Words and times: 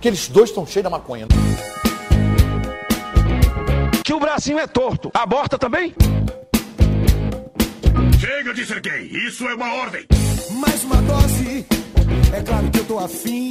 que 0.00 0.08
eles 0.08 0.28
dois 0.28 0.48
estão 0.48 0.66
cheios 0.66 0.84
da 0.84 0.90
maconha. 0.90 1.26
Que 4.02 4.14
o 4.14 4.18
bracinho 4.18 4.58
é 4.58 4.66
torto. 4.66 5.10
Aborta 5.12 5.58
também? 5.58 5.94
Chega 8.18 8.54
de 8.54 8.66
ser 8.66 8.80
gay, 8.80 9.06
isso 9.26 9.46
é 9.46 9.54
uma 9.54 9.72
ordem. 9.74 10.06
Mais 10.52 10.82
uma 10.84 10.96
dose, 11.02 11.66
é 12.34 12.42
claro 12.42 12.70
que 12.70 12.78
eu 12.78 12.84
tô 12.84 12.98
afim. 12.98 13.50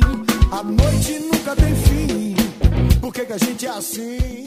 A 0.52 0.64
noite 0.64 1.20
nunca 1.20 1.56
tem 1.56 1.76
fim. 1.76 2.36
Por 3.00 3.14
que, 3.14 3.26
que 3.26 3.34
a 3.34 3.38
gente 3.38 3.66
é 3.66 3.70
assim? 3.70 4.46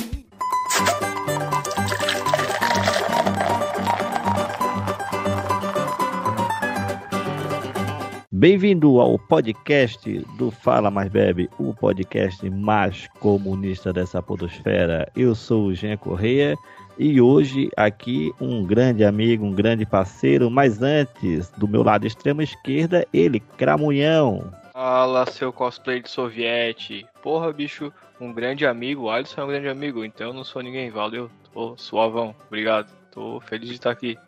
Bem-vindo 8.43 8.99
ao 8.99 9.17
podcast 9.21 10.19
do 10.37 10.51
Fala 10.51 10.91
Mais 10.91 11.09
Bebe, 11.09 11.49
o 11.61 11.73
podcast 11.73 12.51
mais 12.51 13.07
comunista 13.21 13.93
dessa 13.93 14.21
podosfera. 14.21 15.09
Eu 15.15 15.33
sou 15.33 15.67
o 15.67 15.75
Jean 15.77 15.97
Correia 15.97 16.57
e 16.99 17.21
hoje 17.21 17.71
aqui 17.77 18.33
um 18.41 18.67
grande 18.67 19.05
amigo, 19.05 19.45
um 19.45 19.53
grande 19.53 19.87
parceiro, 19.87 20.51
mas 20.51 20.83
antes, 20.83 21.51
do 21.51 21.69
meu 21.69 21.85
lado 21.85 22.05
extremo 22.05 22.43
esquerda, 22.43 23.07
ele, 23.13 23.39
Cramunhão. 23.39 24.53
Fala, 24.73 25.25
seu 25.27 25.53
cosplay 25.53 26.03
de 26.03 26.11
soviete. 26.11 27.07
Porra, 27.23 27.53
bicho, 27.53 27.93
um 28.21 28.33
grande 28.33 28.67
amigo. 28.67 29.03
O 29.03 29.11
Alisson 29.11 29.43
é 29.43 29.45
um 29.45 29.49
grande 29.49 29.69
amigo, 29.69 30.05
então 30.05 30.27
eu 30.27 30.35
não 30.35 30.43
sou 30.43 30.63
ninguém. 30.63 30.91
Valeu, 30.91 31.31
tô 31.55 31.77
suavão. 31.77 32.35
Obrigado. 32.49 32.91
Tô 33.13 33.39
feliz 33.39 33.69
de 33.69 33.77
estar 33.77 33.93
aqui. 33.93 34.19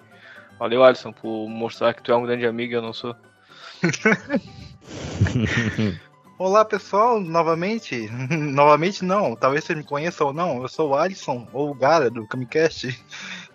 Valeu, 0.56 0.84
Alisson, 0.84 1.10
por 1.10 1.48
mostrar 1.48 1.92
que 1.94 2.00
tu 2.04 2.12
é 2.12 2.16
um 2.16 2.22
grande 2.22 2.46
amigo 2.46 2.74
e 2.74 2.76
eu 2.76 2.82
não 2.82 2.92
sou. 2.92 3.16
Olá 6.38 6.64
pessoal, 6.64 7.20
novamente. 7.20 8.08
novamente 8.30 9.04
não, 9.04 9.36
talvez 9.36 9.64
vocês 9.64 9.78
me 9.78 9.84
conheçam 9.84 10.28
ou 10.28 10.32
não. 10.32 10.62
Eu 10.62 10.68
sou 10.68 10.90
o 10.90 10.94
Alisson, 10.94 11.46
ou 11.52 11.70
o 11.70 11.74
Gara 11.74 12.10
do 12.10 12.26
Camicast. 12.26 12.98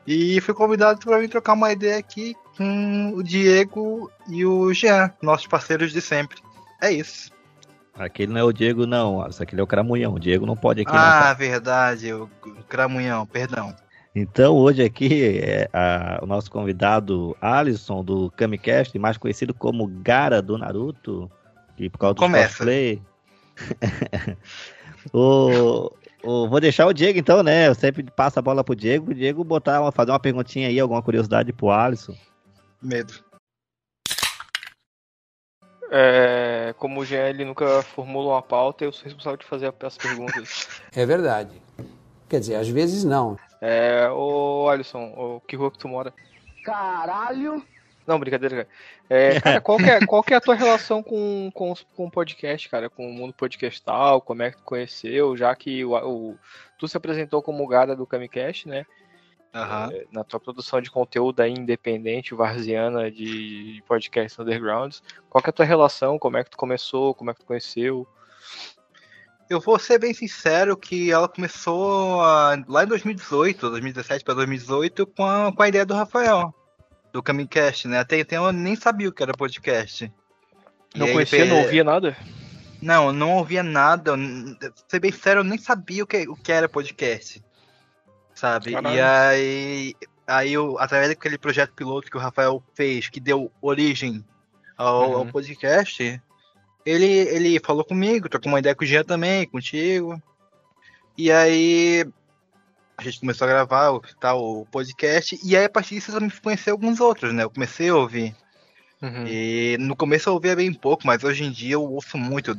E 0.07 0.39
fui 0.41 0.53
convidado 0.53 0.99
para 0.99 1.19
vir 1.19 1.29
trocar 1.29 1.53
uma 1.53 1.71
ideia 1.71 1.97
aqui 1.97 2.35
com 2.57 3.13
o 3.15 3.23
Diego 3.23 4.11
e 4.27 4.45
o 4.45 4.73
Jean, 4.73 5.11
nossos 5.21 5.47
parceiros 5.47 5.91
de 5.91 6.01
sempre. 6.01 6.37
É 6.81 6.91
isso. 6.91 7.31
Aquele 7.93 8.31
não 8.31 8.39
é 8.39 8.43
o 8.43 8.53
Diego, 8.53 8.85
não. 8.85 9.21
Aqui 9.21 9.59
é 9.59 9.61
o 9.61 9.67
Cramunhão. 9.67 10.13
O 10.13 10.19
Diego 10.19 10.45
não 10.45 10.55
pode 10.55 10.81
aqui. 10.81 10.91
Ah, 10.93 11.29
não. 11.29 11.35
verdade, 11.35 12.13
o 12.13 12.29
Cramunhão, 12.67 13.25
perdão. 13.25 13.75
Então, 14.21 14.57
hoje 14.57 14.83
aqui 14.83 15.39
é 15.39 15.69
a, 15.71 16.19
o 16.21 16.25
nosso 16.25 16.51
convidado 16.51 17.37
Alisson 17.39 18.03
do 18.03 18.29
Kamicast, 18.31 18.99
mais 18.99 19.17
conhecido 19.17 19.53
como 19.53 19.87
Gara 19.87 20.41
do 20.41 20.57
Naruto, 20.57 21.31
que 21.77 21.89
por 21.89 21.97
causa 21.99 22.15
do 22.15 22.19
Começa. 22.19 22.57
cosplay. 22.57 23.01
o, 25.13 25.89
o, 26.21 26.49
vou 26.49 26.59
deixar 26.59 26.85
o 26.85 26.91
Diego 26.91 27.17
então, 27.17 27.41
né? 27.41 27.69
Eu 27.69 27.75
sempre 27.75 28.03
passo 28.03 28.37
a 28.39 28.41
bola 28.41 28.61
pro 28.61 28.75
Diego, 28.75 29.11
o 29.11 29.15
Diego 29.15 29.41
botar 29.41 29.79
uma, 29.79 29.91
fazer 29.91 30.11
uma 30.11 30.19
perguntinha 30.19 30.67
aí, 30.67 30.77
alguma 30.77 31.01
curiosidade 31.01 31.53
pro 31.53 31.71
Alisson. 31.71 32.13
Medo. 32.81 33.13
É, 35.91 36.75
como 36.77 36.99
o 36.99 37.05
ele 37.05 37.45
nunca 37.45 37.81
formula 37.83 38.33
uma 38.33 38.41
pauta, 38.41 38.83
eu 38.83 38.91
sou 38.91 39.05
responsável 39.05 39.37
de 39.37 39.45
fazer 39.45 39.73
as 39.81 39.97
perguntas. 39.97 40.67
É 40.93 41.05
verdade. 41.05 41.61
Quer 42.27 42.41
dizer, 42.41 42.55
às 42.55 42.67
vezes 42.67 43.05
não. 43.05 43.37
É, 43.61 44.09
ô 44.09 44.69
Alisson, 44.69 45.13
ô, 45.17 45.41
que 45.41 45.55
rua 45.55 45.71
que 45.71 45.77
tu 45.77 45.87
mora? 45.87 46.13
Caralho! 46.63 47.63
Não, 48.07 48.19
brincadeira, 48.19 48.55
cara. 48.65 48.67
É, 49.09 49.39
cara, 49.39 49.61
qual 49.61 49.77
que 49.77 49.89
é, 49.89 50.05
qual 50.05 50.23
que 50.23 50.33
é 50.33 50.37
a 50.37 50.41
tua 50.41 50.55
relação 50.55 51.03
com, 51.03 51.51
com, 51.53 51.73
com 51.95 52.05
o 52.07 52.11
podcast, 52.11 52.67
cara? 52.67 52.89
Com 52.89 53.07
o 53.07 53.13
mundo 53.13 53.33
podcastal? 53.33 54.19
Como 54.21 54.41
é 54.41 54.49
que 54.51 54.57
tu 54.57 54.63
conheceu? 54.63 55.37
Já 55.37 55.53
que 55.55 55.85
o, 55.85 55.93
o- 55.93 56.39
tu 56.77 56.87
se 56.87 56.97
apresentou 56.97 57.41
como 57.41 57.67
Gara 57.67 57.95
do 57.95 58.07
Camicast, 58.07 58.67
né? 58.67 58.85
Aham. 59.53 59.89
É, 59.91 60.05
na 60.11 60.23
tua 60.23 60.39
produção 60.39 60.81
de 60.81 60.89
conteúdo 60.89 61.39
aí 61.41 61.51
independente, 61.51 62.33
varziana 62.33 63.11
de 63.11 63.83
podcasts 63.87 64.39
undergrounds. 64.39 65.03
Qual 65.29 65.41
que 65.43 65.49
é 65.49 65.51
a 65.51 65.53
tua 65.53 65.65
relação? 65.65 66.17
Como 66.17 66.37
é 66.37 66.43
que 66.43 66.49
tu 66.51 66.57
começou? 66.57 67.13
Como 67.13 67.29
é 67.29 67.33
que 67.33 67.41
tu 67.41 67.45
conheceu? 67.45 68.07
Eu 69.49 69.59
vou 69.59 69.79
ser 69.79 69.97
bem 69.99 70.13
sincero 70.13 70.77
que 70.77 71.11
ela 71.11 71.27
começou 71.27 72.21
ah, 72.21 72.55
lá 72.67 72.83
em 72.83 72.87
2018, 72.87 73.69
2017 73.69 74.23
para 74.23 74.35
2018, 74.35 75.07
com 75.07 75.25
a, 75.25 75.51
com 75.51 75.63
a 75.63 75.67
ideia 75.67 75.85
do 75.85 75.95
Rafael, 75.95 76.53
do 77.11 77.23
Camicast, 77.23 77.87
né? 77.87 77.99
Até 77.99 78.19
então 78.19 78.45
eu 78.45 78.51
nem 78.53 78.75
sabia 78.75 79.09
o 79.09 79.11
que 79.11 79.23
era 79.23 79.33
podcast. 79.33 80.11
Não 80.95 81.07
E 81.07 81.09
aí, 81.09 81.13
conhecia, 81.15 81.43
pe- 81.43 81.49
não 81.49 81.57
ouvia 81.63 81.83
nada? 81.83 82.15
Não, 82.81 83.11
não 83.11 83.31
ouvia 83.37 83.63
nada. 83.63 84.13
ser 84.87 84.99
bem 84.99 85.11
sério, 85.11 85.39
eu 85.39 85.43
nem 85.43 85.57
sabia 85.57 86.03
o 86.03 86.07
que, 86.07 86.27
o 86.29 86.35
que 86.35 86.51
era 86.51 86.69
podcast. 86.69 87.43
Sabe? 88.35 88.71
E 88.71 89.01
aí, 89.01 89.95
aí 90.27 90.53
eu, 90.53 90.77
através 90.79 91.09
daquele 91.09 91.37
projeto 91.37 91.73
piloto 91.73 92.09
que 92.09 92.15
o 92.17 92.19
Rafael 92.19 92.63
fez, 92.75 93.09
que 93.09 93.19
deu 93.19 93.51
origem 93.61 94.23
ao, 94.77 95.03
ao 95.15 95.21
Uhum. 95.23 95.31
podcast, 95.31 96.21
ele, 96.85 97.05
ele 97.05 97.59
falou 97.59 97.83
comigo, 97.83 98.29
trocou 98.29 98.51
uma 98.51 98.59
ideia 98.59 98.75
com 98.75 98.83
o 98.83 98.87
Jean 98.87 99.03
também, 99.03 99.47
contigo. 99.47 100.21
E 101.17 101.31
aí 101.31 102.05
a 102.97 103.03
gente 103.03 103.19
começou 103.19 103.45
a 103.45 103.49
gravar 103.49 103.91
o, 103.91 104.01
tal, 104.19 104.43
o 104.43 104.65
podcast, 104.65 105.39
e 105.43 105.55
aí 105.55 105.65
a 105.65 105.69
partir 105.69 105.95
disso 105.95 106.11
eu 106.11 106.15
também 106.15 106.31
conheci 106.41 106.69
alguns 106.69 106.99
outros, 106.99 107.33
né? 107.33 107.43
Eu 107.43 107.49
comecei 107.49 107.89
a 107.89 107.95
ouvir. 107.95 108.35
Uhum. 109.01 109.25
E 109.25 109.77
no 109.79 109.95
começo 109.95 110.29
eu 110.29 110.33
ouvia 110.33 110.55
bem 110.55 110.73
pouco, 110.73 111.07
mas 111.07 111.23
hoje 111.23 111.45
em 111.45 111.51
dia 111.51 111.75
eu 111.75 111.83
ouço 111.83 112.17
muito. 112.17 112.53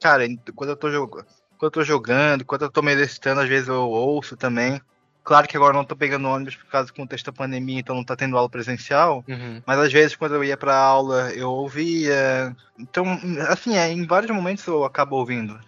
Cara, 0.00 0.26
quando 0.54 0.70
eu 0.70 0.76
tô, 0.76 0.90
jog... 0.90 1.10
quando 1.10 1.24
eu 1.62 1.70
tô 1.70 1.82
jogando, 1.82 2.44
quando 2.44 2.62
eu 2.62 2.70
tô 2.70 2.82
me 2.82 2.92
exercitando, 2.92 3.40
às 3.40 3.48
vezes 3.48 3.68
eu 3.68 3.88
ouço 3.88 4.36
também. 4.36 4.80
Claro 5.26 5.48
que 5.48 5.56
agora 5.56 5.72
eu 5.72 5.78
não 5.78 5.84
tô 5.84 5.96
pegando 5.96 6.28
ônibus 6.28 6.54
por 6.54 6.66
causa 6.66 6.86
do 6.86 6.94
contexto 6.94 7.26
da 7.26 7.32
pandemia, 7.32 7.80
então 7.80 7.96
não 7.96 8.04
tá 8.04 8.14
tendo 8.14 8.36
aula 8.36 8.48
presencial. 8.48 9.24
Uhum. 9.26 9.60
Mas 9.66 9.76
às 9.80 9.92
vezes 9.92 10.14
quando 10.14 10.36
eu 10.36 10.44
ia 10.44 10.56
pra 10.56 10.76
aula 10.76 11.32
eu 11.34 11.50
ouvia. 11.50 12.56
Então, 12.78 13.04
assim, 13.48 13.76
é, 13.76 13.90
em 13.90 14.06
vários 14.06 14.30
momentos 14.30 14.64
eu 14.68 14.84
acabo 14.84 15.16
ouvindo. 15.16 15.58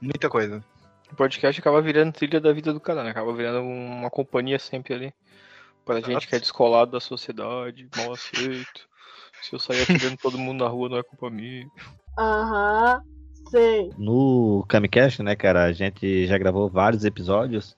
Muita 0.00 0.30
coisa. 0.30 0.64
O 1.12 1.16
podcast 1.16 1.60
acaba 1.60 1.82
virando 1.82 2.14
trilha 2.14 2.40
da 2.40 2.50
vida 2.50 2.72
do 2.72 2.80
cara, 2.80 3.04
né? 3.04 3.10
Acaba 3.10 3.30
virando 3.34 3.60
uma 3.60 4.08
companhia 4.08 4.58
sempre 4.58 4.94
ali. 4.94 5.14
Pra 5.84 5.96
gente 5.96 6.08
Exato. 6.12 6.28
que 6.28 6.36
é 6.36 6.40
descolado 6.40 6.92
da 6.92 7.00
sociedade, 7.00 7.86
mal 7.94 8.14
aceito. 8.14 8.88
Se 9.42 9.54
eu 9.54 9.58
sair 9.58 9.82
atirando 9.82 10.16
todo 10.16 10.38
mundo 10.38 10.64
na 10.64 10.70
rua, 10.70 10.88
não 10.88 10.96
é 10.96 11.02
culpa 11.02 11.28
minha. 11.28 11.68
Aham, 12.18 13.02
sei. 13.50 13.90
No 13.98 14.64
Kamicast, 14.66 15.22
né, 15.22 15.36
cara, 15.36 15.64
a 15.64 15.72
gente 15.72 16.26
já 16.26 16.38
gravou 16.38 16.70
vários 16.70 17.04
episódios. 17.04 17.76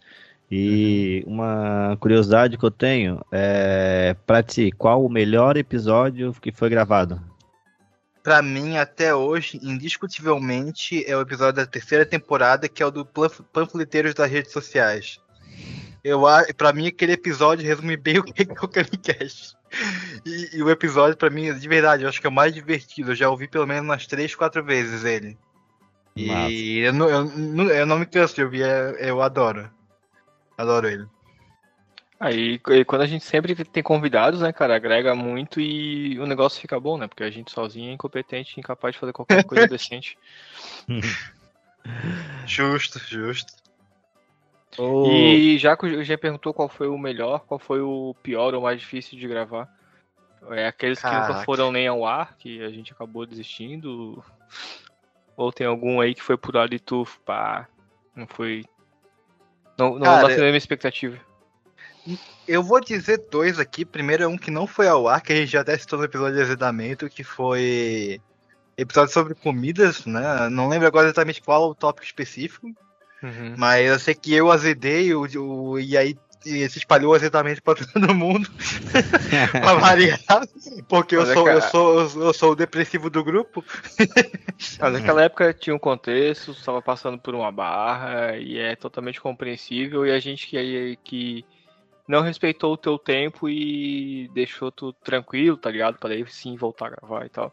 E 0.51 1.25
uma 1.27 1.97
curiosidade 1.99 2.57
que 2.57 2.65
eu 2.65 2.71
tenho 2.71 3.21
é 3.33 4.15
pra 4.27 4.43
ti, 4.43 4.71
qual 4.71 5.05
o 5.05 5.09
melhor 5.09 5.57
episódio 5.57 6.33
que 6.41 6.53
foi 6.53 6.69
gravado? 6.69 7.21
Pra 8.23 8.43
mim, 8.43 8.77
até 8.77 9.15
hoje, 9.15 9.59
indiscutivelmente, 9.63 11.05
é 11.09 11.17
o 11.17 11.21
episódio 11.21 11.55
da 11.55 11.67
terceira 11.67 12.05
temporada, 12.05 12.69
que 12.69 12.83
é 12.83 12.87
o 12.87 12.91
do 12.91 13.05
Panfleteiros 13.53 14.15
das 14.15 14.31
Redes 14.31 14.53
Sociais. 14.53 15.19
Eu, 16.03 16.23
pra 16.57 16.73
mim, 16.73 16.87
aquele 16.87 17.13
episódio 17.13 17.67
resume 17.67 17.97
bem 17.97 18.19
o 18.21 18.23
que 18.23 18.43
é 18.43 18.47
o 18.63 18.69
Camicast. 18.69 19.57
E, 20.25 20.57
e 20.57 20.63
o 20.63 20.71
episódio, 20.71 21.17
pra 21.17 21.31
mim, 21.31 21.53
de 21.53 21.69
verdade, 21.69 22.05
eu 22.05 22.09
acho 22.09 22.21
que 22.21 22.27
é 22.27 22.31
o 22.31 22.33
mais 22.33 22.55
divertido. 22.55 23.11
Eu 23.11 23.17
já 23.17 23.29
ouvi 23.29 23.49
pelo 23.49 23.67
menos 23.67 23.83
umas 23.83 24.07
três, 24.07 24.35
quatro 24.35 24.65
vezes 24.65 25.05
ele. 25.05 25.37
E 26.17 26.79
eu 26.79 26.93
não, 26.93 27.09
eu, 27.09 27.71
eu 27.71 27.87
não 27.87 27.99
me 27.99 28.07
canso 28.07 28.35
de 28.37 28.43
ouvir, 28.45 28.63
é- 28.63 29.11
eu 29.11 29.21
adoro. 29.21 29.69
Adoro 30.57 30.89
ele. 30.89 31.07
Aí, 32.19 32.59
quando 32.87 33.03
a 33.03 33.07
gente 33.07 33.25
sempre 33.25 33.55
tem 33.55 33.83
convidados, 33.83 34.41
né, 34.41 34.51
cara, 34.53 34.75
agrega 34.75 35.15
muito 35.15 35.61
e 35.61 36.19
o 36.19 36.27
negócio 36.27 36.61
fica 36.61 36.81
bom, 36.81 36.97
né? 36.97 37.07
Porque 37.07 37.23
a 37.23 37.31
gente 37.31 37.51
sozinho 37.53 37.91
é 37.91 37.93
incompetente, 37.93 38.59
incapaz 38.59 38.95
de 38.95 39.01
fazer 39.01 39.13
qualquer 39.13 39.45
coisa 39.45 39.67
decente. 39.67 40.17
Justo, 42.47 42.99
justo. 43.01 43.53
O- 44.79 45.05
E 45.05 45.59
já 45.59 45.77
que 45.77 45.87
o 45.87 46.05
G 46.05 46.17
perguntou 46.17 46.55
qual 46.55 46.69
foi 46.69 46.89
o 46.89 46.99
melhor, 46.99 47.41
qual 47.41 47.59
foi 47.59 47.81
o 47.81 48.15
pior 48.23 48.55
ou 48.55 48.63
mais 48.63 48.81
difícil 48.81 49.19
de 49.19 49.29
gravar? 49.29 49.69
É 50.51 50.67
aqueles 50.67 51.01
que 51.01 51.07
nunca 51.07 51.27
Caraca. 51.27 51.45
foram 51.45 51.73
nem 51.73 51.87
ao 51.87 52.07
ar, 52.07 52.37
que 52.39 52.63
a 52.63 52.71
gente 52.71 52.93
acabou 52.93 53.27
desistindo? 53.27 54.23
Ou 55.37 55.53
tem 55.53 55.67
algum 55.67 56.01
aí 56.01 56.15
que 56.15 56.23
foi 56.23 56.37
por 56.37 56.57
ali 56.57 56.77
e 56.77 56.81
tu, 56.81 57.07
pá, 57.25 57.69
não 58.15 58.27
foi. 58.27 58.65
Não, 59.79 59.95
não 59.99 60.01
Cara, 60.07 60.23
bateu 60.29 60.43
a 60.43 60.47
minha 60.47 60.57
expectativa. 60.57 61.19
Eu 62.47 62.63
vou 62.63 62.81
dizer 62.81 63.27
dois 63.31 63.59
aqui. 63.59 63.85
Primeiro 63.85 64.23
é 64.23 64.27
um 64.29 64.39
que 64.39 64.51
não 64.51 64.67
foi 64.67 64.87
ao 64.89 65.09
ar, 65.09 65.21
que 65.21 65.33
a 65.33 65.37
gente 65.37 65.51
já 65.51 65.61
até 65.63 65.77
citou 65.77 65.99
no 65.99 66.05
episódio 66.05 66.37
de 66.37 66.43
azedamento, 66.43 67.09
que 67.09 67.25
foi 67.25 68.21
episódio 68.77 69.13
sobre 69.13 69.35
comidas, 69.35 70.07
né? 70.07 70.49
Não 70.49 70.69
lembro 70.69 70.87
agora 70.87 71.07
exatamente 71.07 71.43
qual 71.43 71.71
o 71.71 71.75
tópico 71.75 72.07
específico, 72.07 72.69
Uhum. 73.23 73.55
mas 73.57 73.87
eu 73.87 73.99
sei 73.99 74.15
que 74.15 74.33
eu 74.35 74.53
azedei 74.53 75.13
o, 75.15 75.23
o- 75.41 75.79
e 75.81 75.97
aí 75.97 76.15
e 76.45 76.69
se 76.69 76.79
espalhou 76.79 77.15
exatamente 77.17 77.61
para 77.63 77.79
todo 77.93 78.15
mundo. 78.15 78.49
pra 79.53 79.75
variar. 79.75 80.19
Porque 80.89 81.17
eu 81.17 81.23
é 81.23 81.35
sou, 81.35 81.45
que 81.45 81.51
a- 81.51 81.55
eu, 81.55 81.63
sou, 81.63 82.01
eu, 82.01 82.09
sou- 82.09 82.23
eu 82.25 82.33
sou 82.33 82.53
o 82.53 82.57
depressivo 82.57 83.09
do 83.11 83.25
grupo. 83.25 83.65
Mas 84.81 84.93
naquela 84.93 85.23
época 85.23 85.53
tinha 85.55 85.75
um 85.75 85.79
contexto, 85.79 86.53
estava 86.53 86.81
passando 86.83 87.19
por 87.19 87.35
uma 87.35 87.51
barra 87.51 88.37
e 88.37 88.59
é 88.59 88.77
totalmente 88.77 89.21
compreensível 89.21 90.07
e 90.07 90.13
a 90.13 90.19
gente 90.19 90.47
que, 90.47 90.99
que 91.03 91.45
não 92.07 92.23
respeitou 92.23 92.73
o 92.73 92.77
teu 92.79 92.99
tempo 92.99 93.49
e 93.49 94.29
deixou 94.33 94.71
tu 94.71 94.93
tranquilo, 94.93 95.57
tá 95.57 95.71
ligado? 95.71 95.99
Pra 95.99 96.09
daí 96.11 96.25
sim 96.29 96.57
voltar 96.57 96.87
a 96.87 96.91
gravar 96.91 97.27
e 97.27 97.29
tal. 97.29 97.53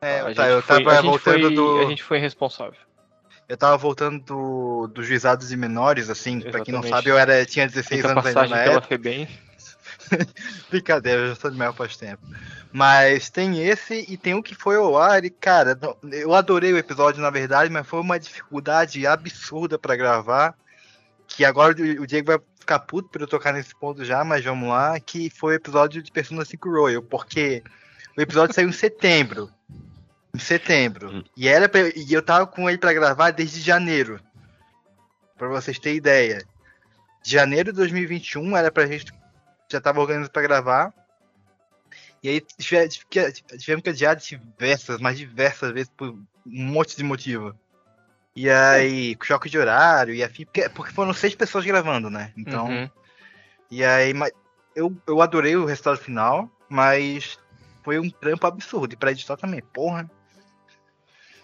É, 0.00 0.18
a, 0.20 0.24
tá, 0.24 0.28
gente 0.32 0.40
eu 0.50 0.62
foi, 0.62 0.76
tava 0.84 0.90
a, 0.90 0.94
gente 1.02 1.10
voltando 1.10 1.40
foi, 1.46 1.54
do. 1.54 1.78
a 1.78 1.84
gente 1.84 2.02
foi 2.02 2.18
irresponsável. 2.18 2.78
Eu 3.48 3.56
tava 3.56 3.76
voltando 3.76 4.22
do, 4.24 4.86
dos 4.88 5.06
juizados 5.06 5.48
de 5.48 5.56
menores, 5.56 6.08
assim, 6.08 6.40
pra 6.40 6.60
quem 6.60 6.72
não 6.72 6.80
Exatamente. 6.80 6.88
sabe, 6.90 7.08
eu 7.10 7.18
era, 7.18 7.44
tinha 7.44 7.66
16 7.66 8.02
Muita 8.02 8.12
anos 8.12 8.26
ainda 8.26 8.40
na 8.42 8.62
pela 8.62 8.76
época. 8.76 8.86
FEBEM. 8.88 9.28
Brincadeira, 10.70 11.22
eu 11.22 11.28
já 11.28 11.34
sou 11.34 11.50
de 11.50 11.58
maior 11.58 11.74
faz 11.74 11.96
tempo. 11.96 12.22
Mas 12.72 13.28
tem 13.28 13.62
esse 13.62 14.06
e 14.08 14.16
tem 14.16 14.34
um 14.34 14.42
que 14.42 14.54
foi 14.54 14.76
ao 14.76 14.96
ar 14.96 15.24
e, 15.24 15.30
cara, 15.30 15.78
eu 16.10 16.34
adorei 16.34 16.72
o 16.72 16.78
episódio, 16.78 17.20
na 17.20 17.30
verdade, 17.30 17.70
mas 17.70 17.86
foi 17.86 18.00
uma 18.00 18.18
dificuldade 18.18 19.06
absurda 19.06 19.78
pra 19.78 19.96
gravar. 19.96 20.54
Que 21.28 21.44
agora 21.44 21.74
o 21.78 22.02
o 22.02 22.06
Diego 22.06 22.26
vai 22.26 22.38
ficar 22.58 22.78
puto 22.78 23.08
por 23.08 23.20
eu 23.20 23.26
tocar 23.26 23.52
nesse 23.52 23.74
ponto 23.74 24.04
já, 24.04 24.24
mas 24.24 24.44
vamos 24.44 24.68
lá, 24.68 24.98
que 25.00 25.28
foi 25.30 25.54
o 25.54 25.56
episódio 25.56 26.02
de 26.02 26.10
Persona 26.12 26.44
5 26.44 26.70
Royal, 26.70 27.02
porque 27.02 27.62
o 28.16 28.20
episódio 28.20 28.54
saiu 28.54 28.68
em 28.68 28.72
setembro. 28.72 29.50
Em 30.34 30.38
setembro. 30.38 31.24
E, 31.36 31.46
era 31.48 31.68
pra- 31.68 31.88
e 31.94 32.12
eu 32.12 32.22
tava 32.22 32.46
com 32.46 32.68
ele 32.68 32.78
pra 32.78 32.92
gravar 32.92 33.30
desde 33.30 33.60
janeiro. 33.60 34.20
Pra 35.36 35.48
vocês 35.48 35.78
terem 35.78 35.98
ideia. 35.98 36.42
Janeiro 37.22 37.70
de 37.72 37.76
2021 37.76 38.56
era 38.56 38.70
pra 38.70 38.86
gente. 38.86 39.12
Já 39.70 39.80
tava 39.80 40.00
organizado 40.00 40.32
pra 40.32 40.42
gravar. 40.42 40.92
E 42.22 42.28
aí 42.28 42.40
tivemos 42.58 43.82
que 43.82 43.90
adiar 43.90 44.14
diversas, 44.16 45.00
mas 45.00 45.18
diversas 45.18 45.72
vezes 45.72 45.90
por 45.96 46.08
um 46.10 46.20
monte 46.46 46.96
de 46.96 47.02
motivo. 47.02 47.54
E 48.34 48.48
aí, 48.48 49.16
choque 49.22 49.50
de 49.50 49.58
horário 49.58 50.14
e 50.14 50.22
afim, 50.22 50.44
porque, 50.44 50.68
porque 50.70 50.92
foram 50.92 51.12
seis 51.12 51.34
pessoas 51.34 51.64
gravando, 51.64 52.08
né? 52.08 52.32
Então. 52.36 52.66
Uhum. 52.68 52.90
E 53.70 53.84
aí, 53.84 54.12
eu, 54.74 54.96
eu 55.06 55.20
adorei 55.20 55.56
o 55.56 55.64
resultado 55.66 55.98
final, 55.98 56.48
mas 56.68 57.38
foi 57.82 57.98
um 57.98 58.08
trampo 58.08 58.46
absurdo. 58.46 58.94
E 58.94 58.96
pra 58.96 59.10
editar 59.10 59.36
também, 59.36 59.60
porra. 59.60 60.08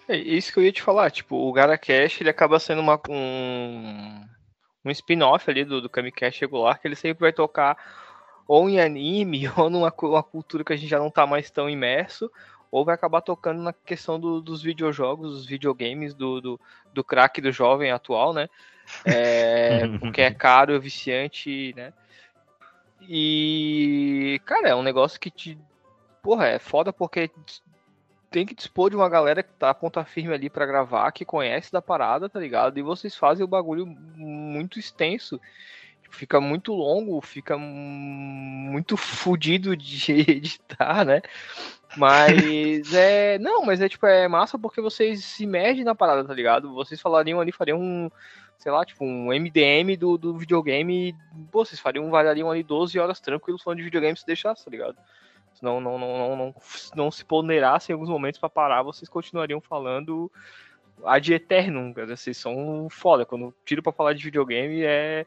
É 0.09 0.17
isso 0.17 0.53
que 0.53 0.59
eu 0.59 0.65
ia 0.65 0.73
te 0.73 0.83
falar, 0.83 1.11
tipo, 1.11 1.37
o 1.37 1.53
GaraCast 1.53 2.23
ele 2.23 2.31
acaba 2.31 2.59
sendo 2.59 2.81
uma, 2.81 2.99
um, 3.11 4.25
um 4.83 4.91
spin-off 4.91 5.51
ali 5.51 5.65
do, 5.65 5.83
do 5.83 5.91
Kamicast 5.91 6.41
regular, 6.41 6.81
que 6.81 6.89
ele 6.89 6.97
sempre 6.97 7.21
vai 7.21 7.33
tocar 7.33 7.77
ou 8.47 8.69
em 8.71 8.81
anime, 8.81 9.43
ou 9.55 9.69
numa 9.69 9.93
uma 10.03 10.23
cultura 10.23 10.65
que 10.65 10.73
a 10.73 10.77
gente 10.77 10.89
já 10.89 10.99
não 10.99 11.11
tá 11.11 11.27
mais 11.27 11.51
tão 11.51 11.69
imerso, 11.69 12.31
ou 12.71 12.85
vai 12.85 12.95
acabar 12.95 13.21
tocando 13.21 13.63
na 13.63 13.73
questão 13.73 14.19
do- 14.19 14.41
dos 14.41 14.63
videojogos, 14.63 15.31
dos 15.33 15.47
videogames, 15.47 16.15
do, 16.15 16.41
do, 16.41 16.61
do 16.95 17.05
craque 17.05 17.43
do 17.43 17.53
jovem 17.53 17.91
atual, 17.91 18.33
né? 18.33 18.49
É, 19.05 19.87
porque 20.01 20.23
é 20.23 20.31
caro, 20.31 20.75
é 20.75 20.79
viciante, 20.79 21.75
né? 21.77 21.93
E, 23.03 24.41
cara, 24.45 24.69
é 24.69 24.75
um 24.75 24.83
negócio 24.83 25.21
que 25.21 25.31
te. 25.31 25.59
Porra, 26.23 26.47
é 26.49 26.59
foda 26.59 26.93
porque 26.93 27.31
tem 28.31 28.47
que 28.47 28.55
dispor 28.55 28.91
de 28.91 28.97
uma 28.97 29.09
galera 29.09 29.43
que 29.43 29.53
tá 29.53 29.73
ponta 29.73 30.05
firme 30.05 30.35
ali 30.35 30.51
pra 30.51 30.67
gravar, 30.67 31.11
que 31.13 31.25
conhece 31.25 31.73
da 31.73 31.81
parada, 31.81 32.29
tá 32.29 32.39
ligado? 32.39 32.79
E 32.79 32.83
vocês 32.83 33.17
fazem 33.17 33.45
o 33.45 33.49
bagulho 33.49 33.87
muito 33.87 34.79
extenso. 34.79 35.41
Fica 36.11 36.41
muito 36.41 36.73
longo, 36.73 37.21
fica 37.21 37.57
muito 37.59 38.97
fudido 38.97 39.77
de 39.77 40.13
editar, 40.31 41.05
né? 41.05 41.21
Mas 41.97 42.93
é. 42.95 43.39
Não, 43.39 43.65
mas 43.65 43.81
é 43.81 43.89
tipo, 43.89 44.07
é 44.07 44.29
massa 44.29 44.59
porque 44.59 44.81
vocês 44.81 45.25
se 45.25 45.45
imergem 45.45 45.85
na 45.85 45.95
parada, 45.95 46.25
tá 46.25 46.35
ligado? 46.35 46.73
Vocês 46.73 47.01
falariam 47.01 47.41
ali, 47.41 47.53
fariam 47.53 47.81
um, 47.81 48.11
sei 48.59 48.73
lá, 48.73 48.85
tipo, 48.85 49.05
um 49.05 49.33
MDM 49.33 49.97
do, 49.99 50.19
do 50.19 50.37
videogame. 50.37 51.11
E, 51.11 51.15
pô, 51.51 51.65
vocês 51.65 51.81
fariam, 51.81 52.11
variariam 52.11 52.51
ali 52.51 52.63
12 52.63 52.99
horas 52.99 53.21
tranquilos 53.21 53.63
falando 53.63 53.79
de 53.79 53.85
videogame 53.85 54.17
se 54.17 54.27
deixasse, 54.27 54.65
tá 54.65 54.71
ligado? 54.71 54.97
Se 55.55 55.63
não, 55.63 55.81
não, 55.81 55.99
não, 55.99 56.19
não, 56.19 56.37
não, 56.37 56.55
não 56.95 57.11
se 57.11 57.25
ponderasse 57.25 57.91
em 57.91 57.95
alguns 57.95 58.09
momentos 58.09 58.39
pra 58.39 58.49
parar, 58.49 58.83
vocês 58.83 59.09
continuariam 59.09 59.61
falando 59.61 60.31
ad 61.05 61.33
eternum, 61.33 61.93
cara. 61.93 62.17
Vocês 62.17 62.37
são 62.37 62.89
foda. 62.91 63.25
Quando 63.25 63.55
tiro 63.65 63.83
pra 63.83 63.93
falar 63.93 64.13
de 64.13 64.25
videogame 64.25 64.83
é. 64.83 65.27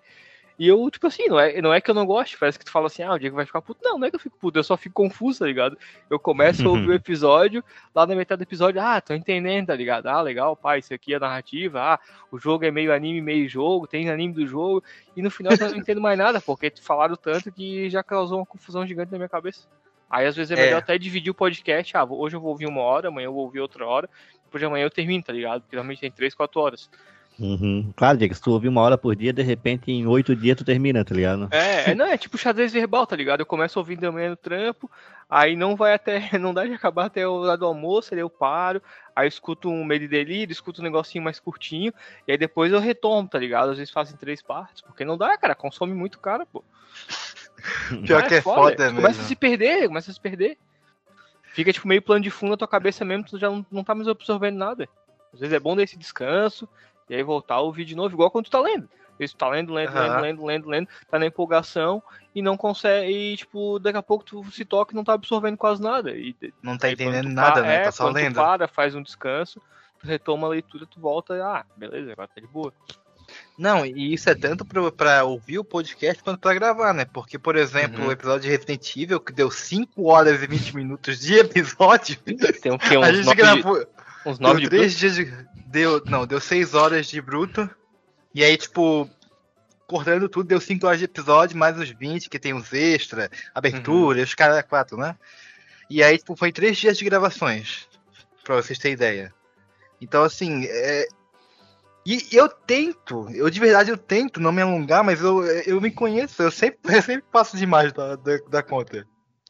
E 0.59 0.67
eu, 0.67 0.91
tipo 0.91 1.07
assim, 1.07 1.27
não 1.27 1.39
é, 1.39 1.59
não 1.59 1.73
é 1.73 1.81
que 1.81 1.89
eu 1.89 1.95
não 1.95 2.05
gosto, 2.05 2.37
parece 2.37 2.59
que 2.59 2.65
tu 2.65 2.69
fala 2.71 2.85
assim, 2.85 3.01
ah, 3.01 3.13
o 3.13 3.17
Diego 3.17 3.35
vai 3.35 3.47
ficar 3.47 3.63
puto. 3.63 3.79
Não, 3.83 3.97
não 3.97 4.05
é 4.05 4.11
que 4.11 4.15
eu 4.15 4.19
fico 4.19 4.37
puto, 4.37 4.59
eu 4.59 4.63
só 4.63 4.77
fico 4.77 4.93
confuso, 4.93 5.39
tá 5.39 5.45
ligado? 5.47 5.75
Eu 6.07 6.19
começo 6.19 6.67
a 6.67 6.69
ouvir 6.69 6.89
o 6.89 6.93
episódio, 6.93 7.63
lá 7.95 8.05
na 8.05 8.13
metade 8.13 8.39
do 8.39 8.43
episódio, 8.43 8.79
ah, 8.79 9.01
tô 9.01 9.15
entendendo, 9.15 9.67
tá 9.67 9.75
ligado? 9.75 10.05
Ah, 10.05 10.21
legal, 10.21 10.55
pai, 10.55 10.77
isso 10.77 10.93
aqui 10.93 11.15
é 11.15 11.19
narrativa, 11.19 11.81
ah, 11.81 11.99
o 12.31 12.37
jogo 12.37 12.63
é 12.63 12.69
meio 12.69 12.93
anime, 12.93 13.21
meio 13.21 13.49
jogo, 13.49 13.87
tem 13.87 14.07
anime 14.07 14.35
do 14.35 14.45
jogo, 14.45 14.83
e 15.15 15.23
no 15.23 15.31
final 15.31 15.53
eu 15.53 15.71
não 15.71 15.77
entendo 15.77 15.99
mais 15.99 16.15
nada, 16.15 16.39
porque 16.39 16.71
falaram 16.79 17.15
tanto 17.15 17.51
que 17.51 17.89
já 17.89 18.03
causou 18.03 18.37
uma 18.37 18.45
confusão 18.45 18.85
gigante 18.85 19.11
na 19.11 19.17
minha 19.17 19.29
cabeça. 19.29 19.67
Aí 20.11 20.27
às 20.27 20.35
vezes 20.35 20.51
é 20.51 20.61
É. 20.61 20.65
melhor 20.65 20.79
até 20.79 20.97
dividir 20.97 21.31
o 21.31 21.33
podcast, 21.33 21.95
ah, 21.95 22.03
hoje 22.03 22.35
eu 22.35 22.41
vou 22.41 22.49
ouvir 22.51 22.67
uma 22.67 22.81
hora, 22.81 23.07
amanhã 23.07 23.27
eu 23.27 23.33
vou 23.33 23.43
ouvir 23.45 23.61
outra 23.61 23.85
hora, 23.87 24.09
depois 24.43 24.59
de 24.59 24.65
amanhã 24.65 24.83
eu 24.83 24.91
termino, 24.91 25.23
tá 25.23 25.31
ligado? 25.31 25.61
Porque 25.61 25.75
normalmente 25.75 26.01
tem 26.01 26.11
três, 26.11 26.35
quatro 26.35 26.59
horas. 26.59 26.89
Uhum. 27.39 27.91
Claro, 27.95 28.17
Diego, 28.17 28.35
se 28.35 28.41
tu 28.41 28.51
ouvir 28.51 28.67
uma 28.67 28.81
hora 28.81 28.97
por 28.97 29.15
dia, 29.15 29.33
de 29.33 29.41
repente 29.41 29.89
em 29.91 30.05
oito 30.05 30.35
dias 30.35 30.57
tu 30.57 30.65
termina, 30.65 31.03
tá 31.03 31.15
ligado? 31.15 31.47
É, 31.51 31.91
é, 31.91 31.95
não, 31.95 32.05
é 32.05 32.17
tipo 32.17 32.37
xadrez 32.37 32.73
verbal, 32.73 33.07
tá 33.07 33.15
ligado? 33.15 33.39
Eu 33.39 33.45
começo 33.45 33.79
ouvindo 33.79 34.03
amanhã 34.05 34.29
no 34.29 34.35
trampo, 34.35 34.91
aí 35.29 35.55
não 35.55 35.75
vai 35.75 35.93
até, 35.93 36.29
não 36.37 36.53
dá 36.53 36.65
de 36.65 36.73
acabar 36.73 37.05
até 37.05 37.25
o 37.27 37.37
lado 37.37 37.59
do 37.59 37.65
almoço, 37.65 38.13
aí 38.13 38.19
eu 38.19 38.29
paro, 38.29 38.81
aí 39.15 39.25
eu 39.25 39.29
escuto 39.29 39.69
um 39.69 39.83
meio 39.83 40.01
de 40.01 40.07
delírio, 40.07 40.51
escuto 40.51 40.81
um 40.81 40.83
negocinho 40.83 41.23
mais 41.23 41.39
curtinho, 41.39 41.93
e 42.27 42.31
aí 42.31 42.37
depois 42.37 42.71
eu 42.71 42.79
retomo, 42.79 43.27
tá 43.27 43.39
ligado? 43.39 43.71
Às 43.71 43.77
vezes 43.77 43.91
fazem 43.91 44.17
três 44.17 44.41
partes, 44.41 44.81
porque 44.81 45.05
não 45.05 45.17
dá, 45.17 45.35
cara, 45.37 45.55
consome 45.55 45.93
muito 45.93 46.19
cara, 46.19 46.45
pô. 46.45 46.63
Pior 48.05 48.23
Ah, 48.23 48.27
que 48.27 48.35
é 48.35 48.41
foda, 48.41 48.77
mesmo. 48.85 48.95
Começa 49.01 49.21
a 49.21 49.25
se 49.25 49.35
perder, 49.35 49.87
começa 49.87 50.11
a 50.11 50.13
se 50.13 50.19
perder. 50.19 50.57
Fica 51.53 51.73
tipo 51.73 51.87
meio 51.87 52.01
plano 52.01 52.23
de 52.23 52.29
fundo 52.29 52.51
na 52.51 52.57
tua 52.57 52.67
cabeça 52.67 53.03
mesmo, 53.03 53.25
tu 53.25 53.37
já 53.37 53.49
não, 53.49 53.65
não 53.71 53.83
tá 53.83 53.93
mais 53.93 54.07
absorvendo 54.07 54.57
nada. 54.57 54.87
Às 55.33 55.39
vezes 55.39 55.53
é 55.53 55.59
bom 55.59 55.75
dar 55.75 55.83
esse 55.83 55.97
descanso, 55.97 56.67
e 57.09 57.15
aí 57.15 57.23
voltar 57.23 57.55
a 57.55 57.61
ouvir 57.61 57.83
de 57.85 57.95
novo, 57.95 58.15
igual 58.15 58.31
quando 58.31 58.45
tu 58.45 58.51
tá 58.51 58.59
lendo. 58.59 58.89
Tu 59.19 59.35
tá 59.35 59.49
lendo, 59.49 59.73
lendo, 59.73 59.93
lendo, 59.93 60.11
Aham. 60.13 60.21
lendo, 60.21 60.45
lendo, 60.45 60.69
lendo, 60.69 60.89
tá 61.09 61.19
na 61.19 61.27
empolgação 61.27 62.01
e 62.33 62.41
não 62.41 62.57
consegue, 62.57 63.11
e 63.11 63.37
tipo, 63.37 63.77
daqui 63.77 63.97
a 63.97 64.01
pouco 64.01 64.23
tu 64.23 64.43
se 64.51 64.65
toca 64.65 64.93
e 64.93 64.95
não 64.95 65.03
tá 65.03 65.13
absorvendo 65.13 65.57
quase 65.57 65.81
nada. 65.81 66.11
E, 66.11 66.35
Não 66.63 66.77
tá 66.77 66.89
entendendo 66.89 67.29
nada, 67.29 67.61
né? 67.61 67.75
é, 67.75 67.79
Tá 67.83 67.91
só 67.91 68.05
quando 68.05 68.15
tu 68.15 68.21
lendo. 68.21 68.35
para, 68.35 68.67
faz 68.67 68.95
um 68.95 69.03
descanso, 69.03 69.61
tu 69.99 70.07
retoma 70.07 70.47
a 70.47 70.51
leitura, 70.51 70.87
tu 70.87 70.99
volta 70.99 71.35
e, 71.35 71.41
ah, 71.41 71.65
beleza, 71.75 72.13
agora 72.13 72.29
tá 72.33 72.41
de 72.41 72.47
boa. 72.47 72.73
Não, 73.57 73.85
e 73.85 74.13
isso 74.13 74.29
é 74.29 74.35
tanto 74.35 74.65
pra, 74.65 74.91
pra 74.91 75.23
ouvir 75.23 75.59
o 75.59 75.63
podcast 75.63 76.23
quanto 76.23 76.39
pra 76.39 76.53
gravar, 76.53 76.93
né? 76.93 77.05
Porque, 77.05 77.37
por 77.37 77.55
exemplo, 77.55 78.01
Uhum. 78.01 78.07
o 78.07 78.11
episódio 78.11 78.41
de 78.41 78.49
Resident 78.49 78.95
Evil, 78.97 79.19
que 79.19 79.31
deu 79.31 79.51
5 79.51 80.03
horas 80.09 80.41
e 80.41 80.47
20 80.47 80.75
minutos 80.75 81.19
de 81.19 81.35
episódio, 81.39 82.17
Tem 82.61 82.71
um 82.71 82.77
que 82.77 82.97
uns 82.97 83.03
a 83.05 83.11
gente 83.13 83.25
nove 83.25 83.35
de- 83.35 83.41
gravou. 83.41 83.87
uns 84.25 84.39
nove 84.39 84.61
deu 84.61 84.69
de 84.69 84.69
três 84.69 84.97
dias 84.97 85.15
de. 85.15 85.31
Deu, 85.67 86.01
não, 86.05 86.25
deu 86.27 86.39
6 86.41 86.73
horas 86.73 87.07
de 87.07 87.21
bruto. 87.21 87.69
E 88.33 88.43
aí, 88.43 88.57
tipo, 88.57 89.09
cortando 89.87 90.27
tudo, 90.29 90.47
deu 90.47 90.59
5 90.61 90.85
horas 90.87 90.99
de 90.99 91.05
episódio, 91.05 91.57
mais 91.57 91.77
os 91.77 91.89
20, 91.89 92.29
que 92.29 92.39
tem 92.39 92.53
os 92.53 92.71
extra, 92.73 93.29
abertura, 93.53 94.17
Uhum. 94.19 94.23
os 94.23 94.33
caras 94.33 94.63
quatro, 94.63 94.97
né? 94.97 95.15
E 95.89 96.01
aí, 96.01 96.17
tipo, 96.17 96.35
foi 96.35 96.51
3 96.51 96.77
dias 96.77 96.97
de 96.97 97.05
gravações. 97.05 97.87
Pra 98.43 98.55
vocês 98.55 98.79
terem 98.79 98.93
ideia. 98.93 99.33
Então, 100.01 100.23
assim, 100.23 100.65
é. 100.65 101.07
E 102.05 102.27
eu 102.31 102.49
tento, 102.49 103.27
eu 103.31 103.49
de 103.49 103.59
verdade 103.59 103.91
eu 103.91 103.97
tento 103.97 104.39
não 104.39 104.51
me 104.51 104.61
alongar, 104.61 105.03
mas 105.03 105.21
eu, 105.21 105.43
eu 105.43 105.79
me 105.79 105.91
conheço, 105.91 106.41
eu 106.41 106.51
sempre, 106.51 106.79
eu 106.95 107.01
sempre 107.01 107.25
passo 107.31 107.55
demais 107.55 107.93
da, 107.93 108.15
da, 108.15 108.37
da 108.49 108.63
conta. 108.63 109.05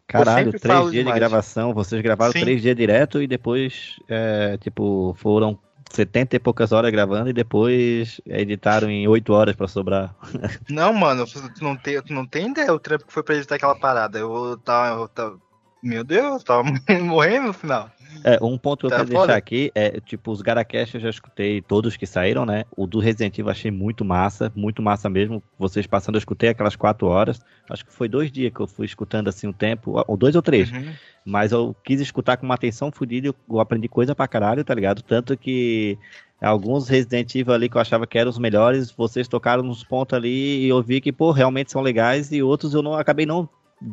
Caralho, 0.08 0.52
três 0.52 0.80
dias 0.80 0.92
de 0.92 0.98
demais. 1.00 1.16
gravação, 1.16 1.74
vocês 1.74 2.02
gravaram 2.02 2.34
Sim. 2.34 2.42
três 2.42 2.62
dias 2.62 2.76
direto 2.76 3.22
e 3.22 3.28
depois, 3.28 3.96
é, 4.10 4.58
tipo, 4.58 5.16
foram 5.18 5.58
70 5.90 6.36
e 6.36 6.40
poucas 6.40 6.74
horas 6.74 6.92
gravando 6.92 7.30
e 7.30 7.34
depois 7.34 8.20
editaram 8.26 8.90
em 8.90 9.08
8 9.08 9.32
horas 9.32 9.56
pra 9.56 9.70
sobrar. 9.70 10.14
Não, 10.70 10.94
mano, 10.94 11.26
tu 11.26 11.64
não 11.64 11.78
tem, 11.78 12.02
tu 12.02 12.14
não 12.14 12.26
tem 12.26 12.50
ideia 12.50 12.74
o 12.74 12.80
trampo 12.80 13.06
que 13.06 13.14
foi 13.14 13.24
pra 13.24 13.36
editar 13.36 13.56
aquela 13.56 13.76
parada. 13.76 14.20
Eu 14.20 14.58
tava. 14.58 15.02
Eu 15.02 15.08
tava 15.08 15.40
meu 15.84 16.04
Deus, 16.04 16.42
eu 16.42 16.44
tava 16.44 16.64
morrendo 17.02 17.48
no 17.48 17.54
final. 17.54 17.90
É, 18.24 18.38
um 18.44 18.58
ponto 18.58 18.82
que 18.82 18.86
eu 18.86 18.90
Tá 18.90 18.98
quero 18.98 19.08
foda. 19.08 19.20
deixar 19.28 19.38
aqui 19.38 19.72
é, 19.74 20.00
tipo, 20.00 20.32
os 20.32 20.42
Garacast 20.42 20.96
eu 20.96 21.02
já 21.02 21.10
escutei 21.10 21.62
todos 21.62 21.98
que 21.98 22.06
saíram, 22.06 22.46
né? 22.46 22.66
O 22.78 22.86
do 22.86 23.00
Resident 23.00 23.34
Evil 23.34 23.46
eu 23.48 23.52
achei 23.52 23.72
muito 23.72 24.06
massa, 24.06 24.52
muito 24.56 24.82
massa 24.82 25.10
mesmo. 25.10 25.42
Vocês 25.58 25.88
passando, 25.88 26.16
eu 26.16 26.20
escutei 26.20 26.50
aquelas 26.50 26.76
quatro 26.76 27.08
horas. 27.08 27.40
Acho 27.70 27.86
que 27.86 27.92
foi 27.94 28.08
dois 28.08 28.32
dias 28.32 28.54
que 28.54 28.60
eu 28.60 28.68
fui 28.68 28.86
escutando 28.86 29.28
assim 29.28 29.48
um 29.48 29.54
tempo, 29.54 30.04
ou 30.08 30.18
dois 30.18 30.36
ou 30.36 30.42
três. 30.42 30.72
Uhum. 30.72 30.94
Mas 31.26 31.52
eu 31.52 31.76
quis 31.84 32.00
escutar 32.02 32.38
com 32.38 32.46
uma 32.46 32.56
atenção 32.56 32.92
fodida, 32.92 33.28
eu- 33.28 33.36
eu 33.50 33.60
aprendi 33.60 33.88
coisa 33.88 34.14
pra 34.16 34.28
caralho, 34.28 34.64
tá 34.64 34.74
ligado? 34.74 35.02
Tanto 35.02 35.38
que 35.38 35.98
alguns 36.42 36.88
Resident 36.90 37.34
Evil 37.36 37.54
ali 37.54 37.70
que 37.70 37.78
eu 37.78 37.82
achava 37.82 38.08
que 38.08 38.18
eram 38.18 38.30
os 38.30 38.40
melhores, 38.40 38.92
vocês 38.92 39.28
tocaram 39.28 39.62
nos 39.64 39.84
pontos 39.84 40.18
ali 40.18 40.66
e 40.66 40.68
eu 40.68 40.82
vi 40.82 41.00
que, 41.00 41.12
pô, 41.12 41.32
realmente 41.32 41.72
são 41.72 41.82
legais, 41.82 42.32
e 42.32 42.42
outros 42.42 42.74
eu 42.74 42.82
não 42.82 42.94
acabei 42.96 43.26
não 43.26 43.48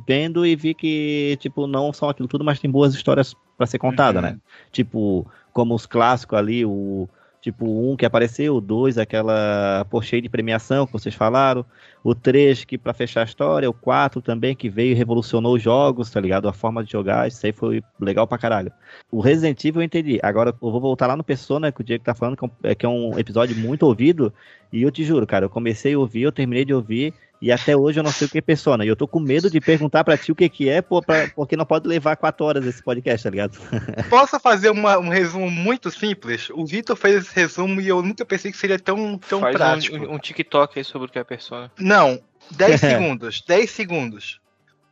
vendo 0.06 0.44
e 0.44 0.54
vi 0.56 0.75
que, 0.75 1.37
tipo, 1.40 1.66
não 1.66 1.92
são 1.92 2.08
aquilo 2.08 2.28
tudo, 2.28 2.44
mas 2.44 2.58
tem 2.60 2.70
boas 2.70 2.94
histórias 2.94 3.34
pra 3.59 3.67
ser 3.67 3.79
contada, 3.79 4.21
Uhum. 4.21 4.25
né? 4.27 4.38
Tipo, 4.73 5.27
como 5.53 5.75
os 5.75 5.85
clássicos 5.85 6.38
ali, 6.38 6.65
o 6.65 7.09
tipo 7.41 7.67
1 7.93 7.97
que 7.97 8.07
apareceu, 8.07 8.57
o 8.57 8.61
2, 8.61 8.97
aquela 8.99 9.87
cheio 10.03 10.23
de 10.23 10.29
premiação 10.29 10.87
que 10.87 10.93
vocês 10.93 11.15
falaram, 11.15 11.65
o 12.05 12.14
3 12.14 12.64
que 12.64 12.78
pra 12.78 12.95
fechar 12.95 13.23
a 13.23 13.25
história, 13.25 13.69
o 13.69 13.73
4 13.73 14.21
também 14.23 14.55
que 14.55 14.69
veio 14.69 14.93
e 14.93 14.95
revolucionou 14.95 15.55
os 15.57 15.62
jogos, 15.62 16.11
tá 16.11 16.21
ligado? 16.21 16.49
A 16.49 16.52
forma 16.52 16.85
de 16.85 16.93
jogar, 16.93 17.26
isso 17.28 17.45
aí 17.45 17.52
foi 17.52 17.83
legal 18.00 18.26
pra 18.26 18.38
caralho. 18.38 18.73
O 19.11 19.21
Resident 19.21 19.64
Evil 19.64 19.83
eu 19.83 19.87
entendi. 19.87 20.19
Agora 20.23 20.50
eu 20.50 20.71
vou 20.71 20.81
voltar 20.81 21.07
lá 21.07 21.17
no 21.17 21.25
Persona, 21.25 21.73
que 21.73 21.81
o 21.81 21.85
Diego 21.85 22.05
tá 22.05 22.14
falando, 22.14 22.37
que 22.37 22.45
é 22.45 22.49
um- 22.49 22.52
é, 22.64 22.76
é 22.78 22.88
um 22.88 23.19
episódio 23.19 23.57
muito 23.57 23.83
ouvido, 23.85 24.33
e 24.73 24.83
eu 24.83 24.90
te 24.90 25.02
juro, 25.05 25.26
cara, 25.26 25.47
eu 25.47 25.50
comecei 25.50 25.95
a 25.95 25.99
ouvir, 25.99 26.23
eu 26.23 26.33
terminei 26.33 26.64
de 26.64 26.75
ouvir, 26.75 27.12
e 27.40 27.52
até 27.52 27.76
hoje 27.76 28.00
eu 28.00 28.02
não 28.02 28.11
sei 28.11 28.26
o 28.26 28.31
que 28.31 28.38
é 28.38 28.40
Persona. 28.40 28.85
E 28.85 28.88
eu 28.88 28.97
tô 28.97 29.07
com 29.07 29.21
medo 29.21 29.49
de 29.49 29.61
perguntar 29.61 30.02
pra 30.02 30.17
ti 30.19 30.33
o 30.33 30.35
que 30.35 30.49
que 30.49 30.69
é, 30.69 30.83
pô, 30.83 31.00
pra- 31.00 31.28
porque 31.37 31.57
não 31.57 31.64
pode 31.64 31.87
levar 31.87 32.17
quatro 32.17 32.45
horas 32.45 32.67
esse 32.67 32.83
podcast, 32.83 33.23
tá 33.23 33.31
ligado? 33.31 33.57
Posso 34.11 34.40
fazer 34.40 34.71
uma- 34.71 34.99
um 34.99 35.09
resumo 35.09 35.49
muito 35.49 35.88
simples? 35.88 36.50
O 36.50 36.67
Vitor 36.67 36.97
fez 36.97 37.14
esse 37.25 37.35
resumo 37.37 37.81
e 37.81 37.87
eu 37.87 38.02
nunca 38.02 38.25
pensei 38.25 38.50
que 38.50 38.57
seria 38.59 38.76
tão, 38.78 39.17
tão 39.19 39.40
Faz 39.40 39.55
prático. 39.57 39.97
um, 39.97 40.14
um 40.14 40.19
TikTok 40.19 40.78
aí 40.81 40.85
sobre 40.85 41.07
o 41.07 41.11
que 41.12 41.19
é 41.19 41.23
Persona. 41.23 41.71
Não, 41.88 42.23
10 42.52 42.80
segundos, 42.80 43.42
10 43.47 43.71
segundos. 43.71 44.40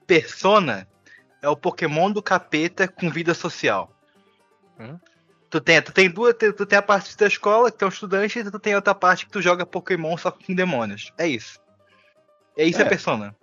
Persona 0.06 0.88
é 1.42 1.48
o 1.48 1.56
Pokémon 1.56 2.10
do 2.10 2.22
capeta 2.22 2.88
com 2.88 3.10
vida 3.10 3.34
social. 3.34 3.90
Hum? 4.78 4.98
Tu 5.50 5.60
tem, 5.60 5.80
tu 5.82 5.92
tem 5.92 6.10
duas, 6.10 6.34
tu, 6.34 6.52
tu 6.52 6.66
tem 6.66 6.78
a 6.78 6.82
parte 6.82 7.16
da 7.16 7.26
escola, 7.26 7.70
que 7.70 7.78
tu 7.78 7.84
é 7.84 7.86
um 7.86 7.90
estudante, 7.90 8.38
e 8.38 8.50
tu 8.50 8.58
tem 8.58 8.74
outra 8.74 8.94
parte 8.94 9.26
que 9.26 9.32
tu 9.32 9.40
joga 9.40 9.64
Pokémon 9.64 10.16
só 10.16 10.30
com 10.30 10.54
demônios. 10.54 11.12
É 11.16 11.26
isso. 11.26 11.60
É 12.56 12.64
isso 12.64 12.80
é, 12.80 12.84
É. 12.84 12.88
Persona. 12.88 13.34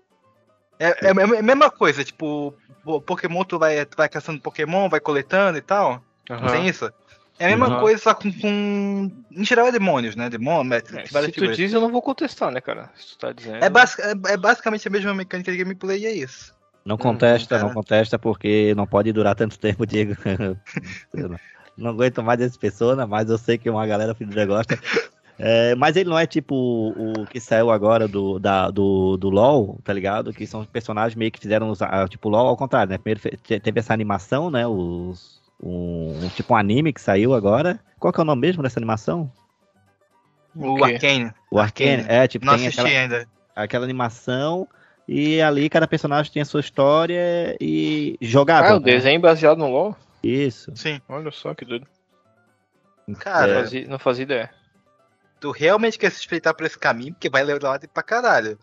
É, 0.80 1.08
é 1.08 1.10
a 1.12 1.14
me- 1.14 1.42
mesma 1.42 1.70
coisa, 1.72 2.04
tipo, 2.04 2.54
o 2.84 3.00
Pokémon 3.02 3.44
tu 3.44 3.58
vai, 3.60 3.86
tu 3.86 3.96
vai 3.96 4.10
caçando 4.10 4.42
Pokémon, 4.42 4.90
vai 4.90 5.00
coletando 5.00 5.58
e 5.58 5.62
tal. 5.62 6.04
Aham. 6.30 6.48
tem 6.52 6.68
isso? 6.68 6.92
É 7.40 7.46
a 7.46 7.50
mesma 7.50 7.68
Aham. 7.68 7.80
coisa, 7.80 8.02
só 8.02 8.14
com, 8.14 8.32
com. 8.32 9.12
Em 9.32 9.44
geral 9.44 9.68
é 9.68 9.72
demônios, 9.72 10.16
né? 10.16 10.30
Demônio, 10.30 10.74
É, 10.74 10.80
se 10.82 11.12
tu 11.32 11.34
figuras. 11.34 11.58
diz, 11.58 11.74
eu 11.74 11.82
não 11.82 11.92
vou 11.92 12.02
contestar, 12.02 12.52
né, 12.52 12.62
cara? 12.62 12.92
Se 12.96 13.10
tu 13.10 13.18
tá 13.18 13.32
dizendo. 13.32 13.64
É, 13.64 13.70
basic- 13.70 14.02
é- 14.02 14.34
é 14.34 14.38
basicamente 14.38 14.88
a 14.88 14.92
mesma 14.92 15.14
mecânica 15.14 15.52
de 15.52 15.58
gameplay 15.58 16.02
e 16.02 16.06
é 16.06 16.12
isso. 16.14 16.54
Não 16.86 16.98
contesta, 16.98 17.56
cara. 17.56 17.68
não 17.68 17.74
contesta, 17.74 18.20
porque 18.20 18.74
não 18.76 18.86
pode 18.86 19.12
durar 19.12 19.36
tanto 19.36 19.58
tempo, 19.58 19.86
Diego. 19.86 20.16
Não, 21.14 21.40
não 21.78 21.90
aguento 21.92 22.22
mais 22.22 22.40
esse 22.42 22.60
Persona, 22.60 23.08
mas 23.08 23.30
eu 23.30 23.38
sei 23.38 23.58
que 23.58 23.70
uma 23.70 23.88
galera 23.88 24.14
filha 24.14 24.46
gosta. 24.46 24.78
É, 25.40 25.74
mas 25.76 25.96
ele 25.96 26.10
não 26.10 26.20
é 26.20 26.28
tipo 26.28 26.56
o, 26.56 27.26
que 27.26 27.40
saiu 27.40 27.72
agora 27.72 28.08
do, 28.08 28.38
da, 28.38 28.70
do, 28.70 29.18
do 29.18 29.30
LoL, 29.30 29.80
tá 29.84 29.92
ligado? 29.92 30.32
Que 30.32 30.46
são 30.46 30.64
personagens 30.66 31.16
meio 31.16 31.32
que 31.32 31.40
fizeram, 31.40 31.74
ah, 31.82 32.08
tipo, 32.08 32.30
LoL 32.30 32.48
ao 32.48 32.58
contrário, 32.58 32.92
né? 32.92 32.98
Primeiro 33.00 33.20
teve 33.62 33.80
essa 33.80 33.94
animação, 33.94 34.52
né? 34.52 34.68
Os, 34.68 35.42
um, 35.64 36.26
um- 36.26 36.30
tipo 36.30 36.54
um 36.54 36.58
anime 36.58 36.92
que 36.94 37.02
saiu 37.02 37.34
agora. 37.34 37.80
Qual 38.00 38.12
que 38.12 38.20
é 38.20 38.24
o 38.24 38.26
nome 38.26 38.42
mesmo 38.42 38.62
dessa 38.64 38.80
animação? 38.80 39.32
O? 40.56 40.84
Arcane. 40.84 41.32
O 41.50 41.60
Arcane. 41.60 42.06
É, 42.08 42.28
tipo, 42.28 42.46
Não 42.46 42.56
tem 42.56 42.68
assisti 42.68 42.82
aquela, 42.82 43.00
ainda. 43.02 43.28
aquela 43.56 43.84
animação 43.86 44.68
e 45.08 45.42
ali 45.42 45.70
cada 45.70 45.88
personagem 45.88 46.32
tem 46.32 46.42
a 46.42 46.46
sua 46.46 46.60
história 46.60 47.56
e 47.60 48.18
Ah, 48.22 48.26
jogável. 48.26 48.76
o 48.78 48.80
né? 48.80 48.86
desenho 48.86 49.20
baseado 49.20 49.58
no 49.58 49.68
LoL? 49.70 49.96
Isso. 50.22 50.72
Sim. 50.76 51.02
Olha 51.10 51.32
só 51.32 51.54
que 51.54 51.66
doido. 51.66 51.88
Cara, 53.20 53.48
Não 53.48 53.62
fazia, 53.62 53.88
não 53.88 54.00
fazia 54.00 54.24
ideia. 54.24 54.50
tu 55.42 55.52
realmente 55.52 56.00
quer 56.00 56.10
se 56.10 56.20
espreitar 56.20 56.54
por 56.56 56.66
esse 56.66 56.78
caminho, 56.80 57.14
porque 57.14 57.30
vai 57.30 57.44
levar 57.44 57.80
pra 57.94 58.02
caralho. 58.04 58.58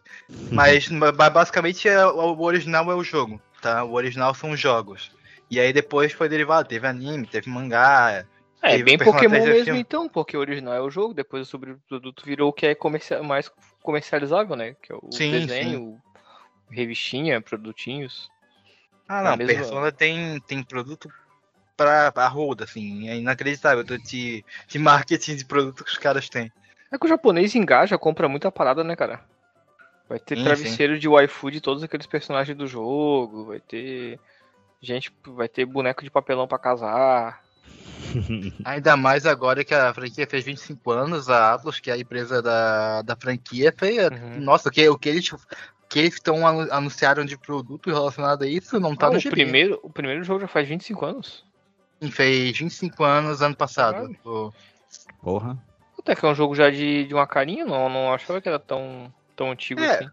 Mas, 0.50 0.88
mas 0.88 1.12
basicamente 1.32 1.88
é, 1.88 2.06
o 2.06 2.34
o 2.34 2.42
original 2.42 2.90
é 2.90 2.94
o 2.94 3.04
jogo, 3.04 3.40
tá? 3.60 3.84
O 3.84 3.92
original 3.92 4.32
são 4.34 4.52
os 4.52 4.60
jogos. 4.60 5.10
E 5.50 5.58
aí 5.58 5.72
depois 5.72 6.12
foi 6.12 6.28
derivado, 6.28 6.68
teve 6.68 6.86
anime, 6.86 7.26
teve 7.26 7.50
mangá. 7.50 8.24
É, 8.62 8.70
Teve 8.72 8.84
bem 8.84 8.98
Pokémon 8.98 9.30
3 9.30 9.44
é 9.44 9.48
mesmo 9.48 9.64
filme. 9.64 9.80
então, 9.80 10.08
porque 10.08 10.36
o 10.36 10.40
original 10.40 10.74
é 10.74 10.80
o 10.80 10.90
jogo, 10.90 11.14
depois 11.14 11.46
o 11.46 11.50
sobreproduto 11.50 12.24
virou 12.24 12.50
o 12.50 12.52
que 12.52 12.66
é 12.66 12.74
comercia- 12.74 13.22
mais 13.22 13.50
comercializável, 13.82 14.54
né? 14.54 14.76
Que 14.82 14.92
é 14.92 14.96
o 14.96 15.10
Sim, 15.10 15.30
desenho, 15.30 15.98
revistinha, 16.70 17.40
produtinhos. 17.40 18.30
Ah, 19.08 19.22
não, 19.22 19.32
É 19.32 19.36
mesmo- 19.36 19.54
Persona 19.54 19.90
tem, 19.90 20.38
tem 20.42 20.62
produto 20.62 21.10
pra, 21.76 22.12
pra 22.12 22.28
roda, 22.28 22.64
assim. 22.64 23.08
É 23.08 23.16
inacreditável 23.16 23.82
de, 23.82 24.44
de, 24.68 24.78
marketing 24.78 25.36
de 25.36 25.44
produto 25.46 25.82
que 25.82 25.90
os 25.90 25.98
caras 25.98 26.28
têm. 26.28 26.52
É 26.92 26.98
que 26.98 27.06
o 27.06 27.08
japonês 27.08 27.54
engaja, 27.54 27.96
compra 27.96 28.28
muita 28.28 28.52
parada, 28.52 28.84
né, 28.84 28.94
cara? 28.94 29.24
Vai 30.08 30.18
ter 30.18 30.36
Sim, 30.36 30.44
travesseiro 30.44 30.98
de 30.98 31.08
waifu 31.08 31.50
de 31.50 31.60
todos 31.60 31.82
aqueles 31.82 32.06
personagens 32.06 32.56
do 32.56 32.66
jogo, 32.66 33.46
vai 33.46 33.58
ter 33.60 34.20
gente, 34.80 35.12
vai 35.26 35.48
ter 35.48 35.64
boneco 35.64 36.02
de 36.02 36.10
papelão 36.10 36.46
pra 36.48 36.58
casar. 36.58 37.42
Ainda 38.64 38.96
mais 38.96 39.26
agora 39.26 39.64
que 39.64 39.74
a 39.74 39.92
franquia 39.94 40.26
fez 40.26 40.44
25 40.44 40.90
anos, 40.90 41.28
a 41.28 41.54
Atlas, 41.54 41.78
que 41.78 41.90
é 41.90 41.94
a 41.94 41.98
empresa 41.98 42.42
da, 42.42 43.02
da 43.02 43.16
franquia, 43.16 43.72
fez. 43.76 44.10
Uhum. 44.10 44.40
Nossa, 44.40 44.68
o 44.68 44.72
que, 44.72 44.88
o 44.88 44.98
que 44.98 45.08
eles. 45.08 45.30
O 45.32 45.38
que 45.92 45.98
eles 45.98 46.14
estão 46.14 46.46
anu- 46.46 46.72
anunciaram 46.72 47.24
de 47.24 47.36
produto 47.36 47.90
relacionado 47.90 48.42
a 48.44 48.46
isso 48.46 48.78
não 48.78 48.94
tá 48.94 49.08
Ah, 49.08 49.10
no 49.10 49.18
o 49.18 49.22
primeiro, 49.22 49.80
o 49.82 49.90
primeiro 49.90 50.22
jogo 50.22 50.38
já 50.38 50.46
faz 50.46 50.68
25 50.68 51.04
anos. 51.04 51.44
Sim, 52.00 52.10
Fez 52.12 52.56
25 52.56 53.02
anos 53.02 53.42
ano 53.42 53.56
passado. 53.56 54.08
Porra. 55.20 55.58
Até 55.98 56.14
que 56.14 56.24
é 56.24 56.28
um 56.28 56.34
jogo 56.34 56.54
já 56.54 56.70
de, 56.70 57.06
de 57.06 57.12
uma 57.12 57.26
carinha, 57.26 57.64
não, 57.66 57.88
não 57.88 58.14
achava 58.14 58.40
que 58.40 58.48
era 58.48 58.58
tão, 58.60 59.12
tão 59.34 59.50
antigo 59.50 59.80
É. 59.80 59.96
assim. 59.96 60.10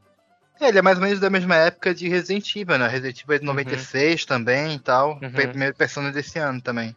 É, 0.60 0.70
ele 0.70 0.80
é 0.80 0.82
mais 0.82 0.98
ou 0.98 1.04
menos 1.04 1.20
da 1.20 1.30
mesma 1.30 1.56
época 1.56 1.94
de 1.94 2.08
Resident 2.10 2.56
Evil, 2.56 2.78
né? 2.78 2.88
Resident 2.88 3.22
Evil 3.22 3.36
é 3.36 3.40
de 3.40 3.46
96 3.46 4.26
também 4.26 4.76
e 4.76 4.80
tal. 4.80 5.20
Uhum. 5.22 5.32
Foi 5.32 5.46
a 5.46 5.50
primeira 5.50 5.74
persona 5.74 6.12
desse 6.12 6.40
ano 6.40 6.62
também. 6.62 6.96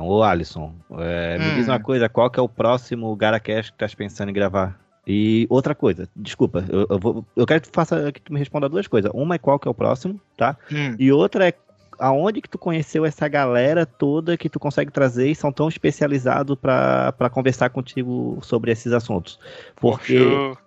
Ô 0.00 0.22
Alisson, 0.22 0.74
é, 0.92 1.38
me 1.38 1.44
Hum. 1.46 1.54
diz 1.56 1.66
uma 1.66 1.80
coisa, 1.80 2.08
qual 2.08 2.30
que 2.30 2.38
é 2.38 2.42
o 2.42 2.48
próximo 2.48 3.14
Garacast 3.16 3.72
que 3.72 3.78
tu 3.78 3.84
estás 3.84 3.94
pensando 3.94 4.28
em 4.28 4.34
gravar? 4.34 4.78
E 5.04 5.46
outra 5.50 5.74
coisa, 5.74 6.08
desculpa, 6.14 6.64
eu, 6.68 6.86
eu 6.88 6.98
vou, 6.98 7.26
eu 7.34 7.46
quero 7.46 7.62
que 7.62 7.68
tu 7.68 7.74
faça 7.74 8.12
que 8.12 8.20
tu 8.20 8.32
me 8.32 8.38
responda 8.38 8.68
duas 8.68 8.86
coisas. 8.86 9.10
Uma 9.14 9.34
é 9.34 9.38
qual 9.38 9.58
que 9.58 9.66
é 9.66 9.70
o 9.70 9.74
próximo, 9.74 10.20
tá? 10.36 10.56
Hum. 10.70 10.94
E 10.98 11.10
outra 11.10 11.48
é 11.48 11.54
aonde 11.98 12.40
que 12.40 12.48
tu 12.48 12.58
conheceu 12.58 13.04
essa 13.04 13.26
galera 13.26 13.84
toda 13.84 14.36
que 14.36 14.48
tu 14.48 14.60
consegue 14.60 14.92
trazer 14.92 15.28
e 15.28 15.34
são 15.34 15.50
tão 15.50 15.68
especializados 15.68 16.56
pra 16.56 17.10
pra 17.12 17.28
conversar 17.28 17.70
contigo 17.70 18.38
sobre 18.42 18.70
esses 18.70 18.92
assuntos. 18.92 19.40
Porque 19.74 20.18
Poxa, 20.20 20.60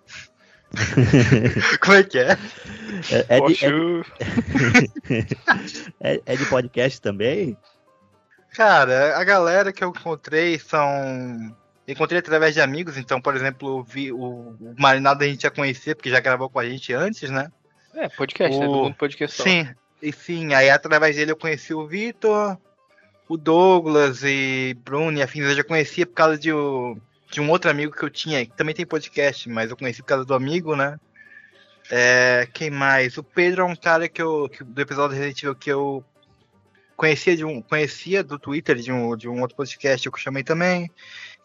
Como 1.80 1.96
é 1.96 2.02
que 2.02 2.18
é? 2.18 2.32
é, 3.10 3.26
é 3.36 3.40
de, 3.40 3.64
é- 3.64 3.70
é- 6.14 6.22
é 6.26 6.36
de 6.36 6.46
podcast 6.46 7.00
também? 7.00 7.56
Cara, 8.54 9.16
a 9.18 9.24
galera 9.24 9.72
que 9.72 9.82
eu 9.82 9.88
encontrei 9.90 10.58
são. 10.58 11.54
Encontrei 11.88 12.20
através 12.20 12.54
de 12.54 12.60
amigos, 12.60 12.96
então, 12.96 13.20
por 13.20 13.34
exemplo, 13.34 13.78
eu 13.78 13.82
vi 13.82 14.12
o, 14.12 14.18
o 14.18 14.74
Marinado 14.78 15.24
a 15.24 15.26
gente 15.26 15.42
já 15.42 15.50
conhecia, 15.50 15.96
porque 15.96 16.10
já 16.10 16.20
gravou 16.20 16.48
com 16.48 16.58
a 16.60 16.64
gente 16.64 16.92
antes, 16.92 17.28
né? 17.28 17.50
É, 17.94 18.08
podcast, 18.08 18.56
né? 18.58 18.66
O- 18.66 18.70
Do 18.72 18.78
mundo 18.84 18.94
podcast. 18.94 19.42
Sim, 19.42 19.68
e 20.00 20.12
sim, 20.12 20.54
aí 20.54 20.70
através 20.70 21.16
dele 21.16 21.32
eu 21.32 21.36
conheci 21.36 21.74
o 21.74 21.86
Vitor, 21.86 22.56
o 23.28 23.36
Douglas 23.36 24.22
e 24.22 24.76
Bruno 24.84 25.18
e 25.18 25.22
afins, 25.22 25.44
eu 25.44 25.54
já 25.56 25.64
conhecia 25.64 26.06
por 26.06 26.14
causa 26.14 26.38
de, 26.38 26.52
o- 26.52 26.96
de 27.32 27.40
um 27.40 27.50
outro 27.50 27.70
amigo 27.70 27.96
que 27.96 28.04
eu 28.04 28.10
tinha, 28.10 28.44
que 28.44 28.54
também 28.54 28.74
tem 28.74 28.84
podcast, 28.84 29.48
mas 29.48 29.70
eu 29.70 29.76
conheci 29.76 30.02
por 30.02 30.08
causa 30.08 30.24
do 30.24 30.34
amigo, 30.34 30.76
né? 30.76 31.00
É, 31.90 32.46
quem 32.52 32.70
mais? 32.70 33.16
O 33.16 33.24
Pedro 33.24 33.62
é 33.62 33.64
um 33.64 33.74
cara 33.74 34.06
que 34.08 34.20
eu, 34.22 34.48
que- 34.48 34.62
do 34.62 34.80
episódio 34.80 35.16
Resident 35.16 35.42
Evil 35.42 35.54
que 35.54 35.70
eu 35.70 36.04
conhecia, 36.94 37.34
de 37.34 37.44
um, 37.44 37.62
conhecia 37.62 38.22
do 38.22 38.38
Twitter 38.38 38.76
de 38.76 38.92
um, 38.92 39.16
de 39.16 39.28
um 39.28 39.40
outro 39.40 39.56
podcast 39.56 40.08
que 40.08 40.14
eu 40.14 40.20
chamei 40.20 40.44
também. 40.44 40.90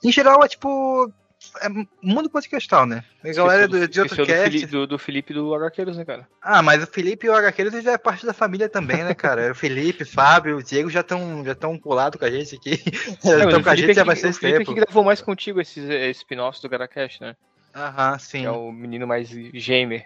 Em 0.04 0.12
geral, 0.12 0.44
é 0.44 0.48
tipo. 0.48 1.12
É 1.62 1.68
mundo 2.02 2.30
podcastal, 2.30 2.86
né? 2.86 3.04
A 3.24 3.32
galera 3.34 3.68
do, 3.68 3.88
de 3.88 4.00
outro 4.02 4.16
do, 4.18 4.26
cast. 4.26 4.50
Fili- 4.52 4.66
do, 4.66 4.88
do 4.88 5.00
Felipe 5.00 5.34
do 5.34 5.54
HQueiros, 5.56 5.98
né, 5.98 6.06
cara? 6.06 6.28
Ah, 6.42 6.62
mas 6.62 6.84
o 6.84 6.88
Felipe 6.88 7.28
e 7.28 7.30
o 7.30 7.34
HQueiros 7.36 7.74
eles 7.74 7.86
é 7.86 7.98
parte 7.98 8.26
da 8.26 8.34
família 8.34 8.68
também, 8.70 9.04
né, 9.04 9.14
cara? 9.14 9.52
O 9.52 9.56
Felipe, 9.56 10.04
o 10.04 10.08
Fábio, 10.08 10.58
o 10.58 10.64
Diego 10.64 10.90
já 10.90 11.02
estão 11.02 11.44
já 11.46 11.56
tão 11.56 11.78
colados 11.78 12.20
com 12.20 12.26
a 12.26 12.32
gente 12.32 12.56
aqui. 12.56 12.82
É, 13.26 13.44
Estão 13.44 13.62
com 13.64 13.70
a 13.70 13.76
gente 13.76 13.90
há 13.90 13.92
é 13.92 13.96
que- 13.96 14.04
bastante 14.04 14.36
O 14.38 14.40
Felipe 14.40 14.56
é 14.56 14.60
tempo. 14.60 14.74
que 14.74 14.80
gravou 14.82 15.04
mais 15.04 15.22
contigo 15.22 15.60
esses 15.62 15.90
esse 15.90 16.20
spin-offs 16.22 16.62
do 16.62 16.70
Garacast, 16.70 17.22
né? 17.22 17.36
Aham, 17.76 18.18
sim. 18.20 18.42
Que 18.42 18.46
é 18.48 18.52
o 18.52 18.72
menino 18.72 19.06
mais 19.08 19.30
gamer. 19.32 20.06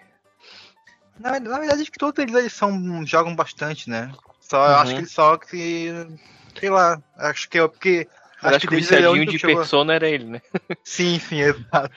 Na, 1.18 1.38
na 1.38 1.58
verdade, 1.58 1.82
acho 1.82 1.92
que 1.92 1.98
todos 1.98 2.18
eles, 2.22 2.52
são, 2.52 3.04
jogam 3.06 3.34
bastante, 3.36 3.88
né? 3.88 4.10
Só, 4.40 4.66
eu 4.66 4.72
Uhum. 4.72 4.76
acho 4.80 4.92
que 4.94 4.98
ele 5.00 5.06
só 5.06 5.36
que. 5.36 5.88
Sei 6.58 6.68
lá, 6.70 7.00
acho 7.16 7.48
que 7.48 7.58
é 7.58 7.68
porque. 7.68 8.08
Mas 8.42 8.54
acho 8.56 8.66
que 8.68 8.74
o 8.74 8.76
ele 8.76 8.84
é 8.86 8.88
viciadinho 8.88 9.24
de 9.26 9.32
que 9.32 9.38
chegou- 9.38 9.56
persona 9.56 9.94
era 9.94 10.08
ele, 10.08 10.24
né? 10.24 10.42
Sim, 10.84 11.18
sim, 11.18 11.40
exato. 11.40 11.90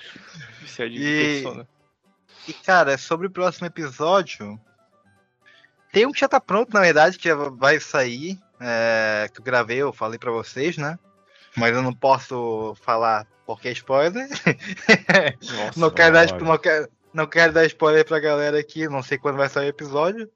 Viciadinho 0.62 1.02
E- 1.02 1.38
de 1.38 1.42
persona. 1.44 1.68
E, 2.48 2.54
cara, 2.54 2.98
sobre 2.98 3.28
o 3.28 3.32
próximo 3.32 3.66
episódio. 3.68 4.60
Tem 5.92 6.06
um 6.06 6.12
que 6.12 6.20
já 6.20 6.28
tá 6.28 6.40
pronto, 6.40 6.74
na 6.74 6.82
verdade, 6.82 7.18
que 7.18 7.34
vai 7.34 7.80
sair. 7.80 8.38
é, 8.60 9.30
que 9.34 9.40
eu 9.40 9.44
gravei, 9.44 9.78
eu 9.78 9.92
falei 9.92 10.18
pra 10.20 10.32
vocês, 10.32 10.78
né? 10.78 10.98
Mas 11.58 11.74
eu 11.76 11.82
não 11.82 11.94
posso 11.94 12.76
falar 12.82 13.26
porque 13.46 13.68
é 13.70 13.72
spoiler. 13.72 14.28
Nossa. 15.42 15.80
não, 15.80 15.90
quero 15.90 16.14
dar, 16.14 16.42
não, 16.42 16.58
quero, 16.58 16.90
não 17.14 17.28
quero 17.28 17.54
dar 17.54 17.66
spoiler 17.66 18.06
pra 18.06 18.20
galera 18.20 18.60
aqui, 18.60 18.88
não 18.88 19.02
sei 19.02 19.18
quando 19.18 19.38
vai 19.38 19.50
sair 19.50 19.68
o 19.68 19.70
episódio. 19.70 20.30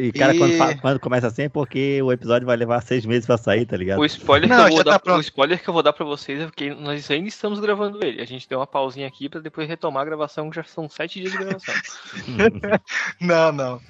E, 0.00 0.12
cara, 0.12 0.34
E- 0.34 0.38
Quando, 0.38 0.80
quando 0.80 1.00
começa 1.00 1.26
assim 1.26 1.42
é 1.42 1.48
porque 1.48 2.00
o 2.02 2.12
episódio 2.12 2.46
vai 2.46 2.56
levar 2.56 2.80
seis 2.82 3.04
meses 3.04 3.26
pra 3.26 3.36
sair, 3.36 3.66
tá 3.66 3.76
ligado? 3.76 3.98
O 4.00 4.04
spoiler, 4.04 4.48
Não, 4.48 4.64
que 4.64 4.70
eu 4.70 4.74
vou 4.76 4.84
tá 4.84 4.98
dar, 4.98 5.16
o 5.16 5.20
spoiler 5.20 5.62
que 5.62 5.68
eu 5.68 5.74
vou 5.74 5.82
dar 5.82 5.92
pra 5.92 6.04
vocês 6.04 6.40
é 6.40 6.50
que 6.54 6.74
nós 6.74 7.10
ainda 7.10 7.28
estamos 7.28 7.60
gravando 7.60 8.04
ele. 8.04 8.20
A 8.20 8.26
gente 8.26 8.48
deu 8.48 8.58
uma 8.58 8.66
pausinha 8.66 9.06
aqui 9.06 9.28
pra 9.28 9.40
depois 9.40 9.68
retomar 9.68 10.02
a 10.02 10.06
gravação, 10.06 10.50
que 10.50 10.56
já 10.56 10.64
são 10.64 10.88
sete 10.88 11.20
dias 11.20 11.32
de 11.32 11.38
gravação. 11.38 11.74
Não, 13.20 13.52
não. 13.52 13.80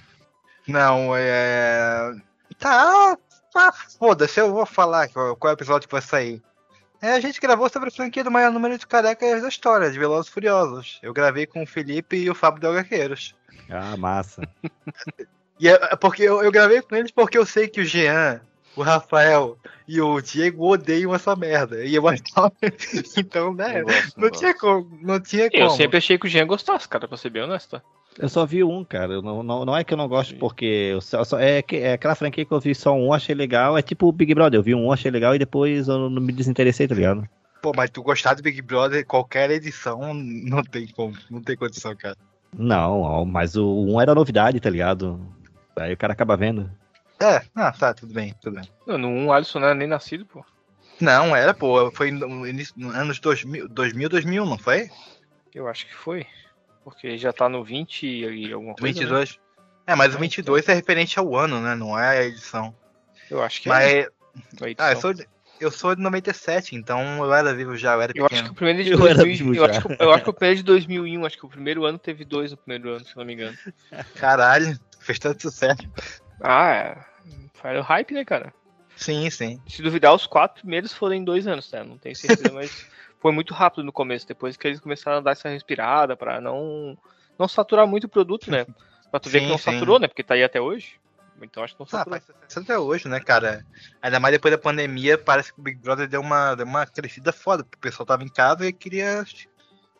Não, 0.66 1.12
é. 1.14 2.12
Tá. 2.58 3.16
tá 3.52 3.72
Foda-se, 3.98 4.40
eu 4.40 4.52
vou 4.52 4.66
falar 4.66 5.08
qual, 5.08 5.36
é 5.42 5.46
o 5.46 5.50
episódio 5.52 5.88
que 5.88 5.92
vai 5.92 6.02
sair. 6.02 6.42
É, 7.00 7.12
a 7.12 7.20
gente 7.20 7.40
gravou 7.40 7.68
sobre 7.68 7.88
a 7.88 7.92
franquia 7.92 8.24
do 8.24 8.30
maior 8.30 8.50
número 8.50 8.78
de 8.78 8.86
carecas 8.86 9.42
da 9.42 9.48
história, 9.48 9.90
de 9.90 9.98
Velozes 9.98 10.30
e 10.30 10.34
Furiosos. 10.34 10.98
Eu 11.02 11.12
gravei 11.12 11.46
com 11.46 11.62
o 11.62 11.66
Felipe 11.66 12.16
e 12.16 12.30
o 12.30 12.34
Fábio 12.34 12.60
Delgaqueiros. 12.60 13.34
Ah, 13.68 13.96
massa. 13.96 14.42
E 15.58 15.68
é, 15.68 15.72
é 15.72 15.96
porque 15.96 16.22
eu, 16.22 16.42
eu 16.42 16.52
gravei 16.52 16.82
com 16.82 16.94
eles 16.96 17.10
porque 17.10 17.38
eu 17.38 17.46
sei 17.46 17.66
que 17.68 17.80
o 17.80 17.84
Jean, 17.84 18.40
o 18.76 18.82
Rafael 18.82 19.56
e 19.88 20.00
o 20.00 20.20
Diego 20.20 20.66
odeiam 20.72 21.14
essa 21.14 21.34
merda. 21.34 21.84
E 21.84 21.94
eu 21.94 22.06
achava. 22.08 22.52
então, 23.16 23.54
né? 23.54 23.78
Não 23.78 23.84
gosto, 23.84 24.16
não 24.20 24.24
Não 24.24 24.30
tinha 24.30 24.54
como. 24.54 24.98
Não 25.02 25.20
tinha 25.20 25.50
como. 25.50 25.62
Eu 25.62 25.70
sempre 25.70 25.96
achei 25.96 26.18
que 26.18 26.26
o 26.26 26.28
Jean 26.30 26.46
gostasse, 26.46 26.88
cara, 26.88 27.08
pra 27.08 27.16
ser 27.16 27.30
bem 27.30 27.42
honesto. 27.42 27.80
Eu 28.18 28.28
só 28.30 28.46
vi 28.46 28.64
um, 28.64 28.82
cara. 28.84 29.20
Não, 29.20 29.42
não, 29.42 29.64
não 29.64 29.76
é 29.76 29.84
que 29.84 29.92
eu 29.92 29.98
não 29.98 30.08
gosto 30.08 30.34
porque. 30.36 30.64
Eu 30.92 31.00
só, 31.00 31.22
só- 31.24 31.38
é, 31.38 31.60
que- 31.62 31.76
é 31.76 31.92
aquela 31.94 32.14
franquia 32.14 32.44
que 32.44 32.52
eu 32.52 32.60
vi 32.60 32.74
só 32.74 32.94
um, 32.94 33.12
achei 33.12 33.34
legal. 33.34 33.76
É 33.76 33.82
tipo 33.82 34.06
o 34.08 34.12
Big 34.12 34.34
Brother. 34.34 34.58
Eu 34.58 34.62
vi 34.62 34.74
um, 34.74 34.90
achei 34.92 35.10
legal 35.10 35.34
e 35.34 35.38
depois 35.38 35.88
eu 35.88 36.08
não 36.10 36.20
me 36.20 36.32
desinteressei, 36.32 36.88
tá 36.88 36.94
ligado? 36.94 37.28
Pô, 37.62 37.72
mas 37.74 37.90
tu 37.90 38.02
gostar 38.02 38.34
do 38.34 38.42
Big 38.42 38.60
Brother, 38.62 39.04
qualquer 39.06 39.50
edição, 39.50 40.14
não 40.14 40.62
tem 40.62 40.86
como. 40.88 41.14
Não 41.30 41.42
tem 41.42 41.56
condição, 41.56 41.94
cara. 41.96 42.16
Não, 42.56 43.24
mas 43.26 43.54
o 43.56 43.66
um 43.86 44.00
era 44.00 44.14
novidade, 44.14 44.60
tá 44.60 44.70
ligado? 44.70 45.20
Aí 45.76 45.92
o 45.92 45.96
cara 45.96 46.12
acaba 46.12 46.36
vendo. 46.36 46.70
É, 47.20 47.42
ah, 47.54 47.72
tá, 47.72 47.94
tudo 47.94 48.12
bem, 48.12 48.34
tudo 48.40 48.56
bem. 48.60 48.68
Não, 48.86 48.98
no 48.98 49.08
1 49.08 49.26
o 49.26 49.32
Alisson 49.32 49.60
não 49.60 49.66
era 49.68 49.74
nem 49.74 49.88
nascido, 49.88 50.26
pô. 50.26 50.44
Não, 51.00 51.34
era, 51.36 51.52
pô, 51.54 51.90
foi 51.90 52.10
no 52.10 52.46
início, 52.46 52.74
no 52.76 52.90
anos 52.90 53.18
2000, 53.20 53.68
2000, 53.68 54.08
2001, 54.08 54.46
não 54.46 54.58
foi? 54.58 54.90
Eu 55.54 55.68
acho 55.68 55.86
que 55.86 55.94
foi. 55.94 56.26
Porque 56.84 57.18
já 57.18 57.32
tá 57.32 57.48
no 57.48 57.64
20 57.64 58.06
e 58.06 58.52
alguma 58.52 58.74
coisa. 58.74 58.94
né? 58.94 59.00
22. 59.00 59.38
É, 59.86 59.94
mas 59.94 60.14
o 60.14 60.16
Ah, 60.16 60.20
22 60.20 60.68
é 60.68 60.74
referente 60.74 61.18
ao 61.18 61.34
ano, 61.36 61.60
né? 61.60 61.74
Não 61.74 61.98
é 61.98 62.18
a 62.18 62.24
edição. 62.24 62.74
Eu 63.30 63.42
acho 63.42 63.60
que 63.62 63.68
Mas, 63.68 63.84
é. 63.92 64.08
a 64.80 64.86
ah, 64.86 64.92
eu 64.92 65.00
sou, 65.00 65.12
de, 65.14 65.26
eu 65.60 65.70
sou 65.70 65.94
de 65.94 66.02
97, 66.02 66.74
então 66.76 67.24
eu 67.24 67.32
era 67.34 67.54
vivo 67.54 67.76
já, 67.76 67.94
eu 67.94 68.02
era 68.02 68.12
Eu 68.14 68.26
acho 68.26 68.42
que 68.42 68.50
pequeno. 68.50 68.52
o 68.52 68.54
primeiro 68.54 68.80
é 68.80 68.84
de 68.84 68.90
Eu 68.92 69.06
era 69.06 69.14
2000, 69.16 69.36
vivo 69.36 69.54
eu, 69.54 69.64
já. 69.64 69.70
acho 69.70 69.88
que, 69.88 69.96
eu 70.02 70.10
acho 70.12 70.24
que 70.24 70.30
o 70.30 70.34
primeiro 70.34 70.54
é 70.58 70.62
de 70.62 70.64
2001, 70.64 71.26
acho 71.26 71.38
que 71.38 71.46
o 71.46 71.48
primeiro 71.48 71.84
ano 71.84 71.98
teve 71.98 72.24
dois 72.24 72.50
no 72.50 72.56
primeiro 72.56 72.90
ano, 72.90 73.04
se 73.04 73.16
não 73.16 73.24
me 73.24 73.34
engano. 73.34 73.56
Caralho, 74.14 74.78
fez 75.06 75.18
tanto 75.18 75.42
sucesso. 75.42 75.82
Ah, 76.42 76.70
é. 76.70 77.04
Foi 77.54 77.78
o 77.78 77.82
hype, 77.82 78.14
né, 78.14 78.24
cara? 78.24 78.52
Sim, 78.96 79.28
sim. 79.30 79.60
Se 79.68 79.82
duvidar, 79.82 80.14
os 80.14 80.26
quatro 80.26 80.60
primeiros 80.62 80.92
foram 80.92 81.14
em 81.14 81.24
dois 81.24 81.46
anos, 81.46 81.68
tá? 81.70 81.84
Não 81.84 81.98
tenho 81.98 82.14
certeza, 82.16 82.52
mas 82.52 82.70
foi 83.20 83.32
muito 83.32 83.52
rápido 83.54 83.84
no 83.84 83.92
começo, 83.92 84.26
depois 84.26 84.56
que 84.56 84.66
eles 84.66 84.80
começaram 84.80 85.18
a 85.18 85.20
dar 85.20 85.32
essa 85.32 85.48
respirada 85.48 86.16
pra 86.16 86.40
não, 86.40 86.96
não 87.38 87.48
saturar 87.48 87.86
muito 87.86 88.04
o 88.04 88.08
produto, 88.08 88.50
né? 88.50 88.66
Pra 89.10 89.20
tu 89.20 89.28
ver 89.28 89.40
que 89.40 89.46
Sim, 89.46 89.52
não 89.52 89.58
sim. 89.58 89.72
saturou, 89.72 89.98
né? 89.98 90.08
Porque 90.08 90.22
tá 90.22 90.34
aí 90.34 90.42
até 90.44 90.60
hoje. 90.60 90.98
Então 91.42 91.62
acho 91.62 91.74
que 91.74 91.80
não 91.80 91.86
Ah, 91.86 91.90
saturou. 91.90 92.18
faz 92.18 92.24
sucesso 92.24 92.60
até 92.60 92.78
hoje, 92.78 93.08
né, 93.08 93.20
cara? 93.20 93.64
Ainda 94.00 94.18
mais 94.18 94.32
depois 94.32 94.52
da 94.52 94.58
pandemia, 94.58 95.18
parece 95.18 95.52
que 95.52 95.60
o 95.60 95.62
Big 95.62 95.78
Brother 95.78 96.08
deu 96.08 96.20
uma, 96.20 96.54
deu 96.54 96.66
uma 96.66 96.86
crescida 96.86 97.32
foda, 97.32 97.62
porque 97.62 97.76
o 97.76 97.80
pessoal 97.80 98.06
tava 98.06 98.24
em 98.24 98.28
casa 98.28 98.66
e 98.66 98.72
queria. 98.72 99.24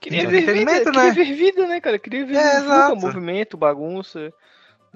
Queria 0.01 0.23
Sim, 0.23 0.31
ver 0.31 0.41
vida, 0.41 0.43
entretenimento, 0.43 0.93
queria 0.93 1.09
né? 1.09 1.13
ver 1.13 1.35
vida, 1.35 1.67
né, 1.67 1.81
cara? 1.81 1.99
Queria 1.99 2.25
ver 2.27 2.37
É, 2.37 2.61
vida, 2.61 2.95
movimento, 2.95 3.57
bagunça. 3.57 4.33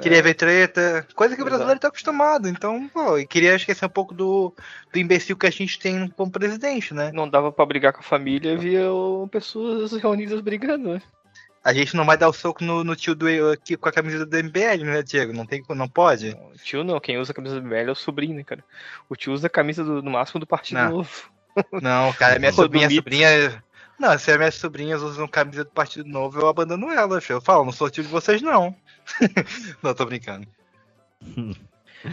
Queria 0.00 0.22
ver 0.22 0.34
treta, 0.34 1.06
coisa 1.14 1.36
que 1.36 1.42
o 1.42 1.44
brasileiro 1.44 1.80
tá 1.80 1.88
acostumado. 1.88 2.48
Então, 2.48 2.88
pô, 2.88 3.18
e 3.18 3.26
queria 3.26 3.54
esquecer 3.54 3.84
um 3.86 3.90
pouco 3.90 4.14
do, 4.14 4.54
do 4.92 4.98
imbecil 4.98 5.36
que 5.36 5.46
a 5.46 5.50
gente 5.50 5.78
tem 5.78 6.08
como 6.08 6.30
presidente, 6.30 6.94
né? 6.94 7.10
Não 7.12 7.28
dava 7.28 7.52
pra 7.52 7.66
brigar 7.66 7.92
com 7.92 8.00
a 8.00 8.04
família, 8.04 8.56
via 8.56 8.82
pessoas 9.30 9.92
reunidas 9.92 10.40
brigando, 10.40 10.94
né? 10.94 11.02
A 11.62 11.74
gente 11.74 11.94
não 11.94 12.06
vai 12.06 12.16
dar 12.16 12.28
o 12.28 12.32
soco 12.32 12.64
no, 12.64 12.82
no 12.82 12.96
tio 12.96 13.14
do 13.14 13.26
aqui 13.50 13.76
com 13.76 13.88
a 13.88 13.92
camisa 13.92 14.24
do 14.24 14.36
MBL, 14.36 14.82
né, 14.82 15.02
Diego? 15.02 15.32
Não 15.34 15.44
tem, 15.44 15.62
não 15.68 15.88
pode? 15.88 16.30
O 16.30 16.56
tio 16.56 16.82
não, 16.82 16.98
quem 16.98 17.18
usa 17.18 17.32
a 17.32 17.34
camisa 17.34 17.60
do 17.60 17.66
MBL 17.66 17.88
é 17.88 17.92
o 17.92 17.94
sobrinho, 17.94 18.34
né, 18.34 18.42
cara? 18.42 18.64
O 19.10 19.14
tio 19.14 19.32
usa 19.32 19.46
a 19.46 19.50
camisa 19.50 19.84
do, 19.84 20.02
no 20.02 20.10
máximo 20.10 20.40
do 20.40 20.46
Partido 20.46 20.78
Não. 20.78 20.90
Novo. 20.90 21.30
Não, 21.82 22.12
cara, 22.14 22.38
minha 22.38 22.52
sobrinha, 22.52 22.88
sobrinha. 22.88 23.62
Não, 24.00 24.18
se 24.18 24.30
as 24.30 24.38
minhas 24.38 24.54
sobrinhas 24.54 25.02
usam 25.02 25.28
camisa 25.28 25.62
do 25.62 25.70
Partido 25.70 26.08
Novo, 26.08 26.40
eu 26.40 26.48
abandono 26.48 26.90
elas. 26.90 27.28
Eu 27.28 27.38
falo, 27.38 27.66
não 27.66 27.72
sou 27.72 27.90
tio 27.90 28.02
de 28.02 28.08
vocês, 28.08 28.40
não. 28.40 28.74
não, 29.82 29.92
tô 29.94 30.06
brincando. 30.06 30.48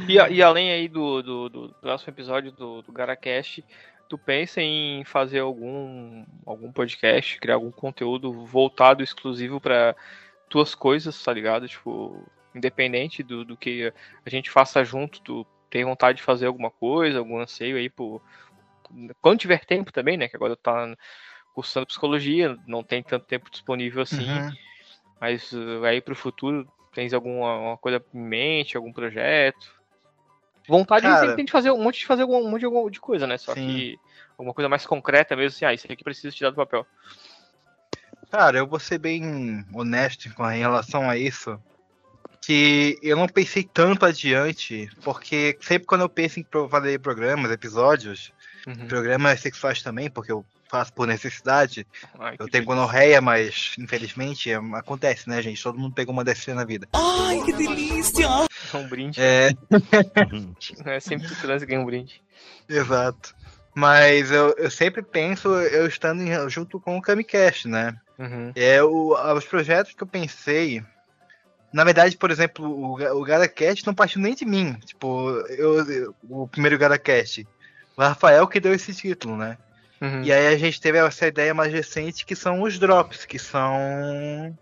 E, 0.06 0.16
e 0.16 0.44
além 0.44 0.70
aí 0.70 0.90
do, 0.90 1.22
do, 1.22 1.48
do 1.48 1.76
próximo 1.80 2.12
episódio 2.12 2.52
do, 2.52 2.82
do 2.82 2.92
GaraCast, 2.92 3.64
tu 4.10 4.18
pensa 4.18 4.62
em 4.62 5.06
fazer 5.06 5.40
algum, 5.40 6.26
algum 6.46 6.74
podcast, 6.74 7.40
criar 7.40 7.56
algum 7.56 7.72
conteúdo 7.72 8.34
voltado 8.34 9.02
exclusivo 9.02 9.62
pra 9.62 9.96
tuas 10.50 10.76
coisas, 10.76 11.24
tá 11.24 11.32
ligado? 11.32 11.70
Tipo, 11.70 12.22
independente 12.54 13.24
do, 13.24 13.46
do 13.46 13.56
que 13.56 13.94
a 14.26 14.30
gente 14.30 14.52
faça 14.52 14.84
junto, 14.84 15.22
tu 15.22 15.48
tem 15.70 15.86
vontade 15.86 16.18
de 16.18 16.24
fazer 16.24 16.48
alguma 16.48 16.70
coisa, 16.70 17.20
algum 17.20 17.40
anseio 17.40 17.78
aí 17.78 17.90
por. 17.90 18.22
Quando 19.22 19.40
tiver 19.40 19.64
tempo 19.64 19.90
também, 19.90 20.18
né? 20.18 20.28
Que 20.28 20.36
agora 20.36 20.58
tá 20.58 20.94
cursando 21.58 21.88
psicologia, 21.88 22.56
não 22.68 22.84
tem 22.84 23.02
tanto 23.02 23.26
tempo 23.26 23.50
disponível 23.50 24.04
assim. 24.04 24.30
Uhum. 24.30 24.54
Mas 25.20 25.52
uh, 25.52 25.84
aí 25.86 26.00
pro 26.00 26.14
futuro, 26.16 26.72
tens 26.94 27.16
alguma 27.16 27.58
uma 27.58 27.78
coisa 27.78 28.00
em 28.14 28.22
mente, 28.22 28.78
algum 28.78 28.94
projeto? 28.94 29.76
Vontade 30.68 31.08
Cara- 31.08 31.20
sempre 31.20 31.36
tem 31.36 31.46
de 31.46 31.52
fazer 31.52 31.72
um 31.72 31.82
monte 31.82 31.98
de 31.98 32.06
fazer 32.06 32.22
algum, 32.22 32.38
um 32.46 32.48
monte 32.52 32.60
de, 32.60 32.66
algum- 32.68 32.88
de 32.92 33.00
coisa, 33.00 33.26
né? 33.26 33.40
Só 33.40 33.56
Sim. 33.56 33.66
que 33.66 34.00
alguma 34.38 34.54
coisa 34.54 34.70
mais 34.70 34.86
concreta 34.86 35.36
mesmo, 35.36 35.56
assim, 35.56 35.66
ah, 35.66 35.74
isso 35.74 35.92
aqui 35.92 36.04
precisa 36.04 36.30
tirar 36.30 36.52
do 36.52 36.58
papel. 36.58 36.86
Cara, 38.30 38.60
eu 38.60 38.68
vou 38.68 38.80
ser 38.80 39.00
bem 39.00 39.66
honesto 39.74 40.28
em 40.28 40.60
relação 40.60 41.10
a 41.10 41.18
isso. 41.18 41.60
Que 42.40 43.00
eu 43.02 43.18
não 43.18 43.28
pensei 43.28 43.64
tanto 43.64 44.06
adiante, 44.06 44.88
porque 45.04 45.58
sempre 45.60 45.88
quando 45.88 46.02
eu 46.02 46.10
penso 46.10 46.40
em 46.40 46.46
fazer 46.70 47.00
programas, 47.00 47.50
episódios, 47.50 48.32
Uhum. 48.68 48.88
programas 48.88 49.40
sexuais 49.40 49.82
também, 49.82 50.08
porque 50.08 50.32
eu 50.32 50.46
faço 50.70 50.92
por 50.94 51.08
necessidade, 51.08 51.86
Ai, 52.20 52.36
eu 52.40 52.46
que 52.46 52.52
tenho 52.52 52.66
gonorreia, 52.66 53.22
mas 53.22 53.74
infelizmente 53.80 54.52
é- 54.52 54.56
acontece, 54.74 55.30
né, 55.30 55.42
gente? 55.42 55.62
Todo 55.62 55.80
mundo 55.80 55.94
pegou 55.96 56.14
uma 56.14 56.24
DST 56.24 56.54
na 56.54 56.66
vida. 56.66 56.88
delícia! 57.54 58.28
É 58.74 58.78
um 58.78 58.88
brinde. 58.88 59.20
É, 59.22 59.50
É 60.86 61.00
sempre 61.00 61.28
que 61.28 61.36
tu 61.36 61.48
e 61.52 61.66
ganha 61.66 61.80
um 61.82 61.86
brinde. 61.86 62.22
exato. 62.68 63.36
Mas 63.76 64.32
eu, 64.32 64.56
eu 64.58 64.72
sempre 64.72 65.04
penso 65.04 65.50
eu 65.54 65.86
estando 65.88 66.22
em- 66.24 66.50
junto 66.50 66.80
com 66.80 66.98
o 66.98 67.02
Kamicast, 67.02 67.68
né? 67.68 67.96
Uhum. 68.18 68.52
É, 68.56 68.82
o, 68.84 69.14
os 69.36 69.46
projetos 69.46 69.94
que 69.94 70.02
eu 70.02 70.08
pensei. 70.08 70.84
Na 71.72 71.84
verdade, 71.84 72.18
por 72.18 72.32
exemplo, 72.32 72.66
o, 72.66 72.94
o 73.20 73.24
GaraCast 73.24 73.86
não 73.86 73.94
partiu 73.94 74.20
nem 74.20 74.34
de 74.34 74.46
mim. 74.46 74.74
Tipo, 74.84 75.30
eu, 75.50 75.88
eu- 75.92 76.16
o 76.28 76.48
primeiro 76.48 76.78
GaraCast. 76.78 77.48
O 77.96 78.02
Rafael 78.02 78.48
que 78.48 78.60
deu 78.60 78.74
esse 78.74 78.94
título, 78.96 79.38
né? 79.38 79.58
Uhum. 80.00 80.24
E 80.24 80.32
aí 80.32 80.48
a 80.48 80.58
gente 80.58 80.80
teve 80.80 80.98
essa 80.98 81.28
ideia 81.28 81.54
mais 81.54 81.74
recente 81.74 82.26
que 82.26 82.36
são 82.36 82.62
os 82.62 82.78
drops, 82.78 83.26
que 83.26 83.40
são 83.40 84.56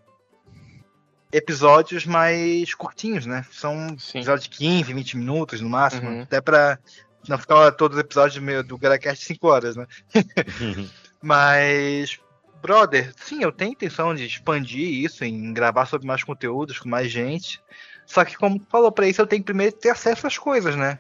episódios 1.32 2.06
mais 2.06 2.74
curtinhos, 2.74 3.26
né? 3.26 3.46
São 3.52 3.98
Sim. 4.00 4.20
episódios 4.20 4.48
de 4.48 4.58
15, 4.58 4.94
20 4.94 5.18
minutos 5.18 5.62
no 5.62 5.70
máximo. 5.70 6.10
Uhum. 6.10 6.22
Até 6.22 6.40
pra 6.40 6.80
não 7.28 7.38
ficar 7.38 7.72
todos 7.72 7.98
os 7.98 8.04
episódios 8.04 8.42
meu- 8.42 8.64
do 8.64 8.78
GaraCast 8.78 9.26
5 9.26 9.48
horas, 9.48 9.76
né? 9.76 9.86
Mas, 11.22 12.20
brother, 12.62 13.12
sim, 13.18 13.42
eu 13.44 13.52
tenho 13.52 13.72
intenção 13.72 14.14
de 14.14 14.26
expandir 14.26 14.88
isso, 15.04 15.26
em 15.26 15.52
gravar 15.54 15.86
sobre 15.88 16.08
mais 16.08 16.24
conteúdos 16.24 16.78
com 16.80 16.88
mais 16.88 17.12
gente. 17.12 17.62
Só 18.06 18.24
que, 18.24 18.38
como 18.38 18.62
falou, 18.70 18.92
pra 18.92 19.08
isso 19.08 19.22
eu 19.22 19.28
tenho 19.28 19.42
que 19.42 19.48
primeiro 19.48 19.76
ter 19.76 19.90
acesso 19.90 20.28
às 20.28 20.38
coisas, 20.38 20.76
né? 20.76 21.00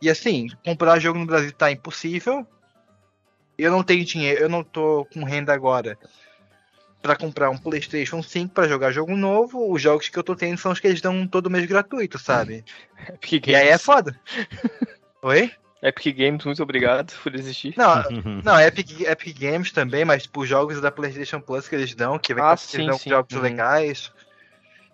E 0.00 0.08
assim, 0.08 0.48
comprar 0.64 0.98
jogo 0.98 1.18
no 1.18 1.26
Brasil 1.26 1.52
tá 1.52 1.70
impossível. 1.70 2.46
Eu 3.58 3.72
não 3.72 3.82
tenho 3.82 4.04
dinheiro, 4.04 4.40
eu 4.40 4.48
não 4.48 4.62
tô 4.62 5.04
com 5.12 5.24
renda 5.24 5.52
agora 5.52 5.98
pra 7.02 7.16
comprar 7.16 7.50
um 7.50 7.58
PlayStation 7.58 8.22
5 8.22 8.54
pra 8.54 8.68
jogar 8.68 8.92
jogo 8.92 9.16
novo, 9.16 9.72
os 9.72 9.80
jogos 9.82 10.08
que 10.08 10.18
eu 10.18 10.22
tô 10.22 10.34
tendo 10.36 10.58
são 10.58 10.72
os 10.72 10.80
que 10.80 10.86
eles 10.86 11.00
dão 11.00 11.26
todo 11.26 11.50
mês 11.50 11.66
gratuito, 11.66 12.18
sabe? 12.18 12.64
Epic 13.08 13.46
E 13.48 13.54
aí 13.54 13.64
é 13.66 13.70
Games. 13.70 13.82
foda. 13.82 14.20
Oi? 15.22 15.50
Epic 15.82 16.16
Games, 16.16 16.44
muito 16.44 16.62
obrigado 16.62 17.12
por 17.22 17.34
existir. 17.34 17.74
Não, 17.76 18.02
não, 18.44 18.60
Epic, 18.60 19.00
Epic 19.00 19.38
Games 19.38 19.70
também, 19.72 20.04
mas 20.04 20.26
por 20.26 20.44
jogos 20.46 20.80
da 20.80 20.90
PlayStation 20.90 21.40
Plus 21.40 21.68
que 21.68 21.74
eles 21.74 21.94
dão, 21.94 22.18
que 22.18 22.34
vem 22.34 22.42
Ah, 22.44 22.50
com 22.50 22.56
sim, 22.56 22.78
eles 22.78 22.86
dão 22.88 22.98
sim. 22.98 23.10
jogos 23.10 23.34
Uhum. 23.34 23.42
legais. 23.42 24.12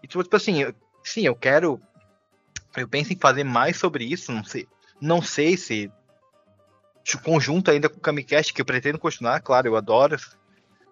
E 0.02 0.06
tipo, 0.06 0.22
tipo 0.22 0.36
assim, 0.36 0.62
eu- 0.62 0.74
sim, 1.02 1.22
eu 1.26 1.34
quero. 1.34 1.80
Eu 2.76 2.86
penso 2.88 3.12
em 3.12 3.16
fazer 3.16 3.44
mais 3.44 3.76
sobre 3.78 4.04
isso, 4.04 4.30
não 4.32 4.44
sei. 4.44 4.66
Não 5.00 5.22
sei 5.22 5.56
se. 5.56 5.90
Conjunto 7.22 7.70
ainda 7.70 7.88
com 7.88 7.98
o 7.98 8.00
Kamicast, 8.00 8.52
que 8.52 8.60
eu 8.60 8.64
pretendo 8.64 8.98
continuar, 8.98 9.40
claro, 9.40 9.68
eu 9.68 9.76
adoro. 9.76 10.16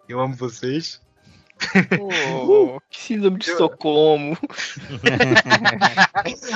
Eu 0.08 0.20
amo 0.20 0.34
vocês. 0.34 1.00
Pô, 1.96 2.80
que 2.90 3.00
síndrome 3.00 3.38
de 3.38 3.50
Estocolmo. 3.50 4.36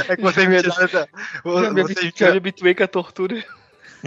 É 0.09 0.16
que 0.16 0.23
vocês 0.23 0.49
me 0.49 0.62
tiraram 0.62 0.88
da. 0.88 1.09
Já 1.45 1.71
me, 1.71 1.83
Vocês 1.83 1.97
me 1.97 2.03
já 2.03 2.03
me 2.03 2.12
tiraram, 2.12 2.37
habituei 2.37 2.75
com 2.75 2.83
a 2.83 2.88
tortura. 2.88 3.45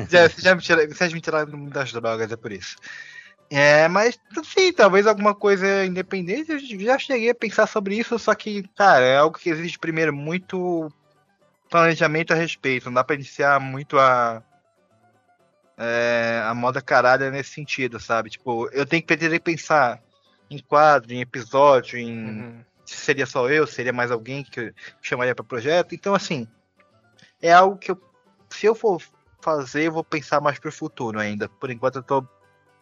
já, 0.09 0.29
vocês 0.29 0.43
já 0.43 0.55
me 0.55 0.61
tiraram, 0.61 0.89
vocês 0.89 1.13
me 1.13 1.21
tiraram 1.21 1.65
das 1.65 1.91
drogas, 1.91 2.31
é 2.31 2.35
por 2.35 2.51
isso. 2.51 2.75
É, 3.49 3.87
mas 3.87 4.19
sim, 4.43 4.71
talvez 4.71 5.07
alguma 5.07 5.33
coisa 5.33 5.85
independente. 5.85 6.51
Eu 6.51 6.59
já 6.59 6.99
cheguei 6.99 7.31
a 7.31 7.35
pensar 7.35 7.65
sobre 7.65 7.95
isso, 7.95 8.19
só 8.19 8.35
que, 8.35 8.63
cara, 8.75 9.03
é 9.03 9.17
algo 9.17 9.37
que 9.37 9.49
exige 9.49 9.79
primeiro 9.79 10.13
muito 10.13 10.91
planejamento 11.69 12.31
a 12.31 12.35
respeito. 12.35 12.85
Não 12.85 12.93
dá 12.93 13.03
pra 13.03 13.15
iniciar 13.15 13.59
muito 13.59 13.97
a. 13.97 14.43
é, 15.79 16.43
a 16.45 16.53
moda 16.53 16.81
caralho 16.81 17.31
nesse 17.31 17.51
sentido, 17.51 17.99
sabe? 17.99 18.29
Tipo, 18.29 18.67
eu 18.71 18.85
tenho 18.85 19.01
que 19.01 19.07
pretender 19.07 19.41
pensar 19.41 20.01
em 20.49 20.59
quadro, 20.59 21.13
em 21.13 21.21
episódio, 21.21 21.97
em 21.97 22.39
Uhum. 22.39 22.65
se 22.85 22.97
seria 22.97 23.25
só 23.25 23.49
eu, 23.49 23.65
seria 23.65 23.93
mais 23.93 24.11
alguém 24.11 24.43
que 24.43 24.59
eu 24.59 24.73
chamaria 25.01 25.33
para 25.33 25.45
projeto. 25.45 25.95
Então, 25.95 26.13
assim, 26.13 26.47
é 27.41 27.53
algo 27.53 27.77
que 27.77 27.91
eu, 27.91 28.01
se 28.49 28.65
eu 28.65 28.75
for 28.75 29.01
fazer, 29.41 29.87
eu 29.87 29.93
vou 29.93 30.03
pensar 30.03 30.41
mais 30.41 30.59
pro 30.59 30.71
futuro 30.71 31.19
ainda. 31.19 31.47
Por 31.47 31.69
enquanto, 31.69 31.97
eu 31.97 32.03
tô, 32.03 32.27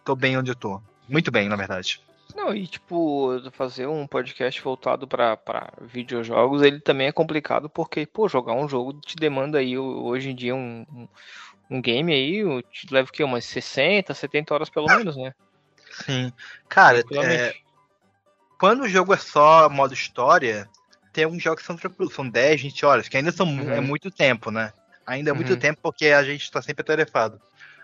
tô 0.04 0.16
bem 0.16 0.38
onde 0.38 0.50
eu 0.52 0.56
tô. 0.56 0.82
Muito 1.08 1.30
bem, 1.32 1.48
na 1.48 1.56
verdade. 1.56 2.02
Não, 2.36 2.54
e 2.54 2.68
tipo, 2.68 3.40
fazer 3.52 3.88
um 3.88 4.06
podcast 4.06 4.62
voltado 4.62 5.08
pra 5.08 5.38
videojogos, 5.82 6.62
ele 6.62 6.80
também 6.80 7.08
é 7.08 7.12
complicado 7.12 7.70
porque, 7.70 8.06
pô, 8.06 8.28
jogar 8.28 8.54
um 8.54 8.68
jogo 8.68 8.94
te 8.94 9.16
demanda 9.16 9.60
aí 9.60 9.78
hoje 9.78 10.32
em 10.32 10.36
dia 10.36 10.56
um, 10.56 11.08
um, 11.70 11.82
game 11.82 12.14
aí, 12.14 12.44
o- 12.44 12.64
leva 12.92 13.10
o 13.10 13.12
quê? 13.12 13.24
Umas 13.24 13.46
60, 13.46 14.14
70 14.14 14.54
horas 14.54 14.70
pelo 14.70 14.88
menos, 14.88 15.16
né? 15.18 15.34
Sim. 16.06 16.32
Cara, 16.70 17.04
é, 17.24 17.54
quando 18.60 18.84
o 18.84 18.90
jogo 18.90 19.14
é 19.14 19.18
só 19.18 19.70
modo 19.70 19.94
história, 19.94 20.70
tem 21.14 21.24
alguns 21.24 21.42
jogos 21.42 21.62
que 21.62 21.68
são 21.68 21.76
tranquilos, 21.76 22.14
são 22.14 22.28
10, 22.28 22.62
20 22.62 22.86
horas, 22.86 23.08
que 23.08 23.18
ainda 23.18 23.32
são 23.32 23.46
mu- 23.46 23.64
Uhum. 23.64 23.74
é 23.74 23.80
muito 23.82 24.12
tempo, 24.12 24.52
né? 24.52 24.72
Ainda 25.06 25.30
é 25.30 25.34
muito 25.34 25.54
Uhum. 25.54 25.60
tempo 25.60 25.80
porque 25.82 26.08
a 26.08 26.24
gente 26.24 26.52
tá 26.52 26.62
sempre 26.62 26.82
atarefado. 26.82 27.40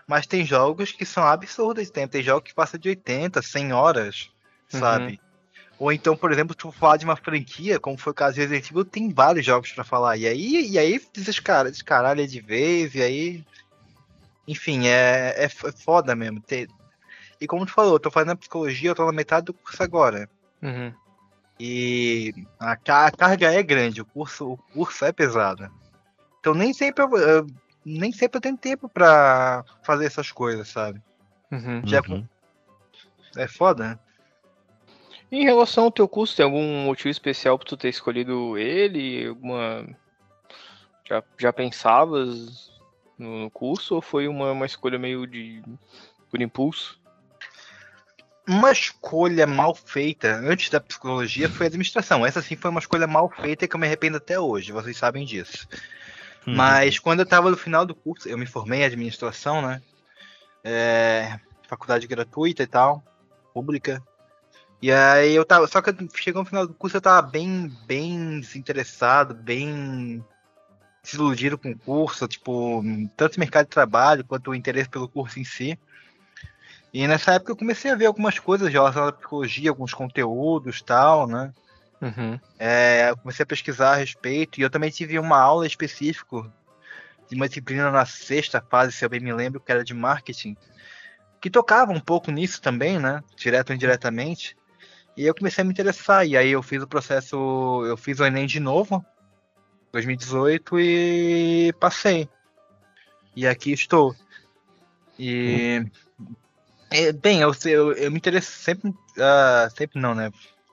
Mas 0.06 0.26
tem 0.26 0.44
jogos 0.44 0.92
que 0.92 1.06
são 1.06 1.24
absurdos 1.24 1.84
de 1.86 1.90
tempo. 1.92 2.12
Tem 2.12 2.22
jogos 2.22 2.48
que 2.48 2.54
passam 2.54 2.78
de 2.78 2.90
80, 2.90 3.40
100 3.40 3.72
horas, 3.72 4.30
Uhum. 4.72 4.80
sabe? 4.80 5.20
Ou 5.78 5.90
então, 5.92 6.14
por 6.16 6.30
exemplo, 6.30 6.54
tu 6.54 6.70
falar 6.70 6.98
de 6.98 7.04
uma 7.04 7.16
franquia, 7.16 7.80
como 7.80 7.96
foi 7.96 8.12
o 8.12 8.14
caso 8.14 8.34
de 8.34 8.42
Resident 8.42 8.70
Evil, 8.70 8.84
tem 8.84 9.12
vários 9.12 9.44
jogos 9.46 9.72
pra 9.72 9.82
falar. 9.82 10.16
E 10.16 10.26
aí, 10.26 10.68
e 10.70 10.78
aí 10.78 11.00
desescara, 11.12 11.70
descaralha 11.70 12.26
de 12.28 12.40
vez, 12.40 12.94
e 12.94 13.02
aí. 13.02 13.44
Enfim, 14.46 14.86
é, 14.86 15.34
é 15.36 15.44
é 15.44 15.48
foda 15.48 16.14
mesmo. 16.14 16.40
Ter- 16.40 16.68
E 17.40 17.46
como 17.46 17.66
tu 17.66 17.72
falou, 17.72 17.94
eu 17.94 18.00
tô 18.00 18.10
fazendo 18.10 18.36
psicologia, 18.36 18.90
eu 18.90 18.94
tô 18.94 19.04
na 19.06 19.12
metade 19.12 19.46
do 19.46 19.54
curso 19.54 19.82
agora. 19.82 20.28
Uhum. 20.62 20.92
E 21.58 22.32
a, 22.58 22.72
a 22.72 23.10
carga 23.10 23.52
é 23.52 23.62
grande, 23.62 24.00
o 24.00 24.06
curso, 24.06 24.52
o 24.52 24.56
curso 24.72 25.04
é 25.04 25.12
pesado. 25.12 25.70
Então 26.40 26.52
nem 26.54 26.72
sempre 26.72 27.04
eu, 27.04 27.16
eu- 27.16 27.46
nem 27.84 28.12
sempre 28.12 28.38
eu 28.38 28.40
tenho 28.40 28.56
tempo 28.56 28.88
pra 28.88 29.64
fazer 29.82 30.06
essas 30.06 30.32
coisas, 30.32 30.68
sabe? 30.68 31.00
Uhum. 31.52 31.82
Já 31.84 32.00
Uhum. 32.08 32.26
É 33.36 33.48
foda, 33.48 33.88
né? 33.88 33.98
Em 35.30 35.42
relação 35.44 35.84
ao 35.84 35.90
teu 35.92 36.06
curso, 36.08 36.36
tem 36.36 36.44
algum 36.44 36.84
motivo 36.84 37.08
especial 37.08 37.58
pra 37.58 37.66
tu 37.66 37.76
ter 37.76 37.88
escolhido 37.88 38.56
ele? 38.56 39.26
Alguma. 39.26 39.86
Já, 41.04 41.22
já 41.38 41.52
pensavas 41.52 42.70
no, 43.18 43.42
no 43.42 43.50
curso 43.50 43.94
ou 43.94 44.02
foi 44.02 44.28
uma, 44.28 44.52
uma 44.52 44.66
escolha 44.66 44.98
meio 44.98 45.26
de. 45.26 45.62
por 46.30 46.40
impulso? 46.40 47.00
Uma 48.46 48.70
escolha 48.70 49.46
mal 49.46 49.74
feita 49.74 50.36
antes 50.36 50.68
da 50.68 50.78
psicologia 50.78 51.48
foi 51.48 51.66
a 51.66 51.68
administração. 51.68 52.26
Essa 52.26 52.42
sim 52.42 52.56
foi 52.56 52.70
uma 52.70 52.80
escolha 52.80 53.06
mal 53.06 53.30
feita 53.30 53.66
que 53.66 53.74
eu 53.74 53.80
me 53.80 53.86
arrependo 53.86 54.18
até 54.18 54.38
hoje, 54.38 54.72
vocês 54.72 54.96
sabem 54.96 55.24
disso. 55.24 55.66
Uhum. 56.46 56.54
Mas 56.54 56.98
quando 56.98 57.20
eu 57.20 57.26
tava 57.26 57.50
no 57.50 57.56
final 57.56 57.86
do 57.86 57.94
curso, 57.94 58.28
eu 58.28 58.36
me 58.36 58.46
formei 58.46 58.80
em 58.80 58.84
administração, 58.84 59.62
né? 59.62 59.80
É, 60.62 61.38
faculdade 61.66 62.06
gratuita 62.06 62.62
e 62.62 62.66
tal, 62.66 63.02
pública. 63.54 64.02
E 64.82 64.92
aí 64.92 65.34
eu 65.34 65.44
tava. 65.46 65.66
Só 65.66 65.80
que 65.80 65.90
chegou 66.14 66.42
no 66.42 66.48
final 66.48 66.66
do 66.66 66.74
curso, 66.74 66.98
eu 66.98 67.00
tava 67.00 67.26
bem, 67.26 67.72
bem 67.86 68.40
desinteressado, 68.40 69.34
bem 69.34 70.22
desiludido 71.04 71.58
com 71.58 71.70
o 71.70 71.78
curso, 71.78 72.26
tipo, 72.26 72.82
tanto 73.16 73.36
o 73.36 73.40
mercado 73.40 73.66
de 73.66 73.70
trabalho 73.70 74.24
quanto 74.24 74.50
o 74.50 74.54
interesse 74.54 74.88
pelo 74.88 75.08
curso 75.08 75.38
em 75.38 75.44
si. 75.44 75.78
E 76.92 77.06
nessa 77.06 77.34
época 77.34 77.52
eu 77.52 77.56
comecei 77.56 77.90
a 77.90 77.96
ver 77.96 78.06
algumas 78.06 78.38
coisas 78.38 78.72
relacionadas 78.72 79.14
à 79.14 79.18
psicologia, 79.18 79.70
alguns 79.70 79.92
conteúdos 79.92 80.80
tal, 80.80 81.26
né? 81.26 81.52
Uhum. 82.00 82.38
É, 82.58 83.10
eu 83.10 83.16
comecei 83.16 83.42
a 83.42 83.46
pesquisar 83.46 83.92
a 83.92 83.96
respeito 83.96 84.58
e 84.58 84.62
eu 84.62 84.70
também 84.70 84.90
tive 84.90 85.18
uma 85.18 85.38
aula 85.38 85.66
específica 85.66 86.50
de 87.28 87.36
uma 87.36 87.48
disciplina 87.48 87.90
na 87.90 88.06
sexta 88.06 88.60
fase, 88.60 88.92
se 88.92 89.04
eu 89.04 89.08
bem 89.08 89.20
me 89.20 89.32
lembro, 89.32 89.60
que 89.60 89.72
era 89.72 89.84
de 89.84 89.94
marketing, 89.94 90.56
que 91.40 91.50
tocava 91.50 91.92
um 91.92 92.00
pouco 92.00 92.30
nisso 92.30 92.62
também, 92.62 92.98
né? 92.98 93.22
Direto 93.36 93.70
ou 93.70 93.76
indiretamente. 93.76 94.56
E 95.16 95.24
eu 95.26 95.34
comecei 95.34 95.62
a 95.62 95.64
me 95.64 95.72
interessar. 95.72 96.26
E 96.26 96.36
aí 96.36 96.50
eu 96.50 96.62
fiz 96.62 96.82
o 96.82 96.88
processo, 96.88 97.84
eu 97.86 97.96
fiz 97.96 98.20
o 98.20 98.24
Enem 98.24 98.46
de 98.46 98.60
novo, 98.60 99.04
2018, 99.94 100.80
e 100.80 101.72
passei. 101.80 102.28
E 103.34 103.46
aqui 103.46 103.72
estou. 103.72 104.14
E. 105.18 105.84
é, 106.90 107.12
bem, 107.12 107.40
eu, 107.40 107.52
eu, 107.64 107.92
eu 107.92 108.10
me 108.10 108.18
interesso 108.18 108.52
sempre. 108.52 108.92
ah, 109.18 109.68
sempre 109.74 110.00
não, 110.00 110.14
né? 110.14 110.30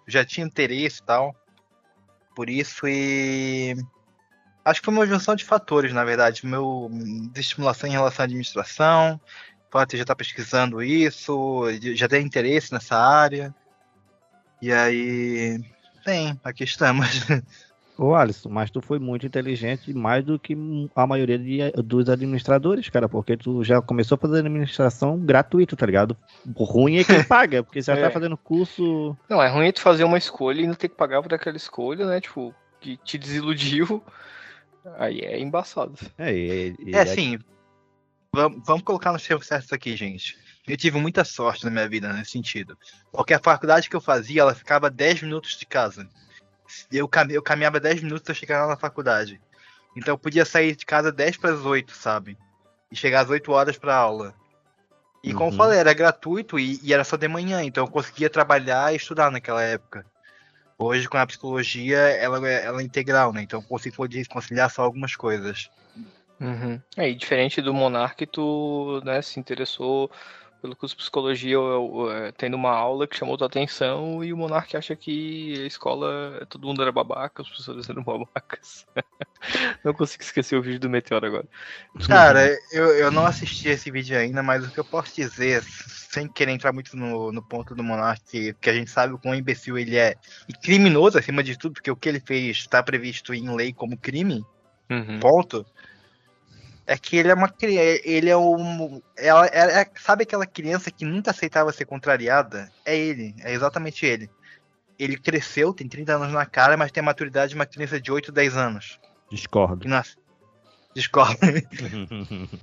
já 0.08 0.26
tinha 0.26 0.46
interesse 0.46 1.02
e 1.02 1.04
tal. 1.04 1.36
Por 2.36 2.50
isso 2.50 2.88
e. 2.88 3.76
Acho 4.64 4.80
que 4.80 4.86
foi 4.86 4.94
uma 4.94 5.08
junção 5.08 5.36
de 5.36 5.46
fatores, 5.46 5.94
na 5.94 6.04
verdade. 6.04 6.46
Meu 6.46 6.90
estimulação 7.36 7.90
em 7.90 7.94
relação 7.94 8.24
à 8.24 8.26
administração, 8.26 9.20
fato 9.72 9.96
já 9.96 10.04
estar 10.04 10.16
pesquisando 10.16 10.84
isso, 10.84 11.66
já 11.96 12.08
ter 12.08 12.22
interesse 12.22 12.72
nessa 12.72 12.96
área. 12.96 13.54
E 14.62 14.72
aí. 14.72 15.60
Bem, 16.06 16.40
aqui 16.44 16.64
estamos. 16.64 17.08
Ô 17.98 18.16
Alisson, 18.16 18.50
mas 18.50 18.72
tu 18.72 18.82
foi 18.82 18.98
muito 18.98 19.26
inteligente, 19.26 19.94
mais 19.94 20.24
do 20.24 20.40
que 20.40 20.56
a 20.96 21.06
maioria 21.06 21.38
de- 21.38 21.72
dos 21.84 22.10
administradores, 22.10 22.90
cara, 22.90 23.08
porque 23.08 23.38
tu 23.38 23.64
já 23.64 23.82
começou 23.82 24.16
a 24.16 24.20
fazer 24.20 24.40
administração 24.40 25.20
gratuito, 25.20 25.76
tá 25.76 25.86
ligado? 25.86 26.18
O 26.56 26.64
ruim 26.64 26.98
é 26.98 27.04
quem 27.04 27.04
paga, 27.28 27.64
porque 27.64 27.82
você 27.82 27.94
já 27.94 28.00
É. 28.00 28.02
tá 28.04 28.10
fazendo 28.12 28.38
curso. 28.38 29.16
Não, 29.30 29.42
é 29.42 29.48
ruim 29.50 29.72
tu 29.72 29.82
fazer 29.82 30.04
uma 30.04 30.18
escolha 30.18 30.62
e 30.62 30.68
não 30.68 30.74
ter 30.74 30.90
que 30.90 30.96
pagar 30.96 31.22
por 31.22 31.34
aquela 31.34 31.58
escolha, 31.58 32.06
né? 32.08 32.20
Tipo, 32.20 32.56
que 32.80 32.98
te 32.98 33.18
desiludiu. 33.18 34.04
Aí 34.98 35.20
é 35.20 35.40
embaçado. 35.40 35.94
É, 36.18 36.34
e- 36.34 36.76
e- 36.80 36.96
É 36.96 37.02
assim. 37.02 37.38
Vamos, 38.34 38.62
vamos 38.66 38.82
colocar 38.84 39.12
nos 39.12 39.28
termos 39.28 39.46
certos 39.46 39.72
aqui, 39.74 39.96
gente. 39.96 40.38
Eu 40.68 40.78
tive 40.78 40.98
muita 41.00 41.24
sorte 41.26 41.66
na 41.66 41.70
minha 41.72 41.88
vida 41.90 42.12
nesse 42.14 42.32
sentido. 42.32 42.78
Porque 43.12 43.34
a 43.34 43.40
faculdade 43.40 43.90
que 43.90 43.96
eu 43.96 44.02
fazia, 44.02 44.42
ela 44.42 44.56
ficava 44.56 44.90
10 44.90 45.22
minutos 45.22 45.58
de 45.58 45.66
casa. 45.66 46.08
Eu, 46.92 47.08
cami- 47.08 47.34
eu 47.34 47.42
caminhava 47.42 47.80
10 47.80 48.02
minutos 48.02 48.24
pra 48.24 48.34
chegar 48.34 48.62
lá 48.64 48.68
na 48.70 48.78
faculdade. 48.78 49.40
Então 49.96 50.14
eu 50.14 50.18
podia 50.18 50.46
sair 50.46 50.76
de 50.76 50.86
casa 50.86 51.12
10 51.12 51.38
para 51.38 51.52
as 51.54 51.66
8, 51.66 51.94
sabe? 51.94 52.38
E 52.92 52.96
chegar 52.96 53.22
às 53.22 53.30
8 53.30 53.52
horas 53.52 53.78
pra 53.78 53.96
aula. 53.96 54.34
E 55.24 55.34
como 55.34 55.48
eu 55.50 55.52
Uhum. 55.52 55.58
falei, 55.58 55.80
era 55.80 55.94
gratuito 55.94 56.58
e, 56.58 56.80
e 56.82 56.94
era 56.94 57.04
só 57.04 57.16
de 57.16 57.28
manhã, 57.28 57.62
então 57.64 57.86
eu 57.86 57.92
conseguia 57.92 58.30
trabalhar 58.30 58.92
e 58.92 58.96
estudar 58.98 59.30
naquela 59.32 59.62
época. 59.62 60.06
Hoje, 60.78 61.08
com 61.08 61.18
a 61.18 61.28
psicologia, 61.28 61.98
ela, 62.00 62.48
é- 62.50 62.66
ela 62.66 62.82
é 62.82 62.84
integral, 62.84 63.32
né? 63.32 63.44
Então 63.44 63.60
eu 63.60 63.68
consigo 63.68 63.98
conciliar 64.30 64.72
só 64.72 64.82
algumas 64.82 65.16
coisas. 65.16 65.70
Uhum. 66.40 66.82
É, 66.98 67.08
e 67.08 67.14
diferente 67.14 67.62
do 67.62 67.72
Monark, 67.72 68.26
tu 68.26 69.00
né, 69.06 69.22
se 69.22 69.40
interessou 69.40 70.10
pelo 70.62 70.76
curso 70.76 70.96
de 70.96 71.02
psicologia, 71.02 71.54
eu, 71.54 71.64
eu, 71.64 72.12
eu, 72.12 72.34
tendo 72.34 72.56
uma 72.56 72.72
aula 72.72 73.08
que 73.08 73.18
chamou 73.18 73.38
tua 73.38 73.48
atenção 73.48 74.24
e 74.24 74.32
o 74.32 74.38
Monark 74.38 74.78
acha 74.78 74.96
que 74.96 75.56
a 75.64 75.66
escola, 75.66 76.46
todo 76.48 76.68
mundo 76.68 76.82
era 76.82 76.92
babaca, 76.92 77.42
os 77.42 77.50
professores 77.50 77.90
eram 77.90 78.04
babacas. 78.04 78.86
não 79.84 79.94
consigo 79.94 80.24
esquecer 80.24 80.56
o 80.56 80.62
vídeo 80.62 80.80
do 80.80 80.90
Meteoro 80.90 81.26
agora. 81.26 81.48
Cara, 82.08 82.56
eu, 82.72 82.86
eu 82.96 83.12
não 83.12 83.26
assisti 83.26 83.70
esse 83.70 83.90
vídeo 83.90 84.18
ainda, 84.18 84.44
mas 84.44 84.66
o 84.66 84.72
que 84.72 84.80
eu 84.80 84.86
posso 84.86 85.16
dizer, 85.16 85.64
sem 85.64 86.28
querer 86.28 86.52
entrar 86.52 86.72
muito 86.72 86.96
no, 86.96 87.32
no 87.32 87.42
ponto 87.42 87.74
do 87.74 87.84
Monark, 87.84 88.22
que, 88.30 88.54
que 88.54 88.70
a 88.70 88.74
gente 88.74 88.92
sabe 88.92 89.14
o 89.14 89.20
quão 89.20 89.34
imbecil 89.34 89.78
ele 89.78 89.98
é, 89.98 90.16
e 90.48 90.54
criminoso 90.54 91.18
acima 91.18 91.44
de 91.44 91.58
tudo, 91.58 91.74
porque 91.74 91.90
o 91.90 91.96
que 91.96 92.08
ele 92.08 92.20
fez 92.20 92.58
está 92.58 92.84
previsto 92.84 93.34
em 93.34 93.54
lei 93.56 93.74
como 93.74 93.98
crime, 93.98 94.46
Uhum. 94.92 95.20
ponto. 95.22 95.66
É 96.92 96.98
que 96.98 97.16
ele 97.16 97.30
é 97.30 97.34
uma 97.34 97.48
criança. 97.48 98.02
Ele 98.04 98.30
é 98.30 98.36
um. 98.36 99.02
Ela, 99.18 99.46
é, 99.48 99.82
é- 99.82 99.92
sabe 99.98 100.24
aquela 100.24 100.46
criança 100.46 100.92
que 100.92 101.06
nunca 101.06 101.32
aceitava 101.32 101.72
ser 101.72 101.86
contrariada? 101.86 102.70
É 102.86 102.98
ele, 102.98 103.34
é 103.40 103.54
exatamente 103.54 104.06
ele. 104.06 104.30
Ele 105.00 105.16
cresceu, 105.18 105.74
tem 105.74 105.88
30 105.88 106.16
anos 106.16 106.34
na 106.34 106.46
cara, 106.46 106.76
mas 106.76 106.92
tem 106.92 107.02
a 107.02 107.06
maturidade 107.06 107.52
de 107.52 107.56
uma 107.56 107.66
criança 107.66 108.00
de 108.00 108.12
8, 108.12 108.30
10 108.32 108.58
anos. 108.58 109.00
Discordo. 109.32 109.80
Que 109.80 109.88
nasce. 109.88 110.18
Discorda. 110.94 111.38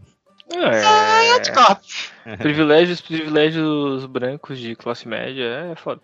É, 0.50 1.40
Discorda. 1.40 1.80
privilégios, 2.38 3.00
privilégios 3.02 4.06
brancos 4.06 4.58
de 4.58 4.74
classe 4.74 5.06
média, 5.06 5.44
é 5.72 5.76
foda. 5.76 6.00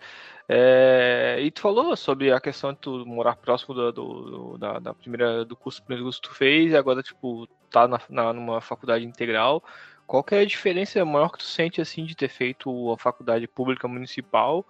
É, 0.47 1.39
e 1.41 1.49
tu 1.49 1.61
falou 1.61 1.95
sobre 1.95 2.31
a 2.31 2.39
questão 2.39 2.71
de 2.71 2.77
tu 2.79 3.03
morar 3.07 3.35
próximo 3.37 3.73
do, 3.73 3.91
do- 3.91 4.21
do- 4.51 4.57
da, 4.59 4.77
da 4.77 4.93
primeira 4.93 5.43
do 5.43 5.55
curso, 5.55 5.81
primeiro 5.81 6.03
curso 6.05 6.21
que 6.21 6.29
tu 6.29 6.35
fez 6.35 6.71
e 6.71 6.77
agora 6.77 7.01
tipo 7.01 7.47
tá 7.75 7.87
na, 7.87 7.99
na- 8.09 8.33
numa 8.33 8.61
faculdade 8.61 9.05
integral. 9.05 9.61
Qual 10.07 10.23
que 10.23 10.33
é 10.35 10.39
a 10.39 10.45
diferença 10.45 11.03
maior 11.03 11.29
que 11.29 11.39
tu 11.39 11.43
sente 11.43 11.81
assim 11.81 12.05
de 12.05 12.15
ter 12.15 12.29
feito 12.29 12.93
a 12.93 12.97
faculdade 12.97 13.47
pública 13.47 13.87
municipal 13.87 14.65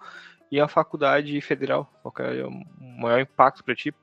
e 0.50 0.58
a 0.60 0.66
faculdade 0.66 1.40
federal? 1.40 1.88
Qual 2.02 2.12
é 2.26 2.44
o 2.44 2.50
maior 2.80 3.20
impacto 3.20 3.62
pra 3.62 3.74
ti? 3.76 3.94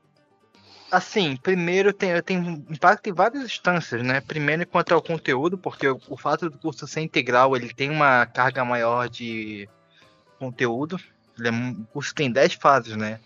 Assim, 0.90 1.36
primeiro 1.36 1.92
tem, 1.92 2.22
tem 2.22 2.38
impacto 2.70 3.08
em 3.08 3.12
várias 3.12 3.42
instâncias, 3.44 4.00
né? 4.02 4.20
Primeiro 4.20 4.66
quanto 4.66 4.94
ao 4.94 5.02
conteúdo, 5.02 5.58
porque 5.58 5.88
o, 5.88 6.00
o 6.08 6.16
fato 6.16 6.48
do 6.48 6.56
curso 6.58 6.86
ser 6.86 7.00
integral, 7.00 7.56
ele 7.56 7.74
tem 7.74 7.90
uma 7.90 8.24
carga 8.26 8.64
maior 8.64 9.08
de 9.08 9.68
conteúdo. 10.38 10.98
É 11.44 11.50
o 11.50 11.84
curso 11.86 12.14
tem 12.14 12.30
10 12.30 12.54
fases, 12.54 12.96
né? 12.96 13.18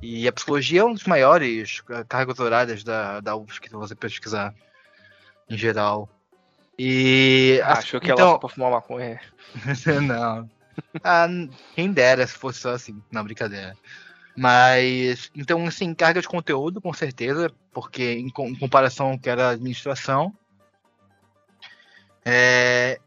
E 0.00 0.26
a 0.26 0.32
psicologia 0.32 0.80
é 0.80 0.84
um 0.84 0.94
dos 0.94 1.04
maiores 1.04 1.82
eh, 1.90 2.04
cargas 2.08 2.38
horárias 2.38 2.82
da, 2.84 3.20
da 3.20 3.36
UFSC, 3.36 3.68
se 3.68 3.74
você 3.74 3.94
pesquisar, 3.94 4.54
em 5.48 5.56
geral. 5.56 6.08
E... 6.78 7.60
Ah, 7.64 7.78
achou 7.78 8.00
que 8.00 8.10
ela 8.10 8.20
então, 8.20 8.32
só 8.32 8.38
pra 8.38 8.48
fumar 8.48 8.70
maconha. 8.70 9.20
não. 10.02 10.48
Ah, 11.02 11.26
quem 11.74 11.92
dera 11.92 12.26
se 12.26 12.34
fosse 12.34 12.60
só 12.60 12.70
assim, 12.70 13.02
não, 13.10 13.24
brincadeira. 13.24 13.76
Mas, 14.36 15.30
então, 15.34 15.66
assim, 15.66 15.92
carga 15.92 16.20
de 16.20 16.28
conteúdo, 16.28 16.80
com 16.80 16.92
certeza, 16.92 17.52
porque 17.72 18.12
em, 18.12 18.28
com- 18.28 18.48
em 18.48 18.54
comparação 18.54 19.10
com 19.12 19.18
que 19.18 19.28
era 19.28 19.48
a 19.48 19.50
administração, 19.50 20.32
é, 22.24 23.00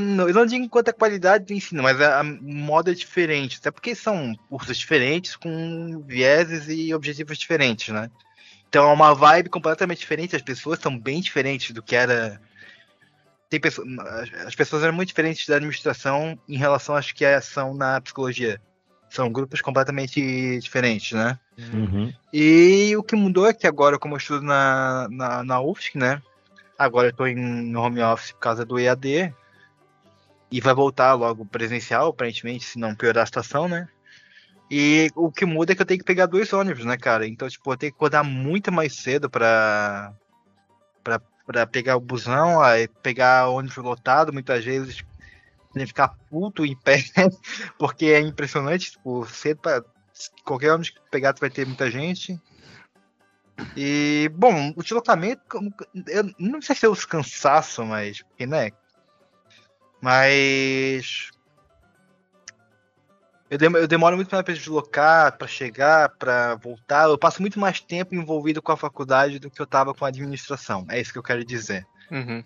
não- 0.00 0.28
eu 0.28 0.34
não 0.34 0.46
digo 0.46 0.68
quanto 0.68 0.88
à 0.88 0.92
qualidade 0.92 1.44
do 1.44 1.52
ensino, 1.52 1.82
mas 1.82 2.00
a, 2.00 2.20
a 2.20 2.24
modo 2.24 2.90
é 2.90 2.94
diferente, 2.94 3.58
até 3.60 3.70
porque 3.70 3.94
são 3.94 4.34
cursos 4.48 4.76
diferentes, 4.76 5.36
com 5.36 6.02
vieses 6.06 6.66
e 6.68 6.92
objetivos 6.92 7.38
diferentes, 7.38 7.88
né? 7.94 8.10
Então 8.72 8.88
é 8.88 8.92
uma 8.94 9.14
vibe 9.14 9.50
completamente 9.50 9.98
diferente, 9.98 10.34
as 10.34 10.40
pessoas 10.40 10.78
são 10.78 10.98
bem 10.98 11.20
diferentes 11.20 11.72
do 11.72 11.82
que 11.82 11.94
era 11.94 12.40
tem 13.50 13.60
pessoas, 13.60 13.86
as 14.46 14.54
pessoas 14.54 14.82
eram 14.82 14.94
muito 14.94 15.08
diferentes 15.08 15.46
da 15.46 15.56
administração 15.56 16.38
em 16.48 16.56
relação 16.56 16.94
às 16.96 17.12
que 17.12 17.38
são 17.42 17.74
na 17.74 18.00
psicologia. 18.00 18.58
São 19.10 19.30
grupos 19.30 19.60
completamente 19.60 20.58
diferentes, 20.58 21.12
né? 21.12 21.38
Uhum. 21.70 22.10
E 22.32 22.96
o 22.96 23.02
que 23.02 23.14
mudou 23.14 23.46
é 23.46 23.52
que 23.52 23.66
agora, 23.66 23.98
como 23.98 24.14
eu 24.14 24.18
estudo 24.18 24.40
na, 24.40 25.06
na, 25.10 25.44
na 25.44 25.60
UFSC, 25.60 25.98
né? 25.98 26.22
Agora 26.78 27.08
eu 27.08 27.12
tô 27.12 27.26
em 27.26 27.76
home 27.76 28.00
office 28.00 28.32
por 28.32 28.38
causa 28.38 28.64
do 28.64 28.78
EAD. 28.78 29.34
E 30.50 30.60
vai 30.62 30.72
voltar 30.72 31.12
logo 31.12 31.44
presencial, 31.44 32.08
aparentemente, 32.08 32.64
se 32.64 32.78
não 32.78 32.94
piorar 32.94 33.24
a 33.24 33.26
situação, 33.26 33.68
né? 33.68 33.86
E 34.74 35.10
o 35.14 35.30
que 35.30 35.44
muda 35.44 35.72
é 35.72 35.74
que 35.76 35.82
eu 35.82 35.86
tenho 35.86 36.00
que 36.00 36.06
pegar 36.06 36.24
dois 36.24 36.50
ônibus, 36.50 36.86
né, 36.86 36.96
cara? 36.96 37.26
Então, 37.26 37.46
tipo, 37.46 37.70
eu 37.70 37.76
tenho 37.76 37.92
que 37.92 37.96
acordar 37.96 38.24
muito 38.24 38.72
mais 38.72 38.96
cedo 38.96 39.28
pra, 39.28 40.14
pra, 41.04 41.20
pra 41.46 41.66
pegar 41.66 41.94
o 41.98 42.00
busão, 42.00 42.58
aí 42.62 42.88
pegar 43.02 43.50
ônibus 43.50 43.76
lotado, 43.76 44.32
muitas 44.32 44.64
vezes 44.64 45.04
tem 45.74 45.82
que 45.82 45.88
ficar 45.88 46.08
puto 46.30 46.64
em 46.64 46.74
pé, 46.74 47.04
porque 47.78 48.06
é 48.06 48.20
impressionante, 48.20 48.92
tipo, 48.92 49.26
cedo 49.26 49.60
pra. 49.60 49.84
Qualquer 50.42 50.70
ônibus 50.70 50.88
que 50.88 51.00
pegar, 51.10 51.34
tu 51.34 51.40
vai 51.40 51.50
ter 51.50 51.66
muita 51.66 51.90
gente. 51.90 52.40
E, 53.76 54.30
bom, 54.34 54.72
o 54.74 54.82
deslocamento, 54.82 55.42
eu 56.08 56.30
não 56.38 56.62
sei 56.62 56.74
se 56.76 56.86
é 56.86 56.88
os 56.88 57.04
cansaço, 57.04 57.84
mas. 57.84 58.22
Porque, 58.22 58.46
né? 58.46 58.70
Mas. 60.00 61.30
Eu 63.52 63.58
demo- 63.58 63.76
eu 63.76 63.86
demoro 63.86 64.16
muito 64.16 64.30
mais 64.30 64.42
pra 64.42 64.54
deslocar, 64.54 65.36
pra 65.36 65.46
chegar, 65.46 66.08
pra 66.18 66.54
voltar. 66.54 67.04
Eu 67.10 67.18
passo 67.18 67.42
muito 67.42 67.60
mais 67.60 67.80
tempo 67.82 68.14
envolvido 68.14 68.62
com 68.62 68.72
a 68.72 68.76
faculdade 68.78 69.38
do 69.38 69.50
que 69.50 69.60
eu 69.60 69.66
tava 69.66 69.92
com 69.92 70.06
a 70.06 70.08
administração. 70.08 70.86
É 70.88 70.98
isso 70.98 71.12
que 71.12 71.18
eu 71.18 71.22
quero 71.22 71.44
dizer. 71.44 71.86
Uhum. 72.10 72.42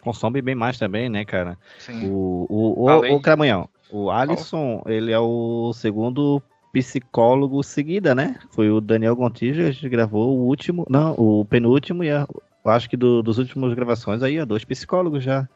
Consome 0.00 0.40
bem 0.40 0.54
mais 0.54 0.78
também, 0.78 1.10
né, 1.10 1.22
cara? 1.26 1.58
Sim. 1.78 2.08
O, 2.08 2.46
o, 2.48 2.88
o, 2.88 3.16
o 3.16 3.20
Cramunhão, 3.20 3.68
o 3.90 4.10
Alisson, 4.10 4.82
ele 4.86 5.12
é 5.12 5.18
o 5.18 5.70
segundo 5.74 6.42
psicólogo 6.72 7.62
seguida, 7.62 8.14
né? 8.14 8.38
Foi 8.52 8.70
o 8.70 8.80
Daniel 8.80 9.14
Gontijo, 9.14 9.70
que 9.78 9.86
gravou 9.90 10.38
o 10.38 10.46
último, 10.46 10.86
não, 10.88 11.12
o 11.12 11.44
penúltimo 11.44 12.02
e 12.02 12.10
a, 12.10 12.26
eu 12.64 12.70
acho 12.70 12.88
que 12.88 12.96
do, 12.96 13.22
dos 13.22 13.36
últimos 13.36 13.74
gravações 13.74 14.22
aí, 14.22 14.40
ó, 14.40 14.46
dois 14.46 14.64
psicólogos 14.64 15.22
já 15.22 15.46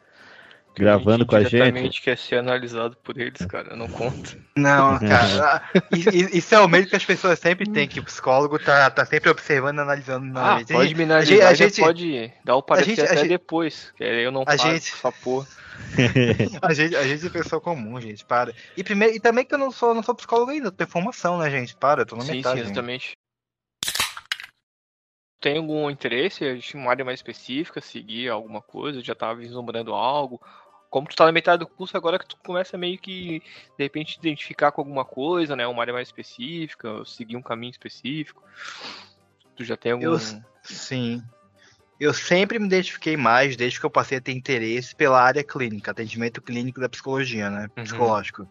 gravando 0.76 1.24
com 1.26 1.36
a 1.36 1.42
gente. 1.42 2.00
Quer 2.02 2.16
ser 2.18 2.36
analisado 2.36 2.96
por 3.02 3.18
eles, 3.18 3.44
cara. 3.46 3.70
Eu 3.70 3.76
não 3.76 3.88
conto. 3.88 4.36
Não, 4.56 4.98
cara. 5.00 5.62
isso, 5.92 6.54
é 6.54 6.60
o 6.60 6.68
medo 6.68 6.88
que 6.88 6.96
as 6.96 7.04
pessoas 7.04 7.38
sempre 7.38 7.68
têm, 7.70 7.88
que 7.88 7.98
o 8.00 8.04
psicólogo 8.04 8.58
tá, 8.58 8.90
tá 8.90 9.04
sempre 9.06 9.30
observando, 9.30 9.78
analisando. 9.80 10.26
Não, 10.26 10.40
Ah, 10.44 10.58
gente, 10.58 10.72
pode 10.72 10.94
me 10.94 11.02
a 11.02 11.06
analisar, 11.06 11.54
gente- 11.54 11.76
já 11.76 11.84
pode 11.84 12.32
dar 12.44 12.56
o 12.56 12.62
parecer 12.62 12.90
gente- 12.90 13.00
a 13.00 13.04
até 13.04 13.16
gente- 13.16 13.28
depois. 13.28 13.92
Que 13.96 14.04
eu 14.04 14.30
não 14.30 14.42
a 14.42 14.46
faço 14.52 14.66
gente- 14.70 14.92
essa 14.92 15.10
porra. 15.12 15.46
A 16.62 16.72
gente, 16.72 16.96
a 16.96 17.06
gente 17.06 17.26
é 17.26 17.28
pessoa 17.28 17.60
comum, 17.60 18.00
gente, 18.00 18.24
para. 18.24 18.54
E, 18.74 18.82
primeiro, 18.82 19.14
e 19.14 19.20
também 19.20 19.44
que 19.44 19.52
eu 19.54 19.58
não 19.58 19.70
sou, 19.70 19.94
não 19.94 20.02
sou 20.02 20.14
psicólogo 20.14 20.50
ainda, 20.50 20.68
eu 20.68 20.72
tenho 20.72 20.88
formação, 20.88 21.36
né, 21.38 21.50
gente? 21.50 21.76
Para, 21.76 22.00
eu 22.00 22.06
tô 22.06 22.16
na 22.16 22.22
Sim, 22.24 22.36
metade. 22.36 22.60
sim, 22.60 22.64
exatamente. 22.64 23.12
Tem 25.38 25.58
algum 25.58 25.90
interesse 25.90 26.44
em 26.44 26.78
uma 26.78 26.90
área 26.90 27.04
mais 27.04 27.18
específica, 27.18 27.80
seguir 27.80 28.30
alguma 28.30 28.62
coisa? 28.62 29.02
Já 29.02 29.14
tava 29.14 29.34
vislumbrando 29.38 29.92
algo? 29.94 30.40
Como 30.90 31.08
tu 31.08 31.16
tá 31.16 31.26
na 31.26 31.32
metade 31.32 31.60
do 31.60 31.66
curso, 31.66 31.96
agora 31.96 32.18
que 32.18 32.26
tu 32.26 32.36
começa 32.44 32.78
meio 32.78 32.98
que, 32.98 33.40
de 33.76 33.84
repente, 33.84 34.16
identificar 34.18 34.72
com 34.72 34.80
alguma 34.80 35.04
coisa, 35.04 35.56
né? 35.56 35.66
Uma 35.66 35.82
área 35.82 35.92
mais 35.92 36.08
específica, 36.08 37.04
seguir 37.04 37.36
um 37.36 37.42
caminho 37.42 37.70
específico. 37.70 38.42
Tu 39.56 39.64
já 39.64 39.76
tem 39.76 39.92
algum. 39.92 40.04
Eu- 40.04 40.18
Sim. 40.62 41.22
Eu 41.98 42.12
sempre 42.12 42.58
me 42.58 42.66
identifiquei 42.66 43.16
mais, 43.16 43.56
desde 43.56 43.80
que 43.80 43.86
eu 43.86 43.90
passei 43.90 44.18
a 44.18 44.20
ter 44.20 44.32
interesse 44.32 44.94
pela 44.94 45.20
área 45.20 45.42
clínica, 45.42 45.90
atendimento 45.90 46.42
clínico 46.42 46.80
da 46.80 46.88
psicologia, 46.88 47.48
né? 47.48 47.68
Uhum. 47.76 47.84
Psicológico. 47.84 48.46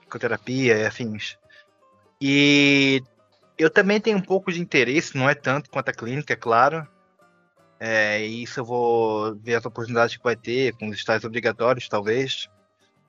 Psicoterapia 0.00 0.78
e 0.78 0.86
afins. 0.86 1.36
E 2.20 3.02
eu 3.58 3.68
também 3.68 4.00
tenho 4.00 4.16
um 4.16 4.22
pouco 4.22 4.50
de 4.50 4.60
interesse, 4.60 5.16
não 5.16 5.28
é 5.28 5.34
tanto 5.34 5.68
quanto 5.68 5.90
a 5.90 5.92
clínica, 5.92 6.32
é 6.32 6.36
claro. 6.36 6.88
É, 7.78 8.24
e 8.26 8.42
isso 8.42 8.60
eu 8.60 8.64
vou 8.64 9.34
ver 9.36 9.56
as 9.56 9.66
oportunidades 9.66 10.16
que 10.16 10.24
vai 10.24 10.36
ter, 10.36 10.74
com 10.76 10.88
os 10.88 10.96
estágios 10.96 11.24
obrigatórios, 11.24 11.88
talvez, 11.88 12.48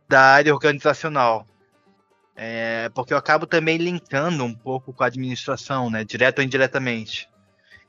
da 0.07 0.21
área 0.21 0.53
organizacional. 0.53 1.45
É, 2.35 2.89
porque 2.89 3.13
eu 3.13 3.17
acabo 3.17 3.47
também 3.47 3.77
linkando 3.77 4.43
um 4.43 4.53
pouco 4.53 4.93
com 4.93 5.03
a 5.03 5.07
administração, 5.07 5.89
né? 5.89 6.03
Direto 6.03 6.39
ou 6.39 6.45
indiretamente. 6.45 7.27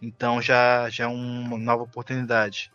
Então 0.01 0.41
já, 0.41 0.89
já 0.89 1.05
é 1.05 1.07
uma 1.07 1.59
nova 1.59 1.83
oportunidade. 1.83 2.73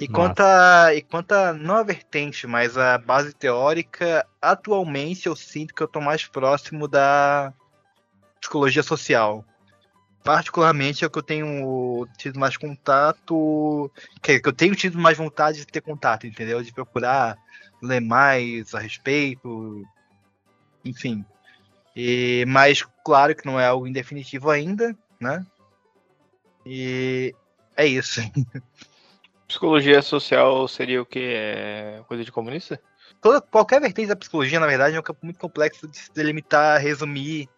E 0.00 0.08
quanto, 0.08 0.40
a, 0.40 0.94
e 0.94 1.02
quanto 1.02 1.32
a, 1.32 1.52
não 1.52 1.76
a 1.76 1.82
vertente, 1.82 2.46
mas 2.46 2.76
a 2.76 2.98
base 2.98 3.32
teórica, 3.32 4.26
atualmente 4.40 5.26
eu 5.28 5.36
sinto 5.36 5.74
que 5.74 5.82
eu 5.82 5.86
estou 5.86 6.02
mais 6.02 6.26
próximo 6.26 6.88
da 6.88 7.52
psicologia 8.40 8.82
social. 8.82 9.44
Particularmente 10.22 11.04
é 11.04 11.06
o 11.06 11.10
que 11.10 11.18
eu 11.18 11.22
tenho 11.22 12.06
tido 12.16 12.38
mais 12.38 12.56
contato, 12.56 13.90
que, 14.22 14.38
que 14.38 14.48
eu 14.48 14.52
tenho 14.52 14.74
tido 14.74 14.98
mais 14.98 15.18
vontade 15.18 15.58
de 15.58 15.66
ter 15.66 15.80
contato, 15.80 16.26
entendeu? 16.26 16.62
De 16.62 16.72
procurar 16.72 17.36
ler 17.82 18.00
mais 18.00 18.74
a 18.74 18.78
respeito, 18.78 19.82
enfim. 20.84 21.24
E, 21.96 22.44
mas 22.46 22.86
claro 23.04 23.34
que 23.34 23.44
não 23.44 23.58
é 23.58 23.66
algo 23.66 23.86
indefinitivo 23.86 24.48
ainda, 24.48 24.96
né? 25.20 25.44
E 26.64 27.34
é 27.76 27.84
isso. 27.84 28.20
Psicologia 29.48 30.00
social 30.00 30.66
seria 30.68 31.02
o 31.02 31.06
quê? 31.06 31.34
É 31.36 32.02
coisa 32.06 32.24
de 32.24 32.32
comunista? 32.32 32.80
toda, 33.22 33.40
qualquer 33.40 33.80
vertente 33.80 34.08
da 34.08 34.16
psicologia, 34.16 34.60
na 34.60 34.66
verdade, 34.66 34.96
é 34.96 35.00
um 35.00 35.02
campo 35.02 35.20
muito 35.22 35.38
complexo 35.38 35.86
de 35.86 35.96
se 35.96 36.12
delimitar, 36.12 36.80
resumir 36.80 37.48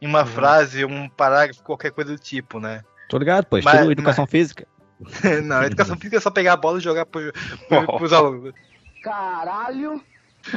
em 0.00 0.06
uma 0.06 0.24
frase, 0.24 0.84
um 0.84 1.08
parágrafo, 1.08 1.62
qualquer 1.62 1.90
coisa 1.90 2.12
do 2.12 2.18
tipo, 2.18 2.60
né? 2.60 2.82
Tô 3.08 3.18
ligado, 3.18 3.46
pô. 3.46 3.56
Mas- 3.62 3.74
Estilo 3.74 3.92
educação 3.92 4.26
física. 4.26 4.66
Não, 5.44 5.62
educação 5.62 5.96
física 5.98 6.16
é 6.16 6.20
só 6.20 6.30
pegar 6.30 6.54
a 6.54 6.56
bola 6.56 6.78
e 6.78 6.82
jogar 6.82 7.06
pro, 7.06 7.32
pro, 7.68 7.86
pros 7.98 8.12
alunos. 8.12 8.52
Caralho. 9.02 10.02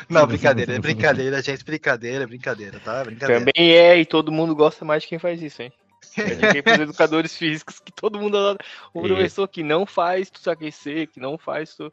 Não, 0.10 0.26
brincadeira, 0.28 0.74
é 0.76 0.80
brincadeira, 0.80 1.42
gente, 1.42 1.66
brincadeira, 1.66 2.28
brincadeira, 2.28 2.80
tá? 2.80 3.04
Brincadeira. 3.04 3.40
Também 3.46 3.72
é, 3.74 3.98
e 4.00 4.06
todo 4.06 4.32
mundo 4.32 4.56
gosta 4.56 4.86
mais 4.86 5.04
de 5.04 5.10
quem 5.10 5.20
faz 5.20 5.42
isso, 5.42 5.62
hein? 5.62 5.72
É 6.18 6.24
de 6.54 6.62
quem 6.62 6.74
os 6.74 6.80
educadores 6.80 7.36
físicos, 7.38 7.80
que 7.80 7.92
todo 7.92 8.20
mundo 8.20 8.38
adora. 8.38 8.58
O 8.94 9.02
professor 9.02 9.48
que 9.48 9.64
não 9.64 9.86
faz 9.86 10.30
tu 10.30 10.40
se 10.40 10.50
aquecer, 10.50 11.08
que 11.08 11.20
não 11.20 11.38
faz 11.38 11.76
tu. 11.76 11.92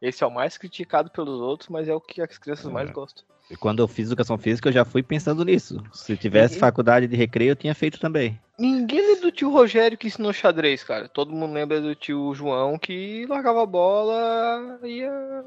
Esse 0.00 0.24
é 0.24 0.26
o 0.26 0.30
mais 0.30 0.56
criticado 0.56 1.10
pelos 1.10 1.40
outros, 1.40 1.68
mas 1.68 1.88
é 1.88 1.94
o 1.94 2.00
que 2.00 2.22
as 2.22 2.38
crianças 2.38 2.70
mais 2.72 2.88
É. 2.88 2.92
gostam. 2.92 3.24
E 3.50 3.56
Quando 3.56 3.82
eu 3.82 3.88
fiz 3.88 4.06
educação 4.06 4.38
física, 4.38 4.68
eu 4.68 4.72
já 4.72 4.84
fui 4.84 5.02
pensando 5.02 5.44
nisso. 5.44 5.82
Se 5.92 6.16
tivesse 6.16 6.58
faculdade 6.58 7.08
de 7.08 7.16
recreio, 7.16 7.50
eu 7.50 7.56
tinha 7.56 7.74
feito 7.74 7.98
também. 7.98 8.40
Ninguém 8.56 9.00
lembra 9.00 9.22
do 9.22 9.32
tio 9.32 9.50
Rogério 9.50 9.98
que 9.98 10.06
ensinou 10.06 10.32
xadrez, 10.32 10.84
cara. 10.84 11.08
Todo 11.08 11.32
mundo 11.32 11.52
lembra 11.52 11.80
do 11.80 11.94
tio 11.94 12.32
João 12.34 12.78
que 12.78 13.26
largava 13.28 13.62
a 13.62 13.66
bola 13.66 14.78
e 14.84 14.98
ia 14.98 15.44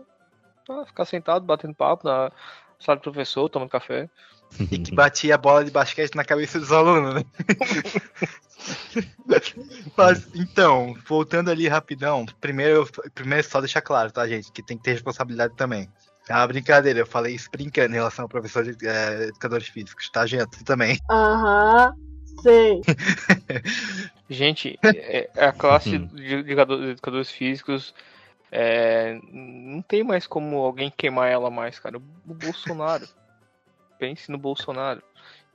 ah, 0.70 0.84
ficar 0.86 1.06
sentado, 1.06 1.46
batendo 1.46 1.74
papo 1.74 2.08
na 2.08 2.32
sala 2.80 2.98
do 2.98 3.04
professor, 3.04 3.48
tomando 3.48 3.70
café. 3.70 4.10
E 4.60 4.78
que 4.78 4.94
batia 4.94 5.36
a 5.36 5.38
bola 5.38 5.64
de 5.64 5.72
basquete 5.72 6.16
na 6.16 6.26
cabeça 6.26 6.60
dos 6.60 6.72
alunos, 6.72 7.16
né? 7.16 7.24
Mas, 9.98 10.28
então, 10.36 10.96
voltando 11.08 11.50
ali 11.50 11.68
rapidão, 11.68 12.26
primeiro, 12.40 12.88
primeiro 13.16 13.48
só 13.48 13.60
deixar 13.60 13.82
claro, 13.82 14.12
tá, 14.12 14.28
gente, 14.28 14.52
que 14.52 14.62
tem 14.62 14.78
que 14.78 14.84
ter 14.84 14.92
responsabilidade 14.92 15.56
também. 15.56 15.90
É 16.30 16.34
uma 16.34 16.48
brincadeira, 16.48 17.00
eu 17.00 17.06
falei 17.06 17.36
isso 17.36 17.50
brincando 17.52 17.92
em 17.92 17.98
relação 17.98 18.24
ao 18.24 18.30
professor 18.30 18.64
de 18.64 18.88
eh, 18.88 19.24
educadores 19.28 19.68
físicos, 19.68 20.10
tá, 20.10 20.26
gente? 20.26 20.56
Você 20.58 20.64
também. 20.64 20.98
Aham. 21.10 21.94
Sei. 22.42 22.82
Gente, 24.30 24.80
é- 24.84 25.30
é 25.36 25.46
a 25.46 25.52
classe 25.54 25.98
Uhum. 25.98 26.08
de 26.08 26.34
educadores 26.36 27.30
físicos 27.30 27.94
é, 28.52 29.20
não 29.32 29.82
tem 29.82 30.04
mais 30.04 30.26
como 30.28 30.58
alguém 30.58 30.92
queimar 30.96 31.30
ela 31.30 31.50
mais, 31.50 31.80
cara. 31.80 31.98
O 31.98 32.34
Bolsonaro. 32.34 33.08
Pense 34.00 34.32
no 34.32 34.38
Bolsonaro. 34.38 35.02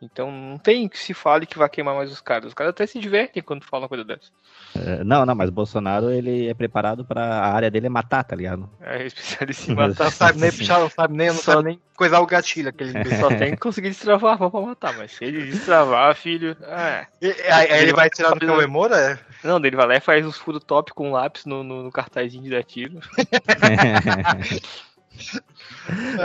Então 0.00 0.30
não 0.30 0.58
tem 0.58 0.88
que 0.88 0.96
se 0.96 1.12
fale 1.12 1.44
que 1.44 1.58
vai 1.58 1.68
queimar 1.68 1.92
mais 1.92 2.12
os 2.12 2.20
caras. 2.20 2.46
Os 2.46 2.54
caras 2.54 2.70
até 2.70 2.86
se 2.86 3.00
divertem 3.00 3.42
quando 3.42 3.64
falam 3.64 3.82
uma 3.82 3.88
coisa 3.88 4.04
dessa. 4.04 4.30
É, 4.76 5.02
não, 5.02 5.26
não, 5.26 5.34
mas 5.34 5.48
o 5.48 5.52
Bolsonaro, 5.52 6.08
ele 6.10 6.46
é 6.48 6.54
preparado 6.54 7.04
pra. 7.04 7.20
A 7.20 7.52
área 7.52 7.68
dele 7.68 7.86
é 7.86 7.90
matar, 7.90 8.22
tá 8.22 8.36
ligado? 8.36 8.70
É 8.80 9.02
especialista 9.06 9.72
em 9.72 9.74
matar. 9.74 10.04
Não 10.04 10.10
sabe 10.12 10.38
nem 10.38 10.52
puxar, 10.56 10.78
não 10.78 10.88
sabe 10.88 11.16
nem, 11.16 11.26
não 11.26 11.34
Só- 11.34 11.52
sabe 11.54 11.64
nem 11.64 11.80
coisar 11.96 12.20
o 12.20 12.26
gatilho 12.26 12.68
aquele. 12.68 12.92
Só 13.16 13.26
tem 13.28 13.50
que 13.50 13.56
conseguir 13.56 13.88
destravar 13.88 14.30
a 14.30 14.34
arma 14.34 14.48
pra 14.48 14.60
matar, 14.60 14.96
mas 14.96 15.10
se 15.10 15.24
ele 15.24 15.50
destravar, 15.50 16.14
filho. 16.14 16.56
É. 16.62 17.06
E- 17.20 17.32
Aí, 17.50 17.72
aí 17.72 17.82
ele 17.82 17.92
vai 17.92 18.08
tirar 18.08 18.30
no 18.36 18.40
comemora? 18.40 19.18
Não, 19.42 19.60
daí 19.60 19.68
ele 19.70 19.76
vai 19.76 19.86
lá 19.88 19.96
e 19.96 20.00
faz 20.00 20.24
uns 20.24 20.36
furos 20.38 20.62
top 20.62 20.92
com 20.94 21.10
lápis 21.10 21.44
no, 21.44 21.64
no, 21.64 21.82
no 21.82 21.90
cartazinho 21.90 22.44
de 22.44 22.50
dar 22.50 22.62
tiro. 22.62 23.00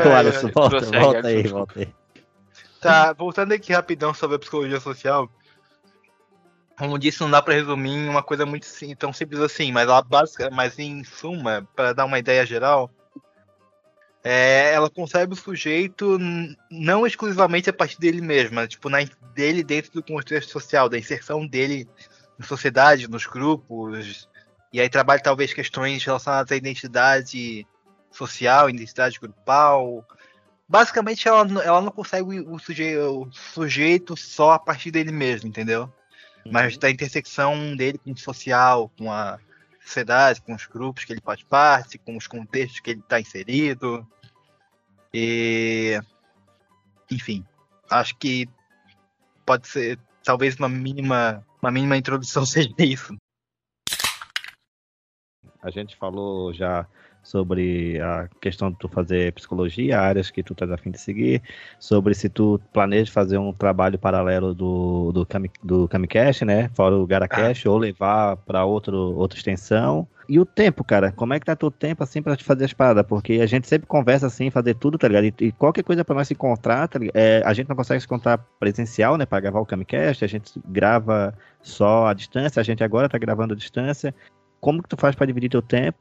Ô, 0.05 0.09
Alisson, 0.15 0.49
volta, 0.53 0.79
volta 0.81 1.27
aí, 1.27 1.47
volta 1.47 1.79
aí. 1.79 1.87
Tá, 2.83 3.13
voltando 3.13 3.53
aqui 3.53 3.71
rapidão 3.71 4.13
sobre 4.13 4.35
a 4.35 4.39
psicologia 4.39 4.79
social. 4.79 5.29
Como 6.77 6.99
disse, 6.99 7.21
não 7.21 7.31
dá 7.31 7.41
pra 7.41 7.53
resumir 7.53 7.91
em 7.91 8.09
uma 8.09 8.21
coisa 8.21 8.45
muito 8.45 8.65
sim- 8.65 8.95
tão 8.95 9.13
simples 9.13 9.39
assim, 9.39 9.71
mas 9.71 9.87
ela 9.87 10.01
básica, 10.01 10.49
mas 10.51 10.77
em 10.77 11.03
suma, 11.03 11.67
para 11.75 11.93
dar 11.93 12.05
uma 12.05 12.19
ideia 12.19 12.45
geral, 12.45 12.91
é, 14.23 14.73
ela 14.73 14.89
concebe 14.89 15.33
o 15.33 15.37
sujeito 15.37 16.17
não 16.71 17.05
exclusivamente 17.05 17.69
a 17.69 17.73
partir 17.73 17.99
dele 17.99 18.21
mesmo, 18.21 18.65
tipo, 18.67 18.89
na, 18.89 18.99
dele 19.33 19.63
dentro 19.63 19.91
do 19.91 20.03
contexto 20.03 20.49
social, 20.49 20.89
da 20.89 20.97
inserção 20.97 21.45
dele 21.45 21.87
na 22.37 22.45
sociedade, 22.45 23.09
nos 23.09 23.25
grupos, 23.27 24.27
e 24.71 24.81
aí 24.81 24.89
trabalha 24.89 25.21
talvez 25.21 25.53
questões 25.53 26.03
relacionadas 26.03 26.51
à 26.51 26.55
identidade 26.55 27.67
social, 28.11 28.69
identidade 28.69 29.19
grupal, 29.19 30.05
basicamente 30.73 31.27
ela, 31.27 31.45
ela 31.63 31.81
não 31.81 31.91
consegue 31.91 32.39
o 32.39 32.57
sujeito, 32.57 32.99
o 32.99 33.31
sujeito 33.31 34.17
só 34.17 34.53
a 34.53 34.59
partir 34.59 34.89
dele 34.89 35.11
mesmo, 35.11 35.47
entendeu? 35.47 35.87
Mas 36.51 36.79
da 36.79 36.89
intersecção 36.89 37.75
dele 37.75 37.99
com 37.99 38.11
o 38.11 38.17
social, 38.17 38.91
com 38.97 39.11
a 39.11 39.39
sociedade, 39.85 40.41
com 40.41 40.55
os 40.55 40.65
grupos 40.65 41.05
que 41.05 41.13
ele 41.13 41.21
faz 41.21 41.43
parte, 41.43 41.99
com 41.99 42.17
os 42.17 42.25
contextos 42.25 42.79
que 42.79 42.89
ele 42.89 43.01
está 43.01 43.19
inserido. 43.19 44.03
E. 45.13 46.01
Enfim, 47.11 47.45
acho 47.87 48.17
que 48.17 48.49
pode 49.45 49.67
ser 49.67 49.99
talvez 50.23 50.55
uma 50.55 50.67
mínima, 50.67 51.45
uma 51.61 51.69
mínima 51.69 51.97
introdução 51.97 52.43
seja 52.47 52.73
isso. 52.79 53.15
A 55.61 55.69
gente 55.69 55.95
falou 55.95 56.51
já 56.51 56.87
sobre 57.23 57.99
a 58.01 58.27
questão 58.41 58.69
de 58.69 58.77
tu 58.77 58.89
fazer 58.89 59.31
psicologia, 59.33 59.99
áreas 59.99 60.29
que 60.29 60.43
tu 60.43 60.53
tá 60.53 60.71
a 60.71 60.77
fim 60.77 60.91
de 60.91 60.99
seguir, 60.99 61.41
sobre 61.79 62.13
se 62.13 62.29
tu 62.29 62.59
planeja 62.73 63.11
fazer 63.11 63.37
um 63.37 63.53
trabalho 63.53 63.97
paralelo 63.97 64.53
do, 64.53 65.11
do, 65.13 65.25
Kami, 65.25 65.49
do 65.63 65.87
Kamicast, 65.87 66.43
né? 66.43 66.69
Fora 66.73 66.95
o 66.95 67.07
Garacast, 67.07 67.67
ou 67.67 67.77
levar 67.77 68.37
para 68.37 68.65
outro 68.65 69.15
outra 69.15 69.37
extensão. 69.37 70.07
E 70.27 70.39
o 70.39 70.45
tempo, 70.45 70.83
cara, 70.83 71.11
como 71.11 71.33
é 71.33 71.39
que 71.39 71.45
tá 71.45 71.55
teu 71.55 71.69
tempo 71.69 72.03
assim 72.03 72.21
pra 72.21 72.35
te 72.35 72.43
fazer 72.43 72.65
as 72.65 72.73
paradas? 72.73 73.05
Porque 73.05 73.33
a 73.33 73.45
gente 73.45 73.67
sempre 73.67 73.87
conversa 73.87 74.27
assim, 74.27 74.49
fazer 74.49 74.73
tudo, 74.75 74.97
tá 74.97 75.07
ligado? 75.07 75.25
E, 75.25 75.33
e 75.47 75.51
qualquer 75.51 75.83
coisa 75.83 76.05
pra 76.05 76.15
nós 76.15 76.27
se 76.27 76.33
encontrar, 76.33 76.87
tá 76.87 76.99
ligado? 76.99 77.15
É, 77.15 77.41
a 77.45 77.53
gente 77.53 77.67
não 77.67 77.75
consegue 77.75 77.99
se 77.99 78.05
encontrar 78.05 78.37
presencial, 78.59 79.17
né? 79.17 79.25
Pra 79.25 79.39
gravar 79.39 79.59
o 79.59 79.65
Kamicast, 79.65 80.23
a 80.23 80.27
gente 80.27 80.61
grava 80.65 81.33
só 81.61 82.07
à 82.07 82.13
distância, 82.13 82.59
a 82.59 82.63
gente 82.63 82.83
agora 82.83 83.09
tá 83.09 83.17
gravando 83.17 83.53
à 83.53 83.57
distância. 83.57 84.15
Como 84.61 84.81
que 84.81 84.87
tu 84.87 84.95
faz 84.95 85.13
pra 85.13 85.25
dividir 85.25 85.49
teu 85.49 85.61
tempo? 85.61 85.97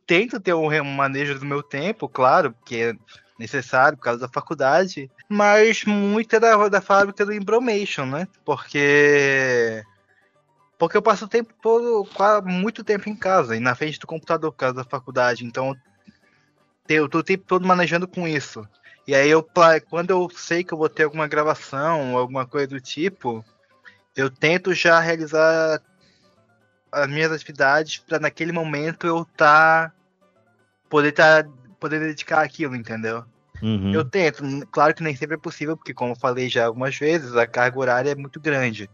Tento 0.00 0.40
ter 0.40 0.54
um 0.54 0.84
manejo 0.84 1.38
do 1.38 1.46
meu 1.46 1.62
tempo, 1.62 2.08
claro, 2.08 2.52
porque 2.52 2.76
é 2.76 2.94
necessário 3.38 3.96
por 3.98 4.04
causa 4.04 4.20
da 4.20 4.28
faculdade, 4.28 5.10
mas 5.28 5.84
muito 5.84 6.36
é 6.36 6.40
da, 6.40 6.68
da 6.68 6.80
fábrica 6.80 7.24
do 7.24 7.32
Embromation, 7.32 8.06
né? 8.06 8.28
Porque 8.44 9.82
porque 10.78 10.96
eu 10.96 11.02
passo 11.02 11.24
o 11.24 11.28
tempo 11.28 11.54
todo, 11.62 12.06
muito 12.44 12.84
tempo 12.84 13.08
em 13.08 13.16
casa 13.16 13.56
e 13.56 13.60
na 13.60 13.74
frente 13.74 13.98
do 13.98 14.06
computador 14.06 14.52
por 14.52 14.58
causa 14.58 14.74
da 14.74 14.84
faculdade, 14.84 15.44
então 15.44 15.74
eu 16.88 17.08
tô 17.08 17.18
o 17.18 17.24
tempo 17.24 17.44
todo 17.46 17.66
manejando 17.66 18.06
com 18.06 18.26
isso. 18.28 18.66
E 19.06 19.14
aí 19.14 19.30
eu 19.30 19.46
quando 19.88 20.10
eu 20.10 20.28
sei 20.34 20.64
que 20.64 20.72
eu 20.72 20.78
vou 20.78 20.88
ter 20.88 21.04
alguma 21.04 21.28
gravação, 21.28 22.16
alguma 22.16 22.46
coisa 22.46 22.68
do 22.68 22.80
tipo, 22.80 23.44
eu 24.16 24.30
tento 24.30 24.74
já 24.74 24.98
realizar 25.00 25.80
as 26.94 27.08
minhas 27.08 27.32
atividades 27.32 27.98
para 27.98 28.18
naquele 28.18 28.52
momento 28.52 29.06
eu 29.06 29.24
tá 29.36 29.92
poder 30.88 31.12
tá 31.12 31.44
poder 31.80 32.00
dedicar 32.00 32.42
aquilo, 32.42 32.74
entendeu? 32.74 33.24
Uhum. 33.62 33.92
Eu 33.92 34.04
tento, 34.04 34.42
claro 34.70 34.94
que 34.94 35.02
nem 35.02 35.14
sempre 35.16 35.36
é 35.36 35.38
possível, 35.38 35.76
porque 35.76 35.94
como 35.94 36.12
eu 36.12 36.16
falei 36.16 36.48
já 36.48 36.66
algumas 36.66 36.96
vezes, 36.96 37.36
a 37.36 37.46
carga 37.46 37.78
horária 37.78 38.10
é 38.10 38.14
muito 38.14 38.40
grande. 38.40 38.90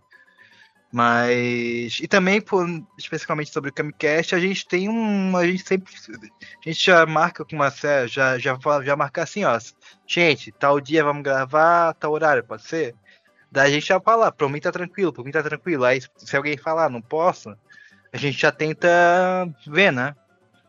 Mas 0.92 2.00
e 2.00 2.08
também 2.08 2.40
por, 2.40 2.66
especificamente 2.98 3.52
sobre 3.52 3.70
o 3.70 3.72
Camcast, 3.72 4.34
a 4.34 4.40
gente 4.40 4.66
tem 4.66 4.88
um, 4.88 5.36
a 5.36 5.46
gente 5.46 5.66
sempre 5.66 5.92
a 6.04 6.68
gente 6.68 6.84
já 6.84 7.06
marca 7.06 7.44
com 7.44 7.54
uma 7.54 7.70
já 7.70 8.06
já 8.06 8.58
já 8.82 8.96
marca 8.96 9.22
assim, 9.22 9.44
ó. 9.44 9.56
Gente, 10.06 10.50
tal 10.50 10.80
dia 10.80 11.04
vamos 11.04 11.22
gravar, 11.22 11.94
tal 11.94 12.12
horário, 12.12 12.42
pode 12.42 12.64
ser? 12.64 12.96
Daí 13.52 13.70
a 13.70 13.74
gente 13.74 13.86
já 13.86 14.00
fala, 14.00 14.32
pra 14.32 14.48
mim 14.48 14.60
tá 14.60 14.72
tranquilo, 14.72 15.12
pra 15.12 15.24
mim 15.24 15.30
tá 15.30 15.42
tranquilo. 15.42 15.84
Aí 15.84 16.00
se 16.16 16.36
alguém 16.36 16.56
falar, 16.56 16.88
não 16.88 17.02
posso, 17.02 17.56
a 18.12 18.16
gente 18.16 18.40
já 18.40 18.50
tenta 18.52 18.88
ver, 19.66 19.92
né? 19.92 20.14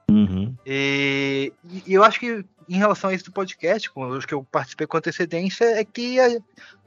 Uhum. 0.09 0.55
E, 0.65 1.53
e 1.85 1.93
eu 1.93 2.03
acho 2.03 2.19
que 2.19 2.45
em 2.69 2.77
relação 2.77 3.09
a 3.09 3.13
isso 3.13 3.25
do 3.25 3.31
podcast, 3.31 3.89
com 3.89 4.07
os 4.09 4.25
que 4.25 4.33
eu 4.33 4.43
participei 4.43 4.87
com 4.87 4.97
antecedência, 4.97 5.65
é 5.65 5.83
que 5.83 6.19
a, 6.19 6.27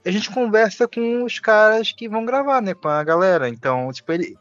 a 0.05 0.11
gente 0.11 0.31
conversa 0.31 0.87
com 0.87 1.25
os 1.25 1.39
caras 1.39 1.93
que 1.93 2.09
vão 2.09 2.25
gravar, 2.25 2.61
né? 2.61 2.75
Com 2.75 2.89
a 2.89 3.03
galera. 3.03 3.49
Então, 3.49 3.91
tipo, 3.93 4.13
ele, 4.13 4.37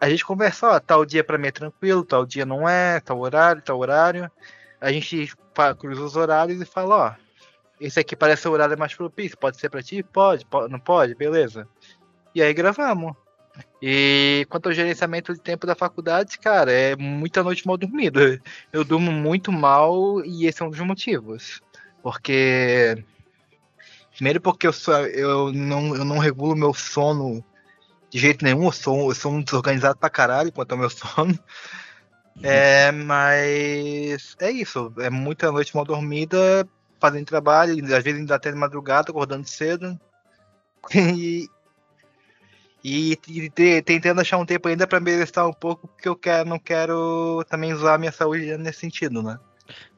a 0.00 0.08
gente 0.08 0.24
conversa, 0.24 0.68
ó, 0.68 0.80
tal 0.80 1.04
dia 1.04 1.24
pra 1.24 1.38
mim 1.38 1.48
é 1.48 1.52
tranquilo, 1.52 2.04
tal 2.04 2.24
dia 2.24 2.46
não 2.46 2.68
é, 2.68 3.00
tal 3.00 3.18
horário, 3.18 3.62
tal 3.62 3.78
horário. 3.78 4.30
A 4.80 4.92
gente 4.92 5.32
cruza 5.78 6.02
os 6.02 6.16
horários 6.16 6.60
e 6.60 6.64
fala, 6.64 6.96
ó, 6.96 7.14
esse 7.80 7.98
aqui 7.98 8.14
parece 8.14 8.46
o 8.48 8.52
horário 8.52 8.78
mais 8.78 8.94
propício, 8.94 9.36
pode 9.38 9.58
ser 9.58 9.68
pra 9.68 9.82
ti? 9.82 10.02
Pode, 10.02 10.46
po- 10.46 10.68
não 10.68 10.78
pode? 10.78 11.14
Beleza. 11.14 11.66
E 12.34 12.42
aí 12.42 12.52
gravamos. 12.54 13.14
E 13.80 14.46
quanto 14.48 14.66
ao 14.66 14.72
gerenciamento 14.72 15.32
de 15.32 15.40
tempo 15.40 15.66
da 15.66 15.74
faculdade, 15.74 16.38
cara, 16.38 16.72
é 16.72 16.96
muita 16.96 17.42
noite 17.42 17.66
mal 17.66 17.76
dormida. 17.76 18.40
Eu 18.72 18.84
durmo 18.84 19.12
muito 19.12 19.52
mal 19.52 20.24
e 20.24 20.46
esse 20.46 20.62
é 20.62 20.66
um 20.66 20.70
dos 20.70 20.80
motivos. 20.80 21.60
Porque. 22.02 23.04
Primeiro 24.14 24.40
porque 24.40 24.66
eu, 24.66 24.72
sou, 24.72 24.96
eu, 25.06 25.52
não, 25.52 25.94
eu 25.94 26.04
não 26.04 26.18
regulo 26.18 26.56
meu 26.56 26.74
sono 26.74 27.44
de 28.10 28.18
jeito 28.18 28.44
nenhum. 28.44 28.64
Eu 28.64 28.72
sou, 28.72 29.10
eu 29.10 29.14
sou 29.14 29.32
um 29.32 29.40
desorganizado 29.40 29.96
pra 29.96 30.10
caralho 30.10 30.50
quanto 30.50 30.72
ao 30.72 30.78
meu 30.78 30.90
sono. 30.90 31.38
É, 32.42 32.90
mas 32.90 34.36
é 34.40 34.50
isso. 34.50 34.92
É 34.98 35.08
muita 35.08 35.52
noite 35.52 35.74
mal 35.74 35.84
dormida, 35.84 36.68
fazendo 36.98 37.26
trabalho, 37.26 37.74
às 37.94 38.02
vezes 38.02 38.20
ainda 38.20 38.34
até 38.34 38.50
de 38.50 38.58
madrugada, 38.58 39.10
acordando 39.10 39.48
cedo. 39.48 39.98
E, 40.94 41.48
e, 42.82 43.18
e 43.28 43.50
te- 43.50 43.82
tentando 43.82 44.20
achar 44.20 44.38
um 44.38 44.46
tempo 44.46 44.68
ainda 44.68 44.86
pra 44.86 45.00
me 45.00 45.10
exercitar 45.10 45.46
um 45.46 45.52
pouco, 45.52 45.88
porque 45.88 46.08
eu 46.08 46.16
quero, 46.16 46.48
não 46.48 46.58
quero 46.58 47.44
também 47.48 47.72
usar 47.72 47.98
minha 47.98 48.12
saúde 48.12 48.56
nesse 48.56 48.80
sentido, 48.80 49.22
né? 49.22 49.38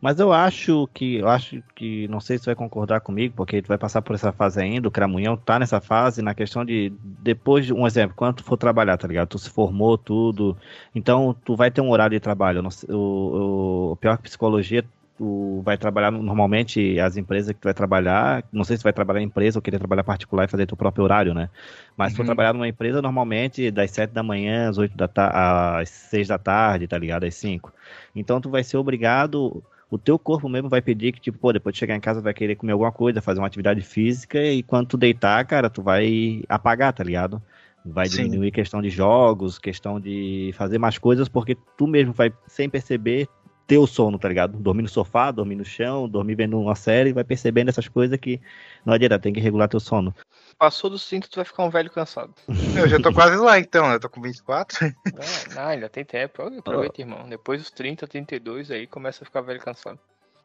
Mas 0.01 0.19
eu 0.19 0.33
acho 0.33 0.89
que, 0.93 1.17
eu 1.17 1.29
acho 1.29 1.63
que, 1.75 2.09
não 2.09 2.21
sei 2.21 2.39
se 2.39 2.47
vai 2.47 2.55
concordar 2.55 3.01
comigo, 3.01 3.35
porque 3.37 3.63
tu 3.63 3.69
vai 3.69 3.79
passar 3.79 4.03
por 4.03 4.15
essa 4.15 4.33
fase 4.33 4.61
ainda, 4.61 4.89
o 4.89 4.91
Cramunhão 4.91 5.37
tá 5.37 5.59
nessa 5.59 5.81
fase, 5.81 6.23
na 6.23 6.35
questão 6.35 6.65
de, 6.65 6.93
depois 7.23 7.67
de, 7.67 7.73
um 7.73 7.87
exemplo, 7.87 8.17
quando 8.17 8.37
tu 8.37 8.45
for 8.45 8.57
trabalhar, 8.57 8.97
tá 8.97 9.07
ligado? 9.07 9.29
Tu 9.29 9.39
se 9.39 9.51
formou, 9.51 9.97
tudo, 9.97 10.57
então 10.95 11.37
tu 11.45 11.55
vai 11.55 11.71
ter 11.71 11.81
um 11.81 11.91
horário 11.91 12.17
de 12.17 12.21
trabalho, 12.21 12.69
sei- 12.71 12.91
o, 12.93 13.93
o, 13.93 13.97
pior 13.97 14.17
que 14.17 14.25
psicologia, 14.25 14.85
tu 15.21 15.61
vai 15.63 15.77
trabalhar, 15.77 16.11
normalmente, 16.11 16.99
as 16.99 17.19
empresas 17.19 17.53
que 17.53 17.61
tu 17.61 17.65
vai 17.65 17.75
trabalhar, 17.75 18.43
não 18.51 18.65
sei 18.65 18.79
se 18.79 18.83
tu 18.83 18.85
vai 18.85 18.93
trabalhar 18.95 19.21
em 19.21 19.27
empresa 19.27 19.59
ou 19.59 19.63
querer 19.63 19.77
trabalhar 19.79 20.03
particular 20.03 20.45
e 20.45 20.49
fazer 20.49 20.65
teu 20.65 20.79
próprio 20.79 21.05
horário, 21.05 21.35
né? 21.35 21.51
Mas 21.95 22.13
se 22.13 22.17
for 22.17 22.23
Uhum. 22.23 22.27
trabalhar 22.29 22.55
numa 22.55 22.67
empresa, 22.67 23.03
normalmente, 23.03 23.71
das 23.71 23.91
7 23.91 24.13
da 24.13 24.23
manhã 24.23 24.71
às 24.71 24.79
8 24.79 24.97
da 24.97 25.07
tarde, 25.07 25.37
às 25.83 25.91
6 25.91 26.27
da 26.27 26.39
tarde, 26.39 26.89
tá 26.89 26.97
ligado? 26.97 27.25
Às 27.25 27.35
5. 27.35 27.71
Então 28.17 28.41
tu 28.41 28.49
vai 28.49 28.65
ser 28.65 28.79
obrigado, 28.79 29.63
o 29.91 29.99
teu 29.99 30.19
corpo 30.19 30.49
mesmo 30.49 30.71
vai 30.71 30.81
pedir 30.81 31.13
que, 31.13 31.21
tipo, 31.21 31.37
pô, 31.37 31.53
depois 31.53 31.75
de 31.75 31.81
chegar 31.81 31.95
em 31.95 32.01
casa 32.01 32.23
vai 32.23 32.33
querer 32.33 32.57
comer 32.57 32.73
alguma 32.73 32.91
coisa, 32.91 33.21
fazer 33.21 33.41
uma 33.41 33.47
atividade 33.47 33.83
física, 33.83 34.43
e 34.43 34.63
quando 34.63 34.87
tu 34.89 34.97
deitar, 34.97 35.45
cara, 35.45 35.69
tu 35.69 35.83
vai 35.83 36.43
apagar, 36.49 36.95
tá 36.95 37.05
ligado? 37.05 37.43
Vai 37.85 38.09
Sim. 38.09 38.25
diminuir 38.25 38.53
questão 38.53 38.81
de 38.81 38.89
jogos, 38.89 39.59
questão 39.59 40.01
de 40.01 40.51
fazer 40.55 40.79
mais 40.79 40.97
coisas, 40.97 41.29
porque 41.29 41.59
tu 41.77 41.87
mesmo 41.87 42.15
vai, 42.15 42.33
sem 42.47 42.71
perceber, 42.71 43.29
ter 43.71 43.79
o 43.79 43.87
sono, 43.87 44.19
tá 44.19 44.29
ligado? 44.29 44.59
Dormir 44.59 44.83
no 44.83 44.89
sofá, 44.89 45.31
dormir 45.31 45.55
no 45.55 45.65
chão, 45.65 46.09
dormir 46.09 46.35
vendo 46.35 46.59
uma 46.59 46.75
série, 46.75 47.13
vai 47.13 47.23
percebendo 47.23 47.69
essas 47.69 47.87
coisas 47.87 48.19
que 48.19 48.41
não 48.85 48.93
adianta, 48.93 49.17
tem 49.17 49.33
que 49.33 49.39
regular 49.39 49.69
teu 49.69 49.79
sono. 49.79 50.13
Passou 50.59 50.91
dos 50.91 51.07
30, 51.09 51.29
tu 51.29 51.37
vai 51.37 51.45
ficar 51.45 51.63
um 51.63 51.71
velho 51.71 51.89
cansado. 51.89 52.35
Eu 52.77 52.89
já 52.89 52.99
tô 52.99 53.13
quase 53.13 53.37
lá 53.37 53.61
então, 53.61 53.89
né? 53.89 53.95
eu 53.95 54.01
tô 54.01 54.11
com 54.11 54.21
24. 54.21 54.87
É, 54.87 55.55
não, 55.55 55.63
ainda 55.63 55.89
tem 55.89 56.05
tempo. 56.05 56.43
Aproveita, 56.43 57.01
irmão. 57.01 57.29
Depois 57.29 57.61
dos 57.61 57.71
30, 57.71 58.09
32, 58.09 58.73
aí 58.73 58.89
começa 58.89 59.23
a 59.23 59.25
ficar 59.25 59.41
velho 59.41 59.61
cansado. 59.61 60.01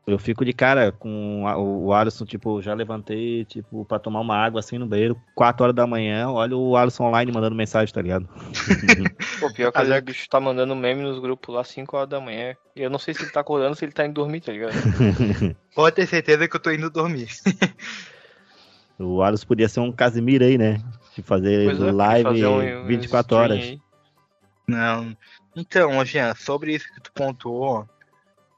Eu 0.08 0.20
fico 0.20 0.46
de 0.46 0.54
cara 0.54 0.92
com 0.92 1.44
o 1.58 1.92
Alisson, 1.92 2.26
tipo, 2.26 2.62
já 2.62 2.76
levantei, 2.76 3.44
tipo, 3.46 3.84
pra 3.86 3.98
tomar 3.98 4.20
uma 4.20 4.38
água 4.38 4.60
assim 4.60 4.78
no 4.78 4.86
banheiro, 4.86 5.20
4 5.34 5.64
horas 5.64 5.76
da 5.76 5.88
manhã, 5.88 6.30
olha 6.30 6.56
o 6.56 6.78
Alisson 6.78 7.06
online 7.06 7.32
mandando 7.32 7.56
mensagem, 7.56 7.92
tá 7.92 8.04
ligado? 8.04 8.30
Pô, 9.40 9.50
pior 9.52 9.72
que 9.72 9.80
Ah, 9.80 9.98
o 9.98 10.02
bicho 10.04 10.30
tá 10.30 10.40
mandando 10.40 10.76
meme 10.76 11.02
nos 11.02 11.18
grupos 11.18 11.56
lá 11.56 11.64
5 11.64 11.98
horas 11.98 12.10
da 12.10 12.22
manhã. 12.22 12.56
E 12.76 12.84
eu 12.84 12.90
não 12.90 13.00
sei 13.00 13.16
se 13.16 13.24
ele 13.24 13.32
tá 13.32 13.40
acordando 13.40 13.70
ou 13.70 13.76
se 13.76 13.84
ele 13.84 13.94
tá 13.94 14.06
indo 14.06 14.14
dormir, 14.14 14.42
tá 14.42 14.52
ligado? 14.52 14.74
Pode 15.74 15.96
ter 15.96 16.06
certeza 16.06 16.48
que 16.48 16.56
eu 16.56 16.60
tô 16.60 16.70
indo 16.72 16.88
dormir. 16.92 17.28
o 19.00 19.24
Alisson 19.24 19.48
podia 19.48 19.68
ser 19.68 19.80
um 19.80 19.92
Casimiro 19.92 20.46
aí, 20.46 20.58
né? 20.58 20.80
De 21.16 21.24
fazer 21.24 21.70
é, 21.72 21.92
live 21.92 22.24
fazer 22.24 22.46
um- 22.46 22.84
um 22.84 22.86
24 22.88 23.36
stream 23.36 23.42
horas. 23.42 23.58
aí. 23.64 23.80
Não. 24.68 25.18
Então, 25.56 26.06
Jean, 26.06 26.36
sobre 26.36 26.76
isso 26.76 26.86
que 26.94 27.02
tu 27.02 27.12
pontuou, 27.14 27.88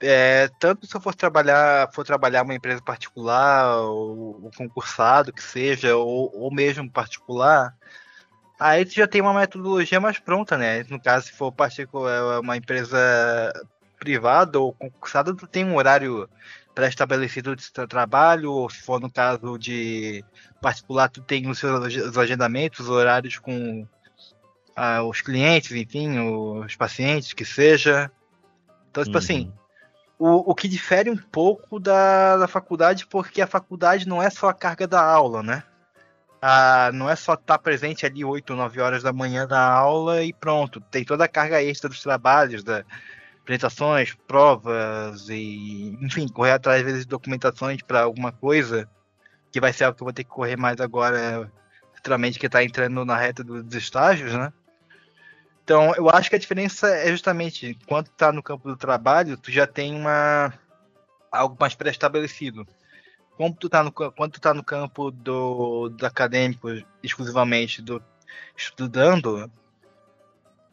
é, 0.02 0.50
tanto 0.60 0.86
se 0.86 0.96
eu 0.96 1.02
for 1.02 1.16
trabalhar, 1.16 1.92
for 1.94 2.06
trabalhar 2.06 2.44
uma 2.44 2.54
empresa 2.56 2.82
particular, 2.82 3.78
ou, 3.82 4.44
ou 4.46 4.52
concursado, 4.56 5.34
que 5.34 5.42
seja, 5.44 5.96
ou, 5.96 6.32
ou 6.36 6.54
mesmo 6.54 6.90
particular, 6.92 7.74
aí 8.60 8.86
tu 8.86 8.94
já 8.94 9.08
tem 9.08 9.22
uma 9.22 9.34
metodologia 9.34 10.00
mais 10.00 10.20
pronta, 10.20 10.58
né? 10.58 10.84
No 10.90 11.02
caso, 11.02 11.28
se 11.28 11.34
for 11.34 11.52
particular, 11.52 12.40
uma 12.42 12.58
empresa 12.58 12.98
privada 14.00 14.60
ou 14.60 14.74
concursada, 14.74 15.36
tu 15.36 15.48
tem 15.48 15.66
um 15.66 15.76
horário 15.76 16.30
pré-estabelecido 16.76 17.56
de 17.56 17.72
tra- 17.72 17.88
trabalho, 17.88 18.52
ou 18.52 18.70
se 18.70 18.80
for 18.82 19.00
no 19.00 19.12
caso 19.12 19.58
de 19.58 20.24
particular, 20.62 21.10
tu 21.10 21.22
tem 21.24 21.50
os 21.50 21.58
seus 21.58 21.84
ag- 21.86 22.02
os 22.10 22.18
agendamentos, 22.18 22.82
os 22.82 22.90
horários 22.90 23.40
com 23.40 23.88
ah, 24.76 25.02
os 25.04 25.22
clientes, 25.22 25.72
enfim, 25.72 26.20
os 26.20 26.76
pacientes, 26.76 27.34
que 27.34 27.44
seja. 27.44 28.12
Então, 28.92 29.04
tipo 29.04 29.18
Uhum. 29.18 29.24
assim, 29.24 29.54
o, 30.20 30.52
o 30.52 30.56
que 30.56 30.68
difere 30.68 31.10
um 31.10 31.18
pouco 31.18 31.80
da, 31.80 32.38
da 32.38 32.48
faculdade, 32.48 33.06
porque 33.08 33.42
a 33.42 33.48
faculdade 33.48 34.08
não 34.08 34.22
é 34.22 34.30
só 34.30 34.50
a 34.50 34.54
carga 34.54 34.88
da 34.88 35.02
aula, 35.04 35.44
né? 35.44 35.64
Ah, 36.42 36.92
não 36.94 37.10
é 37.10 37.16
só 37.16 37.34
estar 37.34 37.58
presente 37.58 38.06
ali 38.06 38.24
8 38.24 38.52
ou 38.52 38.58
9 38.58 38.80
horas 38.80 39.04
da 39.04 39.12
manhã 39.12 39.48
na 39.48 39.60
aula 39.60 40.24
e 40.24 40.32
pronto. 40.32 40.80
Tem 40.80 41.04
toda 41.04 41.26
a 41.26 41.28
carga 41.28 41.64
extra 41.64 41.90
dos 41.90 42.02
trabalhos, 42.02 42.64
da 42.64 42.84
apresentações, 43.42 44.14
provas 44.28 45.30
e, 45.30 45.98
enfim, 46.02 46.28
correr 46.28 46.52
atrás 46.52 46.82
às 46.82 46.86
vezes 46.86 47.02
de 47.04 47.08
documentações 47.08 47.82
para 47.82 48.02
alguma 48.02 48.32
coisa, 48.32 48.90
que 49.52 49.62
vai 49.62 49.72
ser 49.72 49.86
algo 49.86 49.96
que 49.96 50.04
eu 50.04 50.06
vou 50.06 50.14
ter 50.14 50.26
que 50.26 50.30
correr 50.30 50.58
mais 50.58 50.82
agora, 50.82 51.50
futuramente, 51.94 52.38
que 52.38 52.46
está 52.46 52.62
entrando 52.62 53.06
na 53.06 53.16
reta 53.16 53.46
do- 53.46 53.64
dos 53.64 53.76
estágios, 53.76 54.34
né? 54.34 54.52
Então, 55.68 55.94
eu 55.98 56.10
acho 56.10 56.30
que 56.30 56.36
a 56.38 56.40
diferença 56.40 56.88
é 56.88 57.12
justamente 57.12 57.78
quando 57.86 58.08
tá 58.12 58.32
no 58.32 58.42
campo 58.42 58.70
do 58.70 58.78
trabalho, 58.78 59.36
tu 59.36 59.52
já 59.52 59.68
tem 59.68 59.94
uma 59.94 60.54
algo 61.30 61.58
mais 61.60 61.76
pré-estabelecido. 61.76 62.66
Quando 63.36 63.58
tu 63.58 63.68
tá 63.68 63.84
no 63.84 63.92
quando 63.92 64.32
tu 64.32 64.40
tá 64.40 64.54
no 64.54 64.64
campo 64.64 65.12
do, 65.12 65.90
do 65.90 66.06
acadêmico 66.06 66.70
exclusivamente 67.04 67.82
do 67.82 68.02
estudando, 68.56 69.52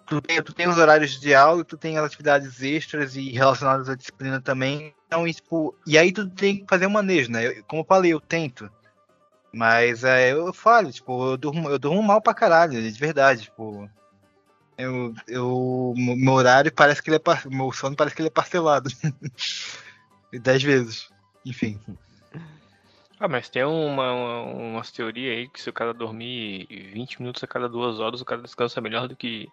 tu 0.07 0.21
tem, 0.21 0.41
tu 0.41 0.55
tem 0.55 0.69
os 0.69 0.79
horários 0.79 1.21
de 1.21 1.35
aula, 1.35 1.65
tu 1.65 1.77
tem 1.77 1.99
as 1.99 2.05
atividades 2.05 2.63
extras 2.63 3.17
e 3.17 3.33
relacionadas 3.33 3.89
à 3.89 3.97
disciplina 3.97 4.41
também. 4.41 4.95
Então, 5.09 5.27
tipo, 5.27 5.77
e 5.85 5.99
aí 5.99 6.13
tu 6.13 6.31
tem 6.31 6.59
que 6.59 6.67
fazer 6.71 6.87
um 6.87 6.91
manejo, 6.91 7.33
né? 7.33 7.49
Eu- 7.49 7.65
como 7.65 7.83
eu 7.83 7.87
falei, 7.87 8.13
eu 8.13 8.21
tento. 8.21 8.71
Mas 9.53 10.05
é, 10.05 10.31
eu 10.33 10.53
falo, 10.53 10.93
tipo, 10.93 11.33
eu 11.33 11.37
durmo, 11.37 11.69
eu 11.69 11.81
durmo 11.81 12.01
mal 12.01 12.23
pra 12.23 12.33
caralho, 12.33 12.81
de 12.81 12.99
verdade, 13.01 13.43
tipo. 13.43 13.91
Eu, 14.77 15.15
eu, 15.29 15.95
meu 15.97 16.33
horário 16.33 16.73
parece 16.73 17.03
que 17.03 17.09
ele 17.09 17.17
é 17.17 17.21
par- 17.21 17.47
meu 17.49 17.71
sono 17.73 17.95
parece 17.97 18.15
que 18.17 18.23
ele 18.23 18.29
é 18.29 18.33
parcelado. 18.33 18.91
Dez 20.33 20.63
vezes. 20.63 21.09
Enfim. 21.45 21.81
Ah, 23.21 23.29
mas 23.29 23.49
tem 23.49 23.65
uma, 23.65 24.13
uma, 24.13 24.43
umas 24.43 24.91
teorias 24.91 25.39
aí 25.39 25.49
que 25.49 25.63
se 25.63 25.71
o 25.71 25.73
cara 25.73 25.95
dormir 25.95 26.67
20 26.93 27.21
minutos 27.21 27.43
a 27.43 27.47
cada 27.47 27.69
duas 27.69 28.01
horas, 28.01 28.21
o 28.21 28.25
cara 28.25 28.43
descansa 28.43 28.81
melhor 28.81 29.07
do 29.07 29.15
que 29.17 29.49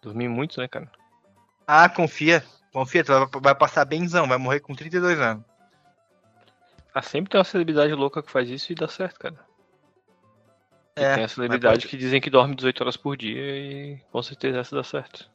dormir 0.00 0.28
muito, 0.28 0.60
né, 0.60 0.68
cara? 0.68 0.90
Ah, 1.66 1.88
confia. 1.88 2.42
Confia, 2.72 3.04
tu 3.04 3.12
vai, 3.12 3.40
vai 3.42 3.54
passar 3.54 3.84
benzão, 3.84 4.28
vai 4.28 4.38
morrer 4.38 4.60
com 4.60 4.74
32 4.74 5.18
anos. 5.20 5.44
Ah, 6.94 7.02
sempre 7.02 7.30
tem 7.30 7.38
uma 7.38 7.44
celebridade 7.44 7.92
louca 7.92 8.22
que 8.22 8.30
faz 8.30 8.48
isso 8.48 8.72
e 8.72 8.76
dá 8.76 8.88
certo, 8.88 9.18
cara. 9.18 9.47
É, 10.98 11.14
tem 11.14 11.24
a 11.24 11.28
celebridade 11.28 11.78
pode- 11.80 11.88
que 11.88 11.96
dizem 11.96 12.20
que 12.20 12.30
dorme 12.30 12.54
18 12.54 12.80
horas 12.82 12.96
por 12.96 13.16
dia 13.16 13.56
e 13.56 14.00
com 14.10 14.22
certeza 14.22 14.58
essa 14.60 14.76
dá 14.76 14.82
certo. 14.84 15.30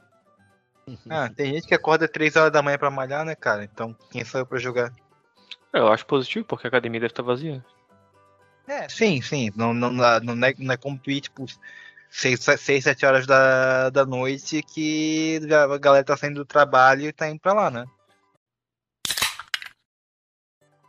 Ah, 1.10 1.30
tem 1.36 1.54
gente 1.54 1.68
que 1.68 1.74
acorda 1.74 2.08
3 2.08 2.36
horas 2.36 2.52
da 2.52 2.62
manhã 2.62 2.78
pra 2.78 2.92
malhar, 2.92 3.24
né, 3.26 3.36
cara? 3.36 3.64
Então, 3.64 3.96
quem 4.12 4.24
sou 4.26 4.42
eu 4.42 4.46
pra 4.46 4.60
jogar? 4.60 4.94
Eu 5.72 5.88
acho 5.92 6.06
positivo, 6.06 6.46
porque 6.46 6.68
a 6.68 6.70
academia 6.70 7.00
deve 7.00 7.12
estar 7.12 7.24
vazia. 7.24 7.64
É, 8.68 8.88
sim, 8.88 9.22
sim. 9.22 9.52
Não, 9.56 9.74
não, 9.74 9.92
não, 9.92 10.06
é, 10.06 10.54
não 10.58 10.74
é 10.74 10.78
como 10.78 10.98
tu 10.98 11.10
ir, 11.12 11.22
tipo, 11.22 11.46
6, 12.10 12.84
7 12.84 13.06
horas 13.06 13.26
da, 13.26 13.90
da 13.90 14.06
noite 14.06 14.62
que 14.62 15.40
a 15.52 15.78
galera 15.78 16.04
tá 16.06 16.16
saindo 16.16 16.42
do 16.42 16.46
trabalho 16.46 17.08
e 17.08 17.12
tá 17.14 17.28
indo 17.28 17.40
pra 17.40 17.54
lá, 17.54 17.72
né? 17.72 17.86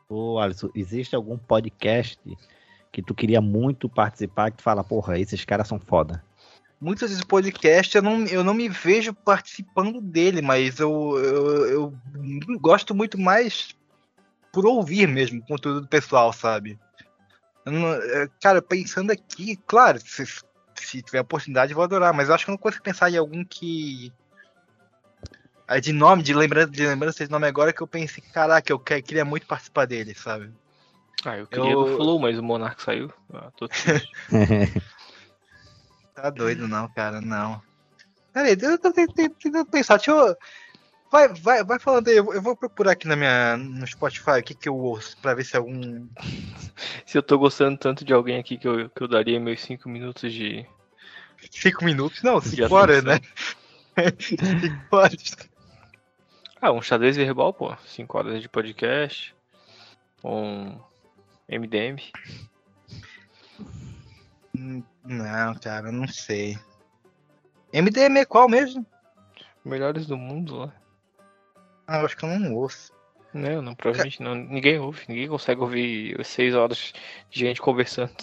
Ô, 0.08 0.38
Alisson, 0.38 0.68
existe 0.74 1.16
algum 1.16 1.38
podcast 1.38 2.20
que 2.94 3.02
tu 3.02 3.12
queria 3.12 3.40
muito 3.40 3.88
participar 3.88 4.52
que 4.52 4.58
tu 4.58 4.62
fala, 4.62 4.84
porra, 4.84 5.18
esses 5.18 5.44
caras 5.44 5.66
são 5.66 5.80
foda? 5.80 6.22
muitos 6.80 7.08
desses 7.08 7.24
podcasts 7.24 7.94
eu 7.94 8.02
não, 8.02 8.26
eu 8.26 8.44
não 8.44 8.52
me 8.52 8.68
vejo 8.68 9.14
participando 9.14 10.02
dele, 10.02 10.42
mas 10.42 10.78
eu, 10.78 11.16
eu, 11.18 11.66
eu 11.70 12.58
gosto 12.60 12.94
muito 12.94 13.18
mais 13.18 13.74
por 14.52 14.66
ouvir 14.66 15.08
mesmo 15.08 15.40
o 15.40 15.46
conteúdo 15.46 15.80
do 15.80 15.88
pessoal, 15.88 16.30
sabe? 16.32 16.78
Não- 17.64 17.94
é, 17.94 18.28
cara, 18.40 18.60
pensando 18.60 19.10
aqui, 19.10 19.56
claro, 19.66 19.98
se, 19.98 20.24
se 20.76 21.02
tiver 21.02 21.20
oportunidade 21.20 21.72
eu 21.72 21.76
vou 21.76 21.84
adorar, 21.84 22.12
mas 22.12 22.28
eu 22.28 22.34
acho 22.34 22.44
que 22.44 22.50
eu 22.50 22.52
não 22.52 22.58
consigo 22.58 22.84
pensar 22.84 23.10
em 23.10 23.16
algum 23.16 23.42
que. 23.44 24.12
Ah, 25.66 25.80
De 25.80 25.92
nome, 25.92 26.22
de 26.22 26.34
lembrança, 26.34 26.70
de 26.70 26.86
lembrança 26.86 27.24
de 27.24 27.30
nome 27.30 27.46
agora 27.46 27.72
que 27.72 27.80
eu 27.80 27.86
pensei, 27.86 28.22
caraca, 28.32 28.70
eu 28.70 28.78
que- 28.78 29.00
queria 29.00 29.24
muito 29.24 29.46
participar 29.46 29.86
dele, 29.86 30.14
sabe? 30.14 30.52
Ah, 31.24 31.38
eu 31.38 31.46
queria 31.46 31.70
Eu- 31.72 31.84
do 31.84 31.96
Flow, 31.96 32.18
mas 32.18 32.38
o 32.38 32.42
Monark 32.42 32.82
saiu. 32.82 33.12
Ah, 33.32 33.50
tô. 33.56 33.68
Tá 36.14 36.30
doido 36.30 36.68
não, 36.68 36.88
cara, 36.90 37.20
não. 37.20 37.60
Peraí, 38.32 38.56
eu 38.60 38.78
tô 38.78 38.92
tentando 38.92 39.66
pensar, 39.66 39.96
deixa 39.96 40.10
eu. 40.12 40.36
Vai, 41.10 41.28
vai, 41.28 41.64
vai 41.64 41.78
falando 41.78 42.08
aí, 42.08 42.16
eu 42.16 42.42
vou- 42.42 42.56
procurar 42.56 42.92
aqui 42.92 43.06
na 43.06 43.14
minha, 43.16 43.56
no 43.56 43.86
Spotify 43.86 44.38
o 44.38 44.42
que, 44.42 44.54
que 44.54 44.68
eu 44.68 44.76
ouço, 44.76 45.16
pra 45.18 45.34
ver 45.34 45.44
se 45.44 45.56
algum. 45.56 46.06
Se 47.06 47.16
eu 47.18 47.22
tô 47.22 47.38
gostando 47.38 47.78
tanto 47.78 48.04
de 48.04 48.12
alguém 48.12 48.38
aqui 48.38 48.58
que 48.58 48.66
eu, 48.66 48.88
que 48.90 49.00
eu 49.02 49.06
daria 49.08 49.38
meus 49.38 49.60
5 49.62 49.88
minutos 49.88 50.32
de. 50.32 50.66
Cinco 51.50 51.84
minutos? 51.84 52.22
Não, 52.22 52.40
De 52.40 52.48
cinco 52.48 52.74
horas, 52.74 53.04
né? 53.04 53.20
atenção. 53.94 54.38
cinco 54.60 54.96
horas. 54.96 55.36
Ah, 56.60 56.72
um 56.72 56.80
xadrez 56.82 57.16
verbal, 57.16 57.52
pô. 57.52 57.76
5 57.86 58.18
horas 58.18 58.40
de 58.40 58.48
podcast. 58.48 59.34
Um 60.24 60.78
MDM. 61.48 61.96
Hum, 64.56 64.82
Não, 65.04 65.54
cara, 65.56 65.90
não 65.92 66.06
sei. 66.08 66.58
MDM 67.72 68.18
é 68.20 68.24
qual 68.24 68.48
mesmo? 68.48 68.86
Melhores 69.64 70.06
do 70.06 70.16
mundo 70.16 70.56
lá. 70.56 70.72
Ah, 71.86 71.98
eu 72.00 72.06
acho 72.06 72.16
que 72.16 72.24
eu 72.24 72.38
não 72.38 72.54
ouço. 72.54 72.92
Não, 73.32 73.60
não, 73.60 73.74
provavelmente 73.74 74.22
não. 74.22 74.34
Ninguém 74.34 74.78
ouve. 74.78 75.02
Ninguém 75.08 75.28
consegue 75.28 75.60
ouvir 75.60 76.24
6 76.24 76.54
horas 76.54 76.92
de 77.30 77.40
gente 77.40 77.60
conversando. 77.60 78.14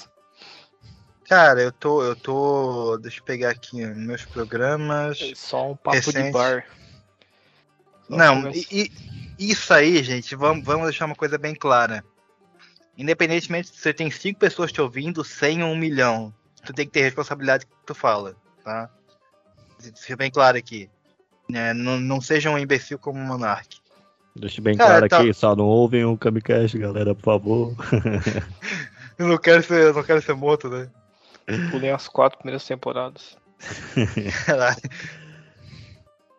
Cara, 1.26 1.62
eu 1.62 1.72
tô. 1.72 2.02
Eu 2.04 2.16
tô. 2.16 2.98
Deixa 2.98 3.20
eu 3.20 3.24
pegar 3.26 3.50
aqui 3.52 3.86
meus 3.86 4.24
programas. 4.26 5.20
É 5.22 5.36
só 5.36 5.72
um 5.72 5.76
papo 5.76 5.98
de 5.98 6.18
Recente. 6.18 6.32
bar. 6.34 6.66
Só 8.08 8.16
Não, 8.16 8.50
e, 8.52 8.66
e- 8.72 8.92
isso 9.52 9.74
aí, 9.74 10.02
gente, 10.04 10.36
vamos, 10.36 10.64
vamos 10.66 10.88
deixar 10.88 11.06
uma 11.06 11.16
coisa 11.16 11.38
bem 11.38 11.54
clara. 11.56 12.04
Independentemente 12.98 13.70
se 13.70 13.78
você 13.80 13.94
tem 13.94 14.12
cinco 14.12 14.40
pessoas 14.40 14.72
te 14.72 14.82
ouvindo, 14.82 15.24
100 15.24 15.64
ou 15.64 15.70
um 15.72 15.78
milhão, 15.78 16.34
tu 16.64 16.74
tem 16.74 16.86
que 16.86 16.92
ter 16.92 17.02
responsabilidade 17.02 17.66
que 17.66 17.72
tu 17.86 17.96
fala, 17.96 18.36
tá? 18.64 18.90
Seja 19.80 20.16
bem 20.16 20.30
claro 20.30 20.58
aqui. 20.58 20.90
É, 21.54 21.74
não, 21.74 22.00
não 22.00 22.22
seja 22.22 22.50
um 22.50 22.58
imbecil 22.58 23.00
como 23.00 23.20
o 23.20 23.24
Monark. 23.24 23.80
Deixa 24.36 24.62
bem 24.62 24.78
Cara, 24.78 24.90
claro 24.92 25.10
tá- 25.10 25.20
aqui, 25.20 25.34
só 25.34 25.56
não 25.56 25.66
ouvem 25.66 26.06
o 26.06 26.18
Kamikaze, 26.18 26.78
galera, 26.78 27.14
por 27.16 27.24
favor. 27.24 27.76
Eu 29.18 29.28
não 29.28 29.38
quero 29.38 29.62
ser, 29.64 29.88
eu 29.88 29.94
não 29.94 30.04
quero 30.04 30.22
ser 30.22 30.34
morto, 30.36 30.70
né? 30.70 30.90
Pulei 31.72 31.92
as 31.92 32.08
quatro 32.08 32.38
primeiras 32.38 32.66
temporadas. 32.66 33.36
Caralho. 34.46 34.82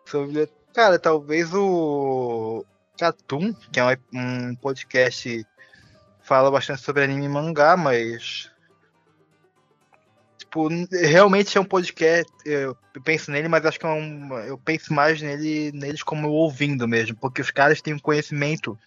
Sobre- 0.05 0.49
Cara, 0.73 0.97
talvez 0.97 1.53
o 1.53 2.65
Catum, 2.97 3.53
que 3.71 3.79
é 3.79 3.85
um, 3.85 3.97
um 4.49 4.55
podcast 4.55 5.45
fala 6.23 6.49
bastante 6.49 6.81
sobre 6.81 7.03
anime 7.03 7.25
e 7.25 7.29
mangá, 7.29 7.77
mas 7.77 8.49
tipo, 10.37 10.67
realmente 10.91 11.57
é 11.57 11.61
um 11.61 11.65
podcast, 11.65 12.31
eu 12.45 12.77
penso 13.03 13.31
nele, 13.31 13.47
mas 13.47 13.65
acho 13.65 13.79
que 13.79 13.85
é 13.85 13.89
um, 13.89 14.33
eu 14.39 14.57
penso 14.57 14.93
mais 14.93 15.21
nele, 15.21 15.71
neles 15.73 16.03
como 16.03 16.29
ouvindo 16.29 16.87
mesmo, 16.87 17.15
porque 17.17 17.41
os 17.41 17.51
caras 17.51 17.81
têm 17.81 17.93
um 17.93 17.99
conhecimento 17.99 18.77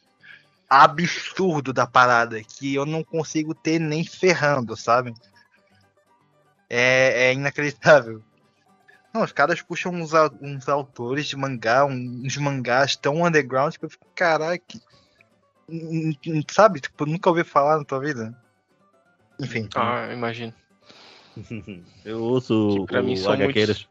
absurdo 0.68 1.72
da 1.72 1.86
parada 1.86 2.42
que 2.42 2.74
eu 2.74 2.86
não 2.86 3.04
consigo 3.04 3.54
ter 3.54 3.78
nem 3.78 4.04
ferrando, 4.04 4.76
sabe? 4.76 5.14
É, 6.68 7.28
é 7.28 7.32
inacreditável. 7.32 8.22
Não, 9.12 9.22
os 9.22 9.32
caras 9.32 9.62
puxam 9.62 9.92
uns, 9.92 10.10
uns 10.40 10.68
autores 10.68 11.26
de 11.26 11.36
mangá, 11.36 11.84
uns 11.84 12.36
mangás 12.36 12.96
tão 12.96 13.24
underground 13.24 13.74
que 13.76 13.84
eu 13.84 13.90
fico, 13.90 14.06
n- 14.14 14.60
sabe? 16.50 16.80
Tipo, 16.80 17.06
nunca 17.06 17.30
ouvi 17.30 17.44
falar 17.44 17.78
na 17.78 17.84
tua 17.84 18.00
vida. 18.00 18.34
Enfim. 19.40 19.68
Ah, 19.74 20.08
imagino. 20.12 20.54
Eu 22.04 22.22
ouço 22.22 22.80
Que 22.80 22.86
pra 22.86 23.02
mim 23.02 23.14
o 23.14 23.16
são 23.16 23.32
HQeiras. 23.32 23.88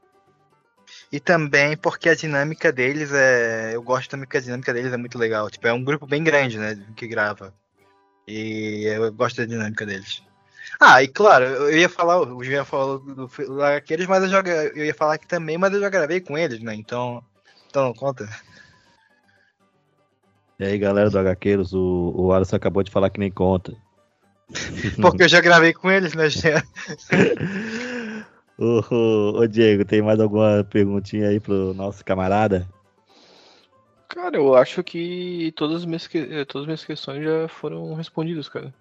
E 1.11 1.19
também 1.19 1.77
porque 1.77 2.09
a 2.09 2.15
dinâmica 2.15 2.71
deles 2.71 3.11
é. 3.13 3.75
Eu 3.75 3.83
gosto 3.83 4.09
também 4.09 4.27
que 4.27 4.37
a 4.37 4.41
dinâmica 4.41 4.73
deles 4.73 4.93
é 4.93 4.97
muito 4.97 5.17
legal. 5.17 5.49
Tipo, 5.49 5.67
é 5.67 5.73
um 5.73 5.83
grupo 5.83 6.07
bem 6.07 6.23
grande, 6.23 6.57
né? 6.57 6.77
Que 6.95 7.07
grava. 7.07 7.53
E 8.27 8.85
eu 8.85 9.11
gosto 9.13 9.37
da 9.37 9.45
dinâmica 9.45 9.85
deles. 9.85 10.23
Ah, 10.79 11.01
e 11.01 11.07
claro, 11.07 11.45
eu 11.45 11.77
ia 11.77 11.87
falar, 11.87 12.19
o 12.19 12.43
Jean 12.43 12.65
falou 12.65 12.99
do 12.99 13.15
do 13.15 13.29
mas 14.09 14.23
eu, 14.23 14.29
já, 14.29 14.41
eu 14.41 14.85
ia 14.85 14.93
falar 14.93 15.13
aqui 15.13 15.27
também, 15.27 15.57
mas 15.57 15.73
eu 15.73 15.79
já 15.79 15.89
gravei 15.89 16.19
com 16.19 16.37
eles, 16.37 16.59
né? 16.61 16.73
Então. 16.73 17.23
Então 17.69 17.85
não 17.85 17.93
conta. 17.93 18.27
E 20.59 20.63
aí, 20.65 20.77
galera 20.77 21.09
do 21.09 21.19
HQeiros, 21.19 21.73
o, 21.73 22.13
o 22.15 22.31
Alisson 22.31 22.55
acabou 22.55 22.81
de 22.83 22.91
falar 22.91 23.09
que 23.09 23.19
nem 23.19 23.31
conta. 23.31 23.73
Porque 25.01 25.23
eu 25.23 25.29
já 25.29 25.41
gravei 25.41 25.73
com 25.73 25.91
eles, 25.91 26.13
né, 26.13 26.29
Jean? 26.29 26.61
Ô, 28.57 28.79
ô, 28.89 29.39
ô, 29.39 29.47
Diego, 29.47 29.83
tem 29.83 30.01
mais 30.01 30.17
alguma 30.17 30.63
perguntinha 30.69 31.27
aí 31.27 31.41
pro 31.41 31.73
nosso 31.73 32.05
camarada? 32.05 32.65
Cara, 34.07 34.37
eu 34.37 34.55
acho 34.55 34.81
que 34.81 35.51
todas 35.57 35.77
as 35.81 35.85
minhas, 35.85 36.07
que- 36.07 36.19
eh, 36.19 36.45
todas 36.45 36.61
as 36.61 36.67
minhas 36.67 36.85
questões 36.85 37.21
já 37.21 37.49
foram 37.49 37.93
respondidas, 37.95 38.47
cara. 38.47 38.73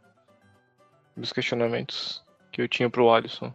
Meus 1.16 1.33
questionamentos 1.33 2.22
que 2.53 2.62
eu 2.62 2.68
tinha 2.68 2.89
pro 2.89 3.11
Alisson. 3.11 3.53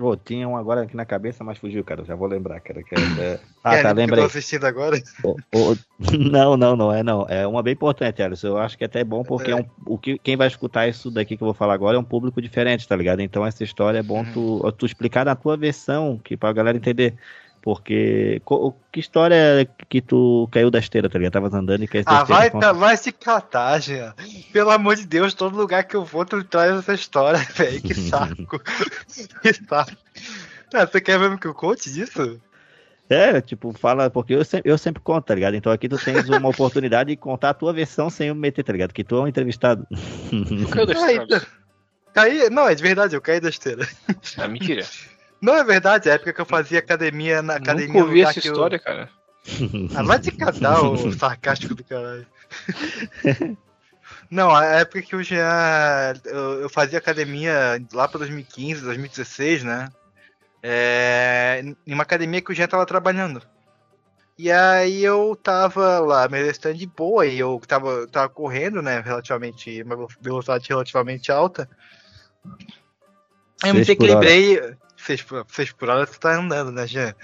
Ô, 0.00 0.16
tinha 0.16 0.48
um 0.48 0.56
agora 0.56 0.82
aqui 0.82 0.96
na 0.96 1.04
cabeça, 1.04 1.42
mas 1.42 1.58
fugiu, 1.58 1.84
cara. 1.84 2.04
Já 2.04 2.14
vou 2.14 2.28
lembrar, 2.28 2.60
cara. 2.60 2.82
Que 2.82 2.94
é- 2.94 2.98
é- 2.98 3.40
Ah, 3.64 3.74
É, 3.74 3.82
tá, 3.82 3.88
que 3.92 4.00
Eu 4.00 4.02
lembrei. 4.02 4.24
tô 4.24 4.26
assistindo 4.26 4.64
agora. 4.64 4.96
Ô, 5.24 5.36
ô, 5.52 5.76
Não, 6.30 6.56
não, 6.56 6.76
não 6.76 6.92
é 6.92 7.02
não. 7.02 7.26
É 7.28 7.46
uma 7.46 7.62
bem 7.62 7.72
importante, 7.74 8.22
Alisson. 8.22 8.48
Eu 8.48 8.58
acho 8.58 8.78
que 8.78 8.84
é 8.84 8.86
até 8.86 9.02
bom 9.02 9.24
porque 9.24 9.50
é 9.50 9.56
um, 9.56 9.64
o 9.84 9.98
que, 9.98 10.16
quem 10.18 10.36
vai 10.36 10.46
escutar 10.46 10.88
isso 10.88 11.10
daqui 11.10 11.36
que 11.36 11.42
eu 11.42 11.46
vou 11.46 11.54
falar 11.54 11.74
agora 11.74 11.96
é 11.96 12.00
um 12.00 12.04
público 12.04 12.40
diferente, 12.40 12.86
tá 12.86 12.94
ligado? 12.94 13.20
Então 13.20 13.44
essa 13.44 13.64
história 13.64 13.98
é 13.98 14.02
bom 14.02 14.24
tu, 14.24 14.60
tu 14.78 14.86
explicar 14.86 15.24
na 15.26 15.34
tua 15.34 15.56
versão, 15.56 16.16
que 16.18 16.36
pra 16.36 16.52
galera 16.52 16.76
entender. 16.76 17.16
Porque 17.62 18.40
que 18.92 19.00
história 19.00 19.68
que 19.88 20.00
tu 20.00 20.48
caiu 20.50 20.70
da 20.70 20.78
esteira, 20.78 21.08
tá 21.08 21.18
ligado? 21.18 21.32
Tava 21.32 21.56
andando 21.56 21.82
e 21.84 21.88
caiu 21.88 22.04
da 22.04 22.10
Ah, 22.10 22.20
esteira. 22.22 22.40
vai, 22.40 22.50
conta. 22.50 22.66
tá, 22.66 22.72
vai 22.72 22.96
se 22.96 23.12
catar, 23.12 23.80
Jean. 23.80 24.14
Pelo 24.52 24.70
amor 24.70 24.96
de 24.96 25.06
Deus, 25.06 25.34
todo 25.34 25.56
lugar 25.56 25.84
que 25.84 25.94
eu 25.96 26.04
vou, 26.04 26.24
tu 26.24 26.42
traz 26.44 26.76
essa 26.76 26.94
história, 26.94 27.38
velho. 27.54 27.82
Que 27.82 27.94
saco. 27.94 28.60
que 29.42 29.52
saco. 29.52 29.92
Ah, 30.72 30.86
você 30.86 31.00
quer 31.00 31.18
mesmo 31.18 31.38
que 31.38 31.46
eu 31.46 31.54
conte 31.54 31.92
disso? 31.92 32.40
É, 33.10 33.40
tipo, 33.40 33.72
fala, 33.72 34.10
porque 34.10 34.34
eu 34.34 34.44
sempre, 34.44 34.70
eu 34.70 34.76
sempre 34.76 35.02
conto, 35.02 35.24
tá 35.24 35.34
ligado? 35.34 35.54
Então 35.54 35.72
aqui 35.72 35.88
tu 35.88 35.96
tens 35.96 36.28
uma 36.28 36.48
oportunidade 36.50 37.08
de 37.10 37.16
contar 37.16 37.50
a 37.50 37.54
tua 37.54 37.72
versão 37.72 38.10
sem 38.10 38.28
eu 38.28 38.34
me 38.34 38.40
meter, 38.42 38.62
tá 38.62 38.72
ligado? 38.72 38.92
Que 38.92 39.02
tu 39.02 39.16
é 39.16 39.20
um 39.22 39.26
entrevistado. 39.28 39.86
Caiu 40.70 40.86
da 40.86 40.98
Ai, 41.00 41.12
estrada. 41.18 41.46
Caí, 42.12 42.50
não, 42.50 42.68
é 42.68 42.74
de 42.74 42.82
verdade, 42.82 43.16
eu 43.16 43.20
caí 43.22 43.40
da 43.40 43.48
esteira. 43.48 43.88
Ah, 44.36 44.46
mentira. 44.48 44.84
Não 45.40 45.54
é 45.54 45.62
verdade, 45.64 46.08
é 46.08 46.12
a 46.12 46.14
época 46.16 46.32
que 46.32 46.40
eu 46.40 46.46
fazia 46.46 46.78
academia 46.80 47.40
na 47.42 47.54
academia. 47.56 47.86
Nunca 47.94 48.06
ouvi 48.06 48.22
essa 48.22 48.40
que 48.40 48.48
eu- 48.48 48.52
história, 48.52 48.78
cara. 48.78 49.08
Ah, 49.94 50.02
vai 50.02 50.18
te 50.18 50.30
catar, 50.32 50.82
o 50.82 51.12
sarcástico 51.16 51.74
do 51.74 51.84
caralho. 51.84 52.26
Não, 54.30 54.54
a 54.54 54.64
época 54.64 55.00
que 55.02 55.16
o 55.16 55.22
Jean. 55.22 56.12
Eu, 56.24 56.60
eu 56.62 56.68
fazia 56.68 56.98
academia 56.98 57.80
lá 57.92 58.06
pra 58.08 58.18
2015, 58.18 58.82
2016, 58.82 59.64
né? 59.64 59.88
É, 60.62 61.62
em 61.86 61.94
uma 61.94 62.02
academia 62.02 62.42
que 62.42 62.52
o 62.52 62.54
Jean 62.54 62.66
tava 62.66 62.84
trabalhando. 62.84 63.40
E 64.36 64.52
aí 64.52 65.02
eu 65.02 65.34
tava 65.42 65.98
lá, 65.98 66.28
meu 66.28 66.48
stand 66.50 66.74
de 66.74 66.86
boa, 66.86 67.26
e 67.26 67.38
eu 67.38 67.60
tava, 67.66 68.06
tava 68.06 68.28
correndo, 68.28 68.82
né? 68.82 69.00
Relativamente. 69.00 69.82
Uma 69.82 70.06
velocidade 70.20 70.68
relativamente 70.68 71.32
alta. 71.32 71.68
Aí 73.62 73.70
eu 73.70 73.74
me 73.74 73.80
desequilibrei. 73.80 74.76
Seis 74.98 75.22
por, 75.22 75.46
seis 75.48 75.72
por 75.72 75.88
hora 75.88 76.06
você 76.06 76.18
tá 76.18 76.34
andando, 76.34 76.70
né, 76.70 76.86
Jean? 76.86 77.14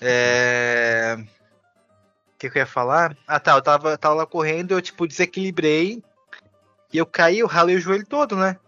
É. 0.00 1.16
O 1.18 2.38
que, 2.38 2.50
que 2.50 2.58
eu 2.58 2.60
ia 2.60 2.66
falar? 2.66 3.16
Ah 3.26 3.38
tá, 3.38 3.52
eu 3.52 3.62
tava, 3.62 3.96
tava 3.96 4.14
lá 4.14 4.26
correndo, 4.26 4.72
eu 4.72 4.82
tipo 4.82 5.06
desequilibrei 5.06 6.02
e 6.92 6.98
eu 6.98 7.06
caí, 7.06 7.38
eu 7.38 7.46
ralei 7.46 7.76
o 7.76 7.80
joelho 7.80 8.04
todo, 8.04 8.36
né? 8.36 8.58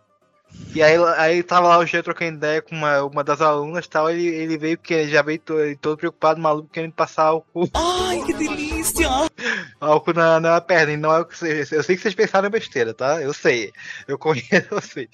E 0.75 0.83
aí, 0.83 0.97
aí 1.19 1.43
tava 1.45 1.69
lá 1.69 1.79
o 1.79 1.87
Jean 1.87 2.03
trocando 2.03 2.37
ideia 2.37 2.61
com 2.61 2.75
uma, 2.75 3.05
uma 3.05 3.23
das 3.23 3.41
alunas 3.41 3.85
e 3.85 3.89
tal, 3.89 4.11
ele, 4.11 4.27
ele 4.27 4.59
veio 4.59 4.77
que 4.77 4.93
ele 4.93 5.11
já 5.11 5.23
veio 5.23 5.39
todo, 5.39 5.61
ele 5.61 5.77
todo 5.77 5.97
preocupado, 5.97 6.41
maluco, 6.41 6.69
querendo 6.69 6.93
passar 6.93 7.27
álcool. 7.27 7.71
Ai, 7.73 8.21
que 8.25 8.35
delícia! 8.35 9.07
álcool 9.81 10.15
na, 10.15 10.41
na 10.41 10.61
perna, 10.61 10.93
e 10.93 10.97
não 10.97 11.15
é 11.15 11.21
o 11.21 11.25
que 11.25 11.39
vocês. 11.39 11.71
Eu 11.71 11.83
sei 11.85 11.95
que 11.95 12.03
vocês 12.03 12.15
pensaram 12.17 12.51
besteira, 12.51 12.93
tá? 12.93 13.23
Eu 13.23 13.33
sei. 13.33 13.73
Eu 14.09 14.19
conheço, 14.19 14.49
sei. 14.83 15.09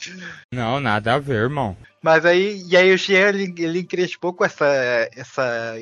Não, 0.51 0.81
nada 0.81 1.15
a 1.15 1.19
ver, 1.19 1.43
irmão. 1.43 1.77
Mas 2.01 2.25
aí, 2.25 2.65
e 2.67 2.75
aí 2.75 2.91
o 2.91 2.97
Jean, 2.97 3.29
ele, 3.29 3.55
ele 3.59 3.81
encrespou 3.81 4.33
com 4.33 4.47
essa, 4.47 4.67
essa, 5.15 5.75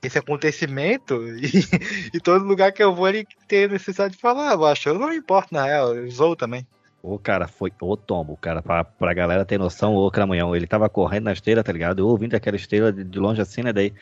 esse 0.00 0.18
acontecimento, 0.18 1.20
e, 1.36 2.16
e 2.16 2.20
todo 2.20 2.44
lugar 2.44 2.70
que 2.70 2.82
eu 2.82 2.94
vou 2.94 3.08
ele 3.08 3.26
tem 3.48 3.66
necessidade 3.66 4.14
de 4.14 4.20
falar, 4.20 4.52
eu 4.52 4.64
acho. 4.64 4.88
Eu 4.88 5.00
não 5.00 5.08
me 5.08 5.16
importo, 5.16 5.52
na 5.52 5.64
real, 5.64 5.96
eu 5.96 6.08
sou 6.12 6.36
também. 6.36 6.64
Ô, 7.06 7.18
cara, 7.18 7.46
foi 7.46 7.70
o 7.82 7.96
tombo, 7.98 8.34
cara, 8.34 8.62
pra, 8.62 8.82
pra 8.82 9.12
galera 9.12 9.44
ter 9.44 9.58
noção, 9.58 9.94
ô 9.94 10.10
Cramunhão, 10.10 10.56
ele 10.56 10.66
tava 10.66 10.88
correndo 10.88 11.24
na 11.24 11.34
esteira, 11.34 11.62
tá 11.62 11.70
ligado? 11.70 11.98
Eu 11.98 12.08
ouvindo 12.08 12.34
aquela 12.34 12.56
esteira 12.56 12.90
de, 12.90 13.04
de 13.04 13.18
longe 13.18 13.42
assim, 13.42 13.62
né, 13.62 13.74
daí 13.74 13.92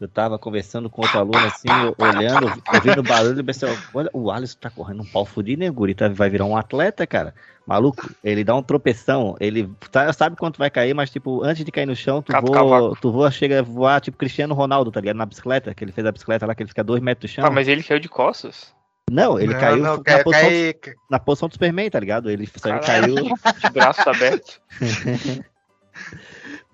eu 0.00 0.08
tava 0.08 0.38
conversando 0.38 0.88
com 0.88 1.02
outro 1.02 1.18
aluno 1.18 1.36
assim, 1.46 1.68
olhando, 1.98 2.50
ouvindo 2.72 3.02
barulho, 3.02 3.40
e 3.40 3.42
pensei, 3.42 3.68
olha, 3.92 4.08
o 4.10 4.30
Alisson 4.30 4.56
tá 4.58 4.70
correndo 4.70 5.02
um 5.02 5.04
pau 5.04 5.26
fudido, 5.26 5.60
né, 5.60 5.70
guri? 5.70 5.94
Tá, 5.94 6.08
vai 6.08 6.30
virar 6.30 6.46
um 6.46 6.56
atleta, 6.56 7.06
cara. 7.06 7.34
Maluco, 7.66 8.08
ele 8.24 8.42
dá 8.42 8.54
um 8.54 8.62
tropeção, 8.62 9.36
ele 9.38 9.68
tá, 9.90 10.10
sabe 10.14 10.36
quanto 10.36 10.56
vai 10.56 10.70
cair, 10.70 10.94
mas 10.94 11.10
tipo, 11.10 11.44
antes 11.44 11.62
de 11.62 11.70
cair 11.70 11.84
no 11.84 11.94
chão, 11.94 12.22
tu 12.22 12.32
Cata 12.32 12.46
o 12.46 12.54
voa, 12.54 12.70
cavaco. 12.70 13.00
tu 13.02 13.12
voa, 13.12 13.30
chega 13.30 13.58
a 13.58 13.62
voar, 13.62 14.00
tipo 14.00 14.16
Cristiano 14.16 14.54
Ronaldo, 14.54 14.90
tá 14.90 15.00
ligado? 15.00 15.16
Na 15.16 15.26
bicicleta, 15.26 15.74
que 15.74 15.84
ele 15.84 15.92
fez 15.92 16.06
a 16.06 16.12
bicicleta 16.12 16.46
lá, 16.46 16.54
que 16.54 16.62
ele 16.62 16.70
fica 16.70 16.82
dois 16.82 17.02
metros 17.02 17.30
do 17.30 17.34
chão. 17.34 17.44
Ah, 17.44 17.50
mas 17.50 17.68
ele 17.68 17.82
caiu 17.82 18.00
de 18.00 18.08
costas? 18.08 18.75
Não, 19.10 19.38
ele 19.38 19.52
não, 19.52 19.60
caiu 19.60 19.76
não, 19.76 19.96
na, 19.98 20.02
cai, 20.02 20.22
posição, 20.24 20.50
cai- 20.80 20.94
na 21.08 21.18
posição 21.20 21.48
do 21.48 21.52
Superman, 21.52 21.88
tá 21.90 22.00
ligado? 22.00 22.28
Ele 22.30 22.46
Caralho. 22.46 22.84
caiu... 22.84 23.14
De 23.14 23.70
braços 23.72 24.06
abertos. 24.06 24.60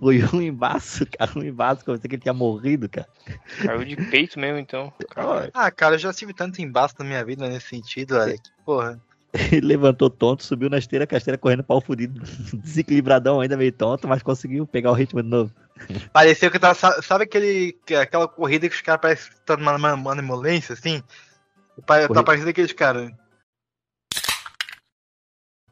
Foi 0.01 0.21
um 0.35 0.41
embaço, 0.43 1.07
cara. 1.17 1.31
Um 1.37 1.43
embaço 1.45 1.85
pensei 1.85 2.09
que 2.09 2.17
ele 2.17 2.23
tinha 2.23 2.33
morrido, 2.35 2.89
cara. 2.89 3.07
Caiu 3.65 3.85
de 3.85 3.97
peito 3.97 4.39
mesmo, 4.41 4.59
então. 4.59 4.93
Caralho. 5.11 5.51
Ah, 5.55 5.71
cara, 5.71 5.95
eu 5.95 5.99
já 5.99 6.13
tive 6.13 6.33
tanto 6.35 6.61
embaço 6.61 6.95
na 6.99 7.05
minha 7.05 7.25
vida 7.25 7.49
nesse 7.49 7.69
sentido, 7.69 8.17
olha. 8.17 8.33
Que 8.37 8.51
porra. 8.65 9.01
Ele 9.53 9.67
levantou 9.67 10.11
tonto, 10.11 10.43
subiu 10.43 10.69
na 10.69 10.77
esteira, 10.79 11.07
com 11.07 11.15
a 11.15 11.19
esteira 11.19 11.39
correndo 11.39 11.63
pau 11.65 11.81
fudido. 11.81 12.21
Desequilibradão 12.55 13.41
ainda 13.41 13.57
meio 13.57 13.73
tonto, 13.73 14.09
mas 14.09 14.23
conseguiu 14.23 14.67
pegar 14.67 14.91
o 14.91 14.95
ritmo 14.95 15.23
de 15.23 15.29
novo. 15.29 15.53
Pareceu 16.13 16.51
que 16.51 16.59
tava. 16.59 16.75
sa- 16.75 17.01
Sabe 17.01 17.25
aquele, 17.25 17.79
que- 17.87 17.95
aquela 17.95 18.27
corrida 18.27 18.69
que 18.69 18.75
os 18.75 18.81
caras 18.83 19.01
parecem 19.01 19.31
que 19.31 19.37
estão 19.39 19.57
numa, 19.57 19.73
numa, 19.79 19.97
numa 19.97 20.13
ambulância, 20.21 20.73
assim? 20.73 21.03
Tá 21.87 22.23
parecendo 22.23 22.51
aqueles 22.51 22.73
caras. 22.73 23.11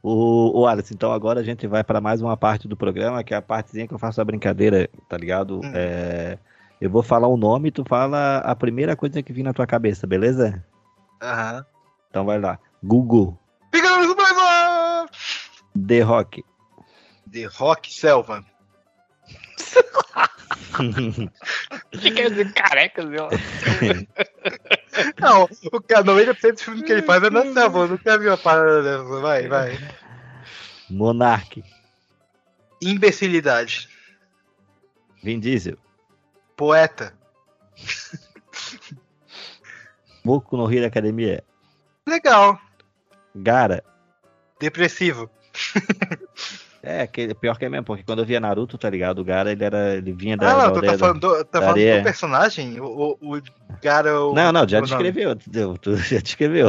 O, 0.02 0.60
o 0.60 0.66
Alisson, 0.66 0.94
então 0.94 1.12
agora 1.12 1.40
a 1.40 1.42
gente 1.42 1.66
vai 1.66 1.84
para 1.84 2.00
mais 2.00 2.22
uma 2.22 2.36
parte 2.36 2.66
do 2.66 2.76
programa, 2.76 3.22
que 3.22 3.34
é 3.34 3.36
a 3.36 3.42
partezinha 3.42 3.86
que 3.86 3.92
eu 3.92 3.98
faço 3.98 4.20
a 4.20 4.24
brincadeira, 4.24 4.88
tá 5.08 5.16
ligado? 5.16 5.58
Hum. 5.58 5.72
É, 5.74 6.38
eu 6.80 6.88
vou 6.88 7.02
falar 7.02 7.28
o 7.28 7.36
nome 7.36 7.68
e 7.68 7.72
tu 7.72 7.84
fala 7.86 8.38
a 8.38 8.56
primeira 8.56 8.96
coisa 8.96 9.22
que 9.22 9.32
vir 9.32 9.42
na 9.42 9.52
tua 9.52 9.66
cabeça, 9.66 10.06
beleza? 10.06 10.64
Aham. 11.20 11.66
Então 12.08 12.24
vai 12.24 12.40
lá. 12.40 12.58
Google, 12.82 13.38
Fica 13.72 13.96
no 13.96 14.04
surpresa! 14.04 15.06
The 15.86 16.00
Rock, 16.00 16.44
The 17.30 17.44
Rock 17.46 17.92
Selva. 17.94 18.44
O 21.92 21.98
que 21.98 22.10
quer 22.10 22.30
dizer 22.30 22.52
careca, 22.52 23.06
Zé? 23.06 23.28
Não, 25.20 25.48
o 25.72 25.80
cara, 25.80 26.04
90% 26.04 26.52
dos 26.52 26.62
filmes 26.62 26.82
que 26.82 26.92
ele 26.92 27.02
faz 27.02 27.22
é 27.22 27.30
na 27.30 27.52
selva. 27.52 27.80
Eu 27.80 27.88
nunca 27.88 28.18
vi 28.18 28.26
uma 28.28 28.36
parada 28.36 28.82
dessa. 28.82 29.20
Vai, 29.20 29.48
vai. 29.48 29.78
Monarch, 30.88 31.62
Imbecilidade. 32.80 33.88
Vin 35.22 35.38
Diesel, 35.38 35.76
Poeta. 36.56 37.14
Boku 40.24 40.56
no 40.56 40.72
Hero 40.72 40.86
Academia, 40.86 41.44
Legal. 42.06 42.60
Gara. 43.34 43.84
Depressivo. 44.58 45.30
É, 46.82 47.02
aquele, 47.02 47.34
pior 47.34 47.58
que 47.58 47.64
é 47.66 47.68
mesmo, 47.68 47.84
porque 47.84 48.02
quando 48.02 48.20
eu 48.20 48.24
via 48.24 48.40
Naruto, 48.40 48.78
tá 48.78 48.88
ligado? 48.88 49.18
O 49.18 49.24
Gara, 49.24 49.52
ele 49.52 49.62
era. 49.62 49.96
Ele 49.96 50.12
vinha 50.12 50.36
da. 50.36 50.50
Ah, 50.50 50.56
da 50.56 50.66
não, 50.66 50.72
tu 50.72 50.80
tá 50.80 50.98
falando, 50.98 51.20
do, 51.20 51.44
tá 51.44 51.60
falando 51.60 51.98
do 51.98 52.02
personagem? 52.02 52.80
O, 52.80 53.18
o, 53.20 53.36
o 53.36 53.42
cara. 53.82 54.18
O, 54.18 54.34
Não, 54.34 54.50
não, 54.50 54.66
já 54.66 54.78
nome. 54.78 54.88
descreveu. 54.88 55.36
Tu, 55.36 55.50
tu 55.78 55.96
já 55.96 56.20
descreveu. 56.20 56.68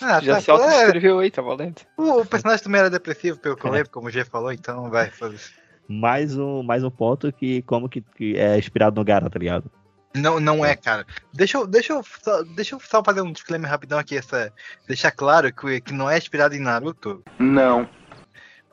Ah, 0.00 0.20
Já 0.20 0.34
tá, 0.36 0.40
se 0.40 0.50
é, 0.50 0.54
auto-escreveu 0.54 1.18
aí, 1.18 1.30
tá 1.30 1.42
valendo? 1.42 1.80
o, 1.96 2.20
o 2.20 2.26
personagem 2.26 2.62
também 2.62 2.80
era 2.80 2.90
depressivo, 2.90 3.38
pelo 3.38 3.56
que 3.56 3.64
eu 3.66 3.70
lembro, 3.70 3.90
como 3.90 4.06
o 4.06 4.10
G 4.10 4.24
falou, 4.24 4.52
então 4.52 4.88
vai 4.88 5.10
fazer. 5.10 5.40
mais, 5.88 6.36
um, 6.38 6.62
mais 6.62 6.84
um 6.84 6.90
ponto 6.90 7.32
que, 7.32 7.62
como 7.62 7.88
que, 7.88 8.00
que 8.00 8.36
é 8.36 8.56
inspirado 8.56 8.94
no 8.94 9.04
Gara, 9.04 9.28
tá 9.28 9.38
ligado? 9.40 9.68
Não, 10.14 10.38
não 10.38 10.64
é, 10.64 10.76
cara. 10.76 11.06
Deixa 11.32 11.58
eu, 11.58 11.66
deixa, 11.66 11.94
eu 11.94 12.04
só, 12.22 12.42
deixa 12.42 12.74
eu 12.74 12.80
só 12.80 13.02
fazer 13.02 13.22
um 13.22 13.32
disclaimer 13.32 13.70
rapidão 13.70 13.98
aqui, 13.98 14.16
essa, 14.16 14.52
deixar 14.86 15.10
claro 15.10 15.52
que, 15.52 15.80
que 15.80 15.92
não 15.92 16.08
é 16.08 16.18
inspirado 16.18 16.54
em 16.54 16.60
Naruto. 16.60 17.22
Não. 17.38 17.88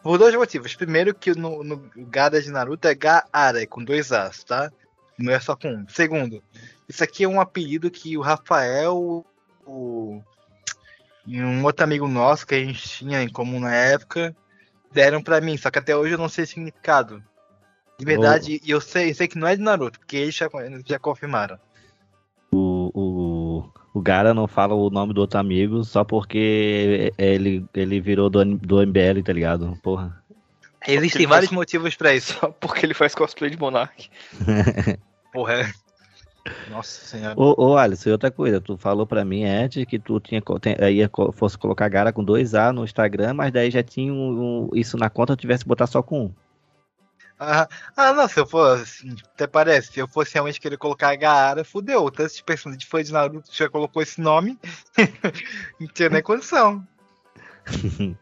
Por 0.01 0.17
dois 0.17 0.33
motivos. 0.35 0.75
Primeiro, 0.75 1.13
que 1.13 1.33
no, 1.33 1.63
no 1.63 1.89
Gada 1.95 2.41
de 2.41 2.49
Naruto 2.49 2.87
é 2.87 2.95
Gaara, 2.95 3.61
é 3.61 3.65
com 3.65 3.83
dois 3.83 4.11
As, 4.11 4.43
tá? 4.43 4.71
Não 5.17 5.33
é 5.33 5.39
só 5.39 5.55
com 5.55 5.69
um. 5.69 5.87
Segundo, 5.89 6.41
isso 6.87 7.03
aqui 7.03 7.23
é 7.23 7.27
um 7.27 7.41
apelido 7.41 7.91
que 7.91 8.17
o 8.17 8.21
Rafael 8.21 9.25
o, 9.65 10.21
um 11.27 11.63
outro 11.63 11.83
amigo 11.83 12.07
nosso 12.07 12.47
que 12.47 12.55
a 12.55 12.59
gente 12.59 12.87
tinha 12.89 13.21
em 13.21 13.29
comum 13.29 13.59
na 13.59 13.73
época 13.73 14.35
deram 14.91 15.21
pra 15.21 15.39
mim, 15.39 15.55
só 15.57 15.69
que 15.69 15.77
até 15.77 15.95
hoje 15.95 16.13
eu 16.13 16.17
não 16.17 16.29
sei 16.29 16.45
o 16.45 16.47
significado. 16.47 17.23
De 17.97 18.05
verdade, 18.05 18.61
e 18.63 18.71
eu 18.71 18.79
sei, 18.79 19.11
eu 19.11 19.15
sei 19.15 19.27
que 19.27 19.37
não 19.37 19.47
é 19.47 19.55
de 19.55 19.61
Naruto, 19.61 19.99
porque 19.99 20.15
eles 20.15 20.33
já, 20.33 20.49
já 20.85 20.97
confirmaram. 20.97 21.59
Gara 24.09 24.33
não 24.33 24.47
fala 24.47 24.73
o 24.73 24.89
nome 24.89 25.13
do 25.13 25.21
outro 25.21 25.39
amigo 25.39 25.83
só 25.83 26.03
porque 26.03 27.13
ele, 27.15 27.63
ele 27.75 28.01
virou 28.01 28.27
do, 28.27 28.43
do 28.43 28.81
MBL, 28.81 29.21
tá 29.23 29.31
ligado? 29.31 29.77
Porra. 29.83 30.19
Existem 30.87 31.27
vários 31.27 31.49
faz- 31.51 31.55
motivos 31.55 31.95
pra 31.95 32.15
isso. 32.15 32.33
Só 32.39 32.47
porque 32.49 32.87
ele 32.87 32.95
faz 32.95 33.13
cosplay 33.13 33.51
de 33.51 33.59
Monark. 33.59 34.09
Porra. 35.31 35.53
é. 35.61 35.71
Nossa 36.71 37.05
senhora. 37.05 37.35
Ô, 37.37 37.53
ô 37.73 37.77
Alisson, 37.77 38.09
e 38.09 38.11
outra 38.13 38.31
coisa, 38.31 38.59
tu 38.59 38.75
falou 38.77 39.05
pra 39.05 39.23
mim 39.23 39.43
antes 39.43 39.85
que 39.85 39.99
tu 39.99 40.19
tinha, 40.19 40.41
ia, 40.89 41.07
fosse 41.33 41.55
colocar 41.55 41.87
Gara 41.87 42.11
com 42.11 42.23
dois 42.23 42.55
A 42.55 42.73
no 42.73 42.83
Instagram, 42.83 43.35
mas 43.35 43.51
daí 43.51 43.69
já 43.69 43.83
tinha 43.83 44.11
um- 44.11 44.63
um- 44.63 44.69
isso 44.73 44.97
na 44.97 45.07
conta, 45.09 45.33
eu 45.33 45.37
tivesse 45.37 45.63
que 45.63 45.69
botar 45.69 45.85
só 45.85 46.01
com 46.01 46.25
um. 46.25 46.31
Ah, 47.39 47.67
ah, 47.95 48.11
não, 48.13 48.27
se 48.27 48.37
eu 48.39 48.45
fosse, 48.45 49.15
até 49.33 49.47
parece, 49.47 49.93
se 49.93 49.99
eu 49.99 50.07
fosse 50.09 50.33
realmente 50.33 50.59
querer 50.59 50.77
colocar 50.77 51.15
Gaara, 51.15 51.63
fudeu. 51.63 52.11
Tanto 52.11 52.33
de 52.35 52.43
pessoas 52.43 52.77
de 52.77 52.85
fã 52.85 53.01
de 53.01 53.13
Naruto 53.13 53.49
já 53.55 53.69
colocou 53.69 54.01
esse 54.01 54.19
nome, 54.19 54.59
não 55.79 55.87
tinha 55.87 56.09
nem 56.09 56.21
condição. 56.21 56.85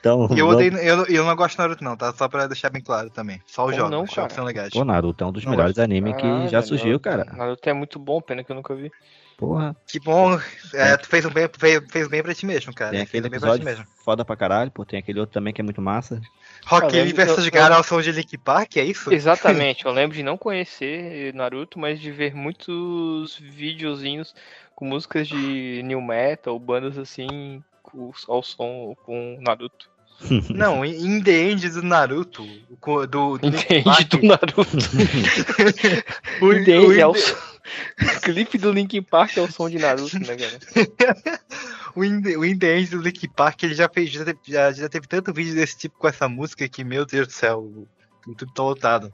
Então, 0.00 0.28
E 0.34 0.38
eu, 0.38 0.46
vamos- 0.46 0.54
odeio, 0.66 0.76
eu, 0.76 1.06
eu 1.06 1.24
não 1.24 1.34
gosto 1.34 1.52
de 1.56 1.58
Naruto 1.62 1.82
não, 1.82 1.96
tá? 1.96 2.12
Só 2.12 2.28
pra 2.28 2.46
deixar 2.46 2.68
bem 2.68 2.82
claro 2.82 3.08
também. 3.08 3.40
Só 3.46 3.64
os 3.64 3.74
jogos, 3.74 3.90
não, 3.90 4.00
jogos 4.00 4.14
cara? 4.14 4.34
são 4.34 4.44
legais. 4.44 4.68
Pô, 4.70 4.84
Naruto 4.84 5.24
é 5.24 5.26
um 5.26 5.32
dos 5.32 5.44
Não 5.46 5.52
melhores 5.52 5.78
animes 5.78 6.12
que 6.16 6.20
Caralho, 6.20 6.48
já 6.48 6.60
surgiu, 6.60 7.00
cara. 7.00 7.24
Naruto 7.34 7.66
é 7.70 7.72
muito 7.72 7.98
bom, 7.98 8.20
pena 8.20 8.44
que 8.44 8.52
eu 8.52 8.56
nunca 8.56 8.74
vi. 8.74 8.92
Porra. 9.36 9.74
Que 9.86 9.98
bom, 9.98 10.38
é, 10.72 10.96
tu 10.96 11.08
fez, 11.08 11.24
um 11.24 11.30
bem, 11.30 11.48
fez, 11.58 11.82
fez 11.90 12.08
bem 12.08 12.22
pra 12.22 12.34
ti 12.34 12.46
mesmo, 12.46 12.72
cara. 12.72 12.92
Tem 12.92 13.00
Fez 13.04 13.24
aquele 13.24 13.30
bem 13.30 13.40
pra 13.40 13.48
ti 13.50 13.54
episódio 13.60 13.64
mesmo. 13.64 13.84
foda 14.04 14.24
pra 14.24 14.36
caralho, 14.36 14.70
pô. 14.70 14.84
Tem 14.84 14.98
aquele 14.98 15.18
outro 15.20 15.34
também 15.34 15.52
que 15.52 15.60
é 15.60 15.64
muito 15.64 15.82
massa. 15.82 16.20
Rock 16.66 16.92
Lee 16.92 17.12
vs 17.12 17.50
som 17.86 18.00
de 18.00 18.12
Link 18.12 18.38
Park, 18.38 18.76
é 18.76 18.84
isso? 18.84 19.12
Exatamente, 19.12 19.84
eu 19.84 19.92
lembro 19.92 20.16
de 20.16 20.22
não 20.22 20.38
conhecer 20.38 21.34
Naruto, 21.34 21.78
mas 21.78 22.00
de 22.00 22.10
ver 22.12 22.34
muitos 22.34 23.36
videozinhos 23.38 24.34
com 24.74 24.84
músicas 24.86 25.26
de 25.28 25.82
new 25.84 26.00
metal, 26.00 26.58
bandas 26.58 26.96
assim, 26.96 27.62
ao 28.28 28.42
som 28.42 28.94
com 29.04 29.38
Naruto. 29.40 29.92
Não, 30.54 30.84
In 30.84 31.20
the 31.22 31.32
End 31.50 31.68
do 31.70 31.82
Naruto. 31.82 32.46
Do, 32.80 33.06
do 33.08 33.48
Linkin 33.48 33.78
Entende 33.78 33.82
Park. 33.84 34.08
do 34.10 34.22
Naruto. 34.22 34.78
O- 36.40 36.46
o 36.46 36.92
é 36.92 37.06
o 37.06 37.10
In- 37.16 37.18
som- 37.18 37.34
o 37.34 37.53
clipe 38.22 38.58
do 38.58 38.72
Linkin 38.72 39.02
Park 39.02 39.36
é 39.36 39.40
o 39.40 39.50
som 39.50 39.68
de 39.70 39.78
Naruto, 39.78 40.18
né, 40.18 40.36
cara? 40.36 41.40
O 41.96 42.04
In 42.04 42.20
The- 42.22 42.36
o 42.36 42.44
In 42.44 42.58
The 42.58 42.76
End 42.78 42.90
do 42.90 43.00
Linkin 43.00 43.28
Park, 43.28 43.62
ele 43.62 43.74
já 43.74 43.88
fez, 43.88 44.10
já 44.10 44.24
teve, 44.24 44.38
já, 44.48 44.72
já 44.72 44.88
teve 44.88 45.06
tanto 45.06 45.32
vídeo 45.32 45.54
desse 45.54 45.78
tipo 45.78 45.96
com 45.96 46.08
essa 46.08 46.28
música 46.28 46.68
que, 46.68 46.82
meu 46.82 47.06
Deus 47.06 47.28
do 47.28 47.32
céu, 47.32 47.60
o 47.60 47.86
YouTube 48.26 48.52
tá 48.52 48.62
lotado. 48.64 49.12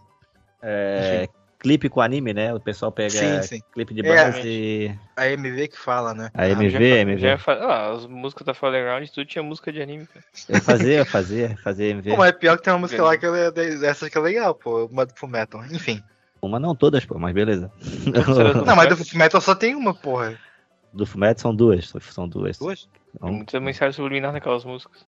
É, 0.62 1.28
clipe 1.58 1.90
com 1.90 2.00
anime, 2.00 2.32
né? 2.32 2.54
O 2.54 2.58
pessoal 2.60 2.90
pega 2.90 3.10
Sim, 3.10 3.42
sim. 3.42 3.62
clipe 3.74 3.92
de 3.92 4.00
É, 4.00 4.04
bandas 4.08 4.42
e. 4.46 4.98
A 5.14 5.28
MV 5.28 5.68
que 5.68 5.78
fala, 5.78 6.14
né? 6.14 6.30
A 6.32 6.46
Já 6.48 6.52
MV, 6.54 6.70
fa- 6.78 6.84
MV. 7.00 7.18
já 7.20 7.38
fa- 7.38 7.52
ah, 7.52 7.92
as 7.92 8.06
músicas 8.06 8.46
da 8.46 8.54
Fallen 8.54 9.06
tudo 9.08 9.26
tinha 9.26 9.42
música 9.42 9.70
de 9.70 9.82
anime, 9.82 10.06
cara. 10.06 10.24
Eu 10.48 10.60
fazia, 10.62 10.96
eu 11.00 11.06
fazia, 11.06 11.58
fazia 11.62 11.86
MV. 11.90 12.10
Pô, 12.12 12.16
mas 12.16 12.30
é 12.30 12.32
pior 12.32 12.56
que 12.56 12.62
tem 12.64 12.72
uma 12.72 12.78
música 12.78 13.02
lá 13.02 13.16
que 13.18 13.26
é 13.26 13.50
dessas 13.50 14.08
que 14.08 14.16
é 14.16 14.20
legal, 14.22 14.54
pô, 14.54 14.86
uma 14.86 15.04
do 15.04 15.14
Fullmetal. 15.14 15.62
Enfim. 15.66 16.02
Uma 16.42 16.58
não 16.58 16.74
todas, 16.74 17.04
pô, 17.04 17.18
mas 17.18 17.34
beleza. 17.34 17.70
Não, 18.64 18.74
mas 18.76 18.88
do 18.88 19.04
Fullmetal 19.04 19.40
só 19.40 19.54
tem 19.54 19.74
uma, 19.74 19.94
porra. 19.94 20.38
Do 20.92 21.06
Fumetsu 21.06 21.42
são 21.42 21.54
duas, 21.54 21.92
são 22.00 22.28
duas. 22.28 22.58
Duas? 22.58 22.82
Tem 22.82 22.90
Então, 23.14 23.32
muita 23.32 23.60
mensagem 23.60 23.92
subliminar 23.92 24.32
naquelas 24.32 24.64
músicas. 24.64 25.04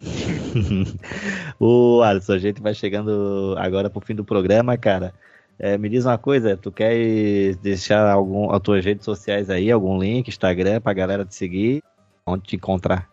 o 1.60 2.02
Alisson, 2.02 2.32
a 2.32 2.38
gente 2.38 2.60
vai 2.60 2.74
chegando 2.74 3.54
agora 3.58 3.90
pro 3.90 4.00
fim 4.00 4.14
do 4.14 4.24
programa, 4.24 4.76
cara. 4.76 5.14
É, 5.58 5.76
me 5.76 5.90
diz 5.90 6.06
uma 6.06 6.16
coisa, 6.16 6.56
tu 6.56 6.72
quer 6.72 7.54
deixar 7.56 8.10
algum, 8.10 8.50
as 8.50 8.60
tuas 8.62 8.82
redes 8.84 9.04
sociais 9.04 9.50
aí, 9.50 9.70
algum 9.70 10.00
link, 10.00 10.28
Instagram, 10.28 10.80
pra 10.80 10.94
galera 10.94 11.24
te 11.24 11.34
seguir? 11.34 11.82
Onde 12.26 12.44
te 12.44 12.56
encontrar? 12.56 13.08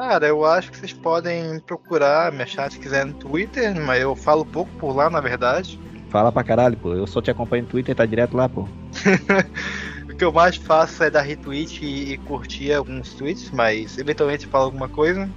Cara, 0.00 0.26
eu 0.26 0.46
acho 0.46 0.70
que 0.70 0.78
vocês 0.78 0.94
podem 0.94 1.60
procurar, 1.60 2.32
me 2.32 2.42
achar 2.42 2.72
se 2.72 2.78
quiser 2.78 3.04
no 3.04 3.12
Twitter, 3.12 3.78
mas 3.78 4.00
eu 4.00 4.16
falo 4.16 4.46
pouco 4.46 4.72
por 4.78 4.96
lá, 4.96 5.10
na 5.10 5.20
verdade. 5.20 5.78
Fala 6.08 6.32
pra 6.32 6.42
caralho, 6.42 6.74
pô. 6.74 6.94
Eu 6.94 7.06
só 7.06 7.20
te 7.20 7.30
acompanho 7.30 7.64
no 7.64 7.68
Twitter, 7.68 7.94
tá 7.94 8.06
direto 8.06 8.34
lá, 8.34 8.48
pô. 8.48 8.66
O 10.10 10.16
que 10.20 10.24
eu 10.24 10.32
mais 10.32 10.56
faço 10.56 11.04
é 11.04 11.10
dar 11.10 11.20
retweet 11.20 11.84
e, 11.84 12.14
e 12.14 12.18
curtir 12.18 12.72
alguns 12.72 13.12
tweets, 13.12 13.50
mas 13.50 13.98
eventualmente 13.98 14.46
falo 14.46 14.64
alguma 14.64 14.88
coisa. 14.88 15.28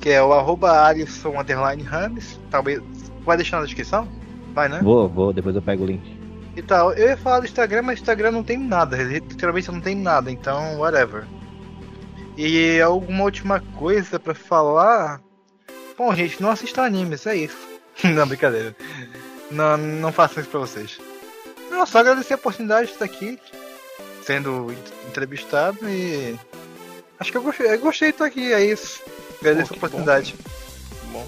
Que 0.00 0.10
é 0.10 0.22
o 0.22 0.32
arroba 0.34 0.86
Alisson 0.86 1.32
Rames. 1.84 2.38
Talvez. 2.50 2.82
Vai 3.24 3.36
deixar 3.38 3.58
na 3.58 3.64
descrição? 3.64 4.06
Vai, 4.54 4.68
né? 4.68 4.80
Vou, 4.82 5.08
vou, 5.08 5.32
depois 5.32 5.56
eu 5.56 5.62
pego 5.62 5.84
o 5.84 5.86
link. 5.86 6.18
E 6.54 6.60
tal. 6.60 6.92
Eu 6.92 7.08
ia 7.08 7.16
falar 7.16 7.40
do 7.40 7.46
Instagram, 7.46 7.82
mas 7.82 7.98
Instagram 7.98 8.30
não 8.30 8.42
tem 8.42 8.58
nada. 8.58 8.96
Literalmente 9.02 9.72
não 9.72 9.80
tem 9.80 9.96
nada, 9.96 10.30
então 10.30 10.78
whatever. 10.78 11.24
E 12.36 12.80
alguma 12.80 13.24
última 13.24 13.60
coisa 13.78 14.18
pra 14.20 14.34
falar? 14.34 15.20
Bom, 15.96 16.14
gente, 16.14 16.42
não 16.42 16.50
assistam 16.50 16.82
animes, 16.84 17.26
é 17.26 17.36
isso. 17.36 17.56
não, 18.04 18.26
brincadeira. 18.26 18.76
Não, 19.50 19.76
não 19.76 20.12
façam 20.12 20.42
isso 20.42 20.50
pra 20.50 20.60
vocês. 20.60 20.98
Não, 21.70 21.86
só 21.86 21.98
agradecer 22.00 22.34
a 22.34 22.36
oportunidade 22.36 22.88
de 22.88 22.92
estar 22.94 23.04
aqui, 23.04 23.38
sendo 24.24 24.74
entrevistado 25.08 25.78
e. 25.88 26.38
Acho 27.18 27.30
que 27.32 27.38
eu 27.38 27.42
gostei, 27.42 27.72
eu 27.72 27.78
gostei 27.78 28.08
de 28.08 28.14
estar 28.14 28.26
aqui, 28.26 28.52
é 28.52 28.62
isso. 28.64 29.00
Agradeço 29.40 29.68
Pô, 29.68 29.74
a 29.74 29.78
oportunidade. 29.78 30.34
Bom. 31.10 31.26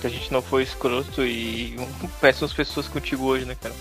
Que 0.00 0.06
a 0.06 0.10
gente 0.10 0.32
não 0.32 0.40
foi 0.42 0.62
escroto 0.62 1.24
e 1.24 1.76
péssimas 2.20 2.52
pessoas 2.52 2.86
contigo 2.88 3.24
hoje, 3.24 3.44
né, 3.44 3.56
cara? 3.60 3.74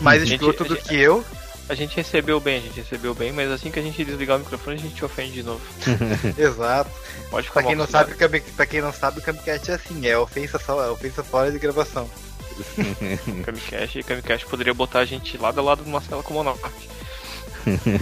Mais 0.00 0.22
gente- 0.22 0.34
escroto 0.40 0.62
a 0.64 0.66
do 0.66 0.74
gente- 0.76 0.88
que 0.88 0.96
eu. 0.96 1.24
A 1.68 1.74
gente 1.74 1.96
recebeu 1.96 2.38
bem, 2.40 2.58
a 2.58 2.60
gente 2.60 2.80
recebeu 2.80 3.14
bem, 3.14 3.32
mas 3.32 3.50
assim 3.50 3.70
que 3.70 3.78
a 3.78 3.82
gente 3.82 4.04
desligar 4.04 4.36
o 4.36 4.40
microfone, 4.40 4.76
a 4.76 4.80
gente 4.80 4.94
te 4.96 5.04
ofende 5.04 5.32
de 5.32 5.42
novo. 5.42 5.60
Exato. 6.36 6.90
Pode 7.30 7.46
ficar 7.48 7.60
Pra 7.60 7.68
quem 7.68 7.76
não 7.76 7.86
sabe, 7.86 8.14
pra 8.54 8.66
quem 8.66 8.80
não 8.82 8.92
sabe, 8.92 9.18
o 9.20 9.22
Camcast 9.22 9.70
é 9.70 9.74
assim, 9.74 10.06
é 10.06 10.16
ofensa, 10.18 10.58
só, 10.58 10.84
é 10.84 10.90
ofensa 10.90 11.22
fora 11.24 11.50
de 11.50 11.58
gravação. 11.58 12.08
Camicast, 13.44 13.98
e 13.98 14.02
Camicast 14.02 14.46
poderia 14.46 14.74
botar 14.74 15.00
a 15.00 15.04
gente 15.04 15.36
lado 15.38 15.58
a 15.58 15.62
lado 15.62 15.82
numa 15.84 16.00
cela 16.00 16.22
com 16.22 16.32
o 16.32 16.36
Monark. 16.36 16.60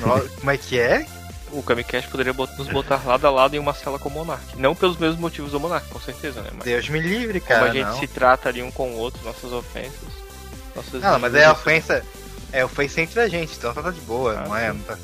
Nó- 0.04 0.20
Como 0.38 0.50
é 0.50 0.56
que 0.58 0.78
é? 0.78 1.06
O 1.52 1.62
Camicast 1.62 2.10
poderia 2.10 2.32
bot- 2.32 2.52
nos 2.58 2.68
botar 2.68 3.00
lado 3.06 3.26
a 3.26 3.30
lado 3.30 3.54
em 3.54 3.58
uma 3.58 3.74
cela 3.74 3.98
com 3.98 4.08
o 4.08 4.12
Monark. 4.12 4.56
Não 4.58 4.74
pelos 4.74 4.96
mesmos 4.96 5.18
motivos 5.20 5.52
do 5.52 5.60
Monark, 5.60 5.86
com 5.88 6.00
certeza, 6.00 6.40
né? 6.40 6.50
Mas 6.54 6.64
Deus 6.64 6.88
me 6.88 6.98
livre, 6.98 7.40
como 7.40 7.48
cara. 7.60 7.70
a 7.70 7.74
gente 7.74 7.86
não. 7.86 7.98
se 8.00 8.06
trata 8.08 8.48
ali 8.48 8.62
um 8.62 8.70
com 8.70 8.90
o 8.90 8.96
outro, 8.96 9.22
nossas 9.24 9.52
ofensas. 9.52 9.92
Nossas 10.74 11.02
Não, 11.02 11.18
mas 11.18 11.34
é 11.34 11.50
ofensa. 11.50 12.02
É 12.52 12.64
ofensa 12.64 13.00
entre 13.00 13.20
a 13.20 13.28
gente, 13.28 13.56
então 13.56 13.72
tá 13.72 13.90
de 13.90 14.00
boa, 14.02 14.38
Ah, 14.38 14.44
não 14.48 14.56
é? 14.56 14.72
Não 14.72 14.80
tá- 14.80 14.98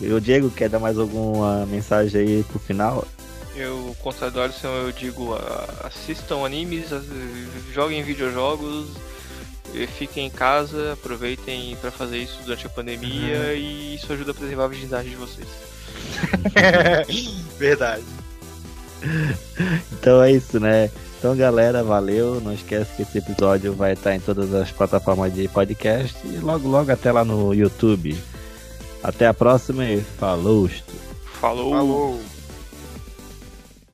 E 0.00 0.12
o 0.12 0.20
Diego 0.20 0.50
quer 0.50 0.68
dar 0.68 0.78
mais 0.78 0.98
alguma 0.98 1.64
mensagem 1.66 2.20
aí 2.20 2.44
pro 2.44 2.58
final? 2.58 3.06
Eu, 3.54 3.94
contrário 4.02 4.34
do 4.34 4.40
Alisson, 4.42 4.68
eu 4.68 4.90
digo, 4.92 5.34
ah, 5.34 5.86
assistam 5.86 6.44
animes, 6.44 6.86
joguem 7.72 8.02
videojogos, 8.02 8.86
fiquem 9.98 10.26
em 10.26 10.30
casa, 10.30 10.94
aproveitem 10.94 11.76
pra 11.80 11.90
fazer 11.90 12.18
isso 12.18 12.38
durante 12.44 12.66
a 12.66 12.70
pandemia 12.70 13.38
Uhum. 13.38 13.52
e 13.54 13.94
isso 13.96 14.12
ajuda 14.12 14.30
a 14.32 14.34
preservar 14.34 14.64
a 14.64 14.68
virgindade 14.68 15.10
de 15.10 15.16
vocês. 15.16 15.46
Verdade. 17.58 18.02
Então 19.92 20.22
é 20.22 20.32
isso, 20.32 20.58
né? 20.58 20.90
Então, 21.24 21.34
galera, 21.34 21.82
valeu. 21.82 22.38
Não 22.38 22.52
esquece 22.52 22.96
que 22.96 23.00
esse 23.00 23.16
episódio 23.16 23.72
vai 23.72 23.94
estar 23.94 24.14
em 24.14 24.20
todas 24.20 24.52
as 24.52 24.70
plataformas 24.70 25.32
de 25.32 25.48
podcast 25.48 26.14
e 26.22 26.36
logo, 26.36 26.68
logo 26.68 26.92
até 26.92 27.10
lá 27.10 27.24
no 27.24 27.54
YouTube. 27.54 28.14
Até 29.02 29.26
a 29.26 29.32
próxima 29.32 29.86
e 29.86 30.02
falou! 30.02 30.68
Falou. 31.40 31.70
Falou. 31.70 32.33